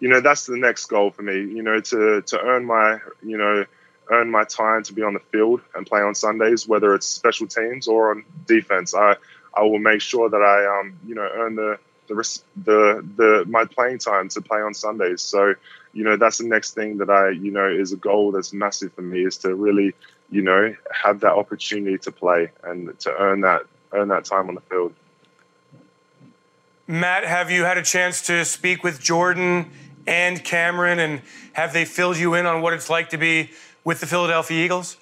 You 0.00 0.08
know, 0.08 0.22
that's 0.22 0.46
the 0.46 0.56
next 0.56 0.86
goal 0.86 1.10
for 1.10 1.20
me. 1.20 1.34
You 1.34 1.62
know, 1.62 1.78
to 1.80 2.22
to 2.22 2.40
earn 2.40 2.64
my 2.64 3.00
you 3.22 3.36
know 3.36 3.66
earn 4.10 4.30
my 4.30 4.44
time 4.44 4.82
to 4.84 4.94
be 4.94 5.02
on 5.02 5.12
the 5.12 5.20
field 5.20 5.60
and 5.74 5.86
play 5.86 6.00
on 6.00 6.14
Sundays, 6.14 6.66
whether 6.66 6.94
it's 6.94 7.06
special 7.06 7.46
teams 7.46 7.86
or 7.86 8.12
on 8.12 8.24
defense. 8.46 8.94
I 8.94 9.16
I 9.54 9.64
will 9.64 9.78
make 9.78 10.00
sure 10.00 10.30
that 10.30 10.40
I 10.40 10.80
um 10.80 10.98
you 11.06 11.14
know 11.14 11.28
earn 11.34 11.54
the 11.54 11.78
the 12.08 12.14
the 12.64 13.06
the 13.14 13.44
my 13.46 13.66
playing 13.66 13.98
time 13.98 14.30
to 14.30 14.40
play 14.40 14.62
on 14.62 14.72
Sundays. 14.72 15.20
So 15.20 15.54
you 15.92 16.02
know 16.02 16.16
that's 16.16 16.38
the 16.38 16.46
next 16.48 16.72
thing 16.72 16.96
that 16.96 17.10
I 17.10 17.28
you 17.28 17.50
know 17.50 17.68
is 17.68 17.92
a 17.92 17.96
goal 17.96 18.32
that's 18.32 18.54
massive 18.54 18.94
for 18.94 19.02
me 19.02 19.22
is 19.22 19.36
to 19.38 19.54
really 19.54 19.92
you 20.32 20.42
know 20.42 20.74
have 20.90 21.20
that 21.20 21.32
opportunity 21.32 21.98
to 21.98 22.10
play 22.10 22.50
and 22.64 22.98
to 23.00 23.14
earn 23.16 23.42
that 23.42 23.62
earn 23.92 24.08
that 24.08 24.24
time 24.24 24.48
on 24.48 24.56
the 24.56 24.60
field. 24.62 24.92
Matt, 26.88 27.24
have 27.24 27.50
you 27.50 27.64
had 27.64 27.78
a 27.78 27.82
chance 27.82 28.22
to 28.22 28.44
speak 28.44 28.82
with 28.82 29.00
Jordan 29.00 29.70
and 30.06 30.42
Cameron, 30.42 30.98
and 30.98 31.22
have 31.52 31.72
they 31.72 31.84
filled 31.84 32.16
you 32.16 32.34
in 32.34 32.46
on 32.46 32.60
what 32.62 32.72
it's 32.72 32.90
like 32.90 33.10
to 33.10 33.18
be 33.18 33.50
with 33.84 34.00
the 34.00 34.06
Philadelphia 34.06 34.64
Eagles? 34.64 34.96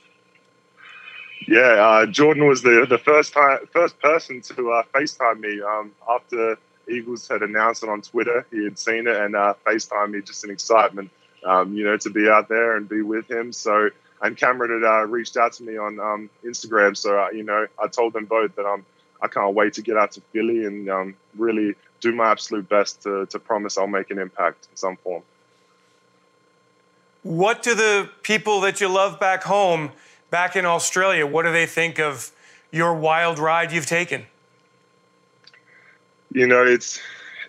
Yeah, 1.47 1.61
uh, 1.61 2.07
Jordan 2.07 2.47
was 2.47 2.62
the 2.62 2.87
the 2.88 2.99
first 2.99 3.33
time 3.33 3.61
first 3.73 3.99
person 4.01 4.43
to 4.43 4.73
uh, 4.73 4.83
FaceTime 4.93 5.40
me 5.40 5.62
um, 5.62 5.93
after 6.09 6.59
Eagles 6.88 7.27
had 7.29 7.43
announced 7.43 7.83
it 7.83 7.88
on 7.88 8.03
Twitter. 8.03 8.47
He 8.51 8.64
had 8.64 8.79
seen 8.79 9.07
it 9.07 9.16
and 9.16 9.35
uh, 9.35 9.55
FaceTime 9.66 10.11
me 10.11 10.23
just 10.23 10.45
in 10.45 10.51
excitement, 10.51 11.11
um, 11.45 11.75
you 11.75 11.85
know, 11.85 11.97
to 11.99 12.11
be 12.11 12.29
out 12.29 12.49
there 12.49 12.77
and 12.77 12.88
be 12.88 13.03
with 13.03 13.31
him. 13.31 13.53
So, 13.53 13.90
and 14.22 14.37
Cameron 14.37 14.83
had 14.83 14.88
uh, 14.88 15.06
reached 15.06 15.37
out 15.37 15.52
to 15.54 15.62
me 15.62 15.76
on 15.76 15.98
um, 15.98 16.30
Instagram. 16.44 16.96
So, 16.96 17.18
uh, 17.18 17.30
you 17.30 17.42
know, 17.42 17.66
I 17.83 17.88
told 17.88 18.12
them 18.12 18.26
both 18.26 18.54
that 18.56 18.66
I'm 18.66 18.85
I 19.22 19.28
can't 19.28 19.54
wait 19.54 19.74
to 19.74 19.83
get 19.83 19.96
out 19.96 20.12
to 20.12 20.22
Philly 20.33 20.64
and 20.64 20.88
um, 20.88 21.14
really 21.37 21.74
do 22.00 22.12
my 22.12 22.30
absolute 22.30 22.68
best 22.68 23.02
to, 23.02 23.26
to 23.26 23.38
promise 23.38 23.76
I'll 23.76 23.87
make 23.87 24.11
an 24.11 24.18
impact 24.18 24.68
in 24.70 24.76
some 24.76 24.96
form. 24.96 25.22
What 27.22 27.62
do 27.62 27.74
the 27.74 28.09
people 28.22 28.62
that 28.62 28.80
you 28.80 28.88
love 28.88 29.20
back 29.20 29.42
home, 29.42 29.92
back 30.30 30.56
in 30.56 30.64
Australia, 30.64 31.26
what 31.26 31.42
do 31.42 31.52
they 31.52 31.66
think 31.66 32.00
of 32.00 32.33
your 32.70 32.94
wild 32.94 33.38
ride 33.38 33.72
you've 33.72 33.85
taken? 33.85 34.24
You 36.33 36.46
know, 36.46 36.64
it's 36.64 36.98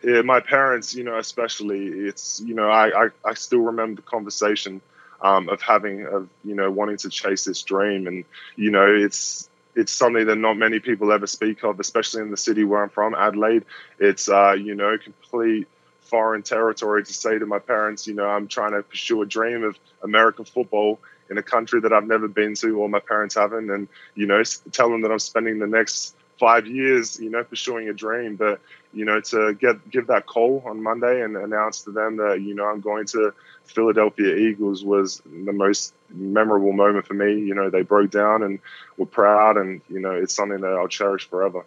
yeah, 0.03 0.21
my 0.23 0.39
parents, 0.39 0.93
you 0.95 1.03
know, 1.03 1.17
especially, 1.17 1.87
it's, 1.87 2.41
you 2.41 2.55
know, 2.55 2.69
I, 2.69 3.05
I, 3.05 3.09
I 3.23 3.33
still 3.35 3.59
remember 3.59 4.01
the 4.01 4.07
conversation 4.07 4.81
um, 5.21 5.49
of 5.49 5.61
having, 5.61 6.05
of, 6.05 6.29
you 6.43 6.55
know, 6.55 6.71
wanting 6.71 6.97
to 6.97 7.09
chase 7.09 7.45
this 7.45 7.61
dream. 7.63 8.07
And, 8.07 8.25
you 8.55 8.71
know, 8.71 8.85
it's, 8.85 9.49
it's 9.75 9.91
something 9.91 10.25
that 10.25 10.35
not 10.35 10.57
many 10.57 10.79
people 10.79 11.11
ever 11.11 11.27
speak 11.27 11.63
of, 11.63 11.79
especially 11.79 12.21
in 12.21 12.31
the 12.31 12.37
city 12.37 12.63
where 12.63 12.83
I'm 12.83 12.89
from, 12.89 13.13
Adelaide. 13.15 13.65
It's 13.99 14.29
uh, 14.29 14.53
you 14.53 14.75
know 14.75 14.97
complete 14.97 15.67
foreign 16.01 16.43
territory 16.43 17.03
to 17.03 17.13
say 17.13 17.39
to 17.39 17.45
my 17.45 17.59
parents, 17.59 18.05
you 18.05 18.13
know, 18.13 18.25
I'm 18.25 18.47
trying 18.47 18.73
to 18.73 18.83
pursue 18.83 19.21
a 19.21 19.25
dream 19.25 19.63
of 19.63 19.79
American 20.03 20.43
football 20.43 20.99
in 21.29 21.37
a 21.37 21.43
country 21.43 21.79
that 21.79 21.93
I've 21.93 22.05
never 22.05 22.27
been 22.27 22.53
to 22.55 22.77
or 22.77 22.89
my 22.89 22.99
parents 22.99 23.35
haven't, 23.35 23.71
and 23.71 23.87
you 24.15 24.25
know, 24.25 24.43
tell 24.71 24.89
them 24.89 25.01
that 25.01 25.11
I'm 25.11 25.19
spending 25.19 25.59
the 25.59 25.67
next 25.67 26.15
five 26.41 26.65
years, 26.65 27.19
you 27.19 27.29
know, 27.29 27.43
pursuing 27.43 27.87
a 27.87 27.93
dream. 27.93 28.35
But 28.35 28.59
you 28.93 29.05
know, 29.05 29.21
to 29.21 29.53
get 29.53 29.75
give 29.91 30.07
that 30.07 30.25
call 30.25 30.63
on 30.65 30.81
Monday 30.81 31.21
and 31.21 31.37
announce 31.37 31.81
to 31.81 31.91
them 31.91 32.17
that 32.17 32.41
you 32.41 32.55
know 32.55 32.65
I'm 32.65 32.81
going 32.81 33.05
to 33.15 33.31
Philadelphia 33.65 34.35
Eagles 34.35 34.83
was 34.83 35.21
the 35.23 35.53
most 35.53 35.93
memorable 36.09 36.73
moment 36.73 37.05
for 37.05 37.13
me. 37.13 37.39
You 37.39 37.53
know, 37.53 37.69
they 37.69 37.83
broke 37.83 38.09
down 38.09 38.41
and 38.41 38.57
were 38.97 39.05
proud, 39.05 39.55
and 39.57 39.81
you 39.87 39.99
know, 39.99 40.11
it's 40.11 40.33
something 40.33 40.59
that 40.61 40.73
I'll 40.73 40.87
cherish 40.87 41.29
forever. 41.29 41.63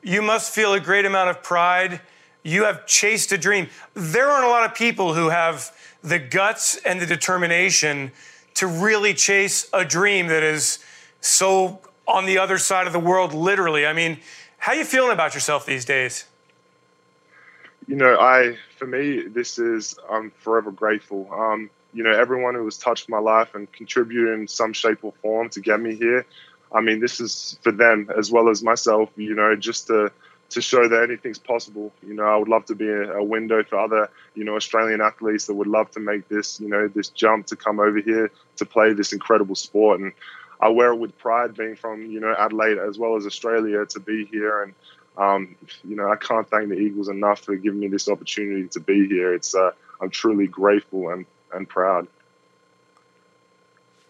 You 0.00 0.22
must 0.22 0.54
feel 0.54 0.72
a 0.72 0.80
great 0.80 1.04
amount 1.04 1.30
of 1.30 1.42
pride. 1.42 2.00
You 2.44 2.64
have 2.64 2.86
chased 2.86 3.32
a 3.32 3.38
dream. 3.38 3.68
There 3.94 4.28
aren't 4.28 4.46
a 4.46 4.50
lot 4.50 4.64
of 4.64 4.74
people 4.74 5.14
who 5.14 5.30
have 5.30 5.72
the 6.02 6.20
guts 6.20 6.76
and 6.84 7.00
the 7.00 7.06
determination 7.06 8.12
to 8.54 8.68
really 8.68 9.14
chase 9.14 9.68
a 9.72 9.84
dream 9.84 10.28
that 10.28 10.44
is 10.44 10.78
so 11.20 11.80
on 12.06 12.26
the 12.26 12.38
other 12.38 12.58
side 12.58 12.86
of 12.86 12.92
the 12.92 13.00
world, 13.00 13.32
literally. 13.32 13.86
I 13.86 13.92
mean, 13.92 14.18
how 14.58 14.72
you 14.72 14.84
feeling 14.84 15.12
about 15.12 15.34
yourself 15.34 15.66
these 15.66 15.84
days? 15.84 16.26
you 17.86 17.96
know, 17.96 18.18
I 18.18 18.56
for 18.76 18.86
me, 18.86 19.22
this 19.22 19.58
is 19.58 19.98
I'm 20.10 20.30
forever 20.30 20.70
grateful. 20.70 21.28
Um, 21.32 21.70
you 21.92 22.02
know, 22.02 22.10
everyone 22.10 22.54
who 22.54 22.64
has 22.64 22.78
touched 22.78 23.08
my 23.08 23.18
life 23.18 23.54
and 23.54 23.70
contributed 23.72 24.38
in 24.38 24.48
some 24.48 24.72
shape 24.72 24.98
or 25.02 25.12
form 25.22 25.48
to 25.50 25.60
get 25.60 25.80
me 25.80 25.94
here. 25.94 26.26
I 26.72 26.80
mean, 26.80 27.00
this 27.00 27.20
is 27.20 27.58
for 27.62 27.70
them 27.70 28.10
as 28.16 28.30
well 28.30 28.48
as 28.48 28.62
myself. 28.62 29.10
You 29.16 29.34
know, 29.34 29.54
just 29.56 29.88
to 29.88 30.10
to 30.50 30.60
show 30.60 30.88
that 30.88 31.02
anything's 31.02 31.38
possible. 31.38 31.92
You 32.06 32.14
know, 32.14 32.24
I 32.24 32.36
would 32.36 32.48
love 32.48 32.64
to 32.66 32.74
be 32.74 32.88
a, 32.88 33.14
a 33.14 33.22
window 33.22 33.62
for 33.64 33.78
other, 33.78 34.08
you 34.34 34.44
know, 34.44 34.56
Australian 34.56 35.00
athletes 35.00 35.46
that 35.46 35.54
would 35.54 35.66
love 35.66 35.90
to 35.92 36.00
make 36.00 36.28
this, 36.28 36.60
you 36.60 36.68
know, 36.68 36.86
this 36.86 37.08
jump 37.08 37.46
to 37.46 37.56
come 37.56 37.80
over 37.80 37.98
here 37.98 38.30
to 38.56 38.64
play 38.64 38.92
this 38.92 39.12
incredible 39.12 39.54
sport. 39.54 40.00
And 40.00 40.12
I 40.60 40.68
wear 40.68 40.92
it 40.92 40.96
with 40.96 41.16
pride, 41.18 41.54
being 41.54 41.76
from, 41.76 42.06
you 42.06 42.20
know, 42.20 42.34
Adelaide 42.38 42.78
as 42.78 42.98
well 42.98 43.16
as 43.16 43.26
Australia, 43.26 43.84
to 43.86 44.00
be 44.00 44.26
here 44.26 44.62
and 44.62 44.74
um, 45.16 45.54
you 45.84 45.94
know, 45.94 46.10
I 46.10 46.16
can't 46.16 46.48
thank 46.48 46.68
the 46.68 46.74
Eagles 46.74 47.08
enough 47.08 47.40
for 47.40 47.54
giving 47.54 47.80
me 47.80 47.88
this 47.88 48.08
opportunity 48.08 48.66
to 48.68 48.80
be 48.80 49.06
here. 49.06 49.32
It's 49.34 49.54
uh, 49.54 49.70
I'm 50.00 50.10
truly 50.10 50.46
grateful 50.46 51.10
and, 51.10 51.24
and 51.52 51.68
proud. 51.68 52.08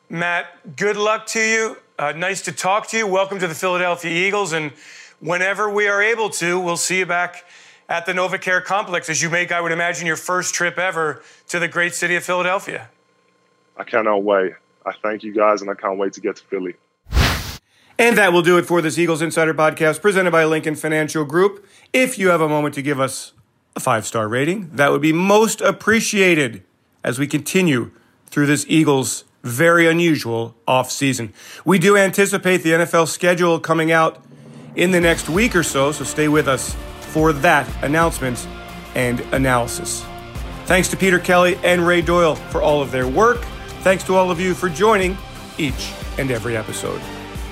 Matt, 0.09 0.77
good 0.77 0.97
luck 0.97 1.27
to 1.27 1.41
you. 1.41 1.77
Uh, 1.99 2.13
nice 2.13 2.43
to 2.43 2.53
talk 2.53 2.89
to 2.89 2.97
you. 2.97 3.07
Welcome 3.07 3.39
to 3.41 3.47
the 3.47 3.55
Philadelphia 3.55 4.11
Eagles. 4.11 4.53
And 4.53 4.73
whenever 5.21 5.69
we 5.69 5.89
are 5.89 6.03
able 6.03 6.31
to, 6.31 6.59
we'll 6.59 6.77
see 6.77 7.01
you 7.01 7.07
back 7.07 7.45
at 7.89 8.07
the 8.07 8.13
NovaCare 8.13 8.65
complex 8.65 9.11
as 9.11 9.23
you 9.23 9.29
make, 9.29 9.53
I 9.53 9.61
would 9.61 9.73
imagine, 9.73 10.07
your 10.07 10.17
first 10.17 10.55
trip 10.55 10.79
ever 10.79 11.23
to 11.49 11.59
the 11.59 11.69
great 11.69 11.95
city 11.95 12.17
of 12.17 12.25
Philadelphia. 12.25 12.89
I 13.77 13.85
cannot 13.85 14.23
wait. 14.23 14.55
I 14.87 14.93
thank 15.03 15.23
you 15.23 15.33
guys, 15.33 15.63
and 15.63 15.71
I 15.71 15.75
can't 15.75 15.99
wait 15.99 16.13
to 16.15 16.21
get 16.21 16.37
to 16.37 16.45
Philly. 16.45 16.75
And 17.99 18.19
that 18.19 18.33
will 18.33 18.43
do 18.43 18.59
it 18.59 18.67
for 18.67 18.83
this 18.83 18.99
Eagles 18.99 19.23
Insider 19.23 19.55
podcast 19.55 20.03
presented 20.03 20.33
by 20.33 20.45
Lincoln 20.45 20.75
Financial 20.75 21.25
Group. 21.25 21.65
If 21.93 22.19
you 22.19 22.29
have 22.31 22.41
a 22.41 22.49
moment 22.49 22.75
to 22.75 22.83
give 22.83 22.99
us 22.99 23.33
a 23.77 23.81
five 23.81 24.05
star 24.05 24.27
rating, 24.27 24.71
that 24.75 24.91
would 24.91 25.01
be 25.01 25.13
most 25.13 25.61
appreciated 25.61 26.65
as 27.05 27.19
we 27.19 27.27
continue 27.27 27.93
through 28.27 28.47
this 28.47 28.67
Eagles 28.69 29.25
very 29.45 29.87
unusual 29.87 30.57
off 30.67 30.91
season. 30.91 31.33
We 31.65 31.79
do 31.79 31.97
anticipate 31.97 32.59
the 32.59 32.71
NFL 32.71 33.07
schedule 33.09 33.61
coming 33.61 33.93
out 33.93 34.25
in 34.75 34.91
the 34.91 35.01
next 35.01 35.29
week 35.29 35.55
or 35.55 35.63
so, 35.63 35.93
so 35.93 36.03
stay 36.03 36.27
with 36.29 36.49
us 36.49 36.75
for 37.01 37.33
that 37.33 37.69
announcement 37.85 38.45
and 38.97 39.21
analysis. 39.33 40.05
Thanks 40.65 40.89
to 40.89 40.97
Peter 40.97 41.19
Kelly 41.19 41.57
and 41.63 41.87
Ray 41.87 42.01
Doyle 42.01 42.35
for 42.35 42.61
all 42.61 42.83
of 42.83 42.91
their 42.91 43.07
work. 43.07 43.45
Thanks 43.85 44.03
to 44.05 44.15
all 44.15 44.31
of 44.31 44.41
you 44.41 44.55
for 44.55 44.71
joining 44.71 45.15
each 45.59 45.93
and 46.17 46.31
every 46.31 46.57
episode. 46.57 47.03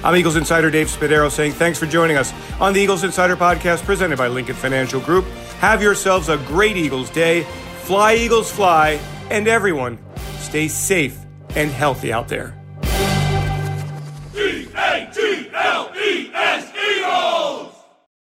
I'm 0.03 0.17
Eagles 0.17 0.37
Insider 0.37 0.71
Dave 0.71 0.87
Spadaro 0.87 1.31
saying 1.31 1.53
thanks 1.53 1.79
for 1.79 1.85
joining 1.85 2.17
us 2.17 2.33
on 2.59 2.73
the 2.73 2.81
Eagles 2.81 3.05
Insider 3.05 3.37
podcast 3.37 3.85
presented 3.85 4.17
by 4.17 4.29
Lincoln 4.29 4.55
Financial 4.55 4.99
Group. 4.99 5.27
Have 5.61 5.83
yourselves 5.83 6.31
a 6.31 6.39
great 6.39 6.79
Eagles 6.79 7.11
day. 7.11 7.43
Fly, 7.83 8.15
Eagles, 8.15 8.51
fly. 8.51 8.99
And 9.31 9.47
everyone, 9.47 9.99
stay 10.39 10.69
safe 10.69 11.19
and 11.55 11.71
healthy 11.71 12.15
out 12.15 12.29
there. 12.29 12.62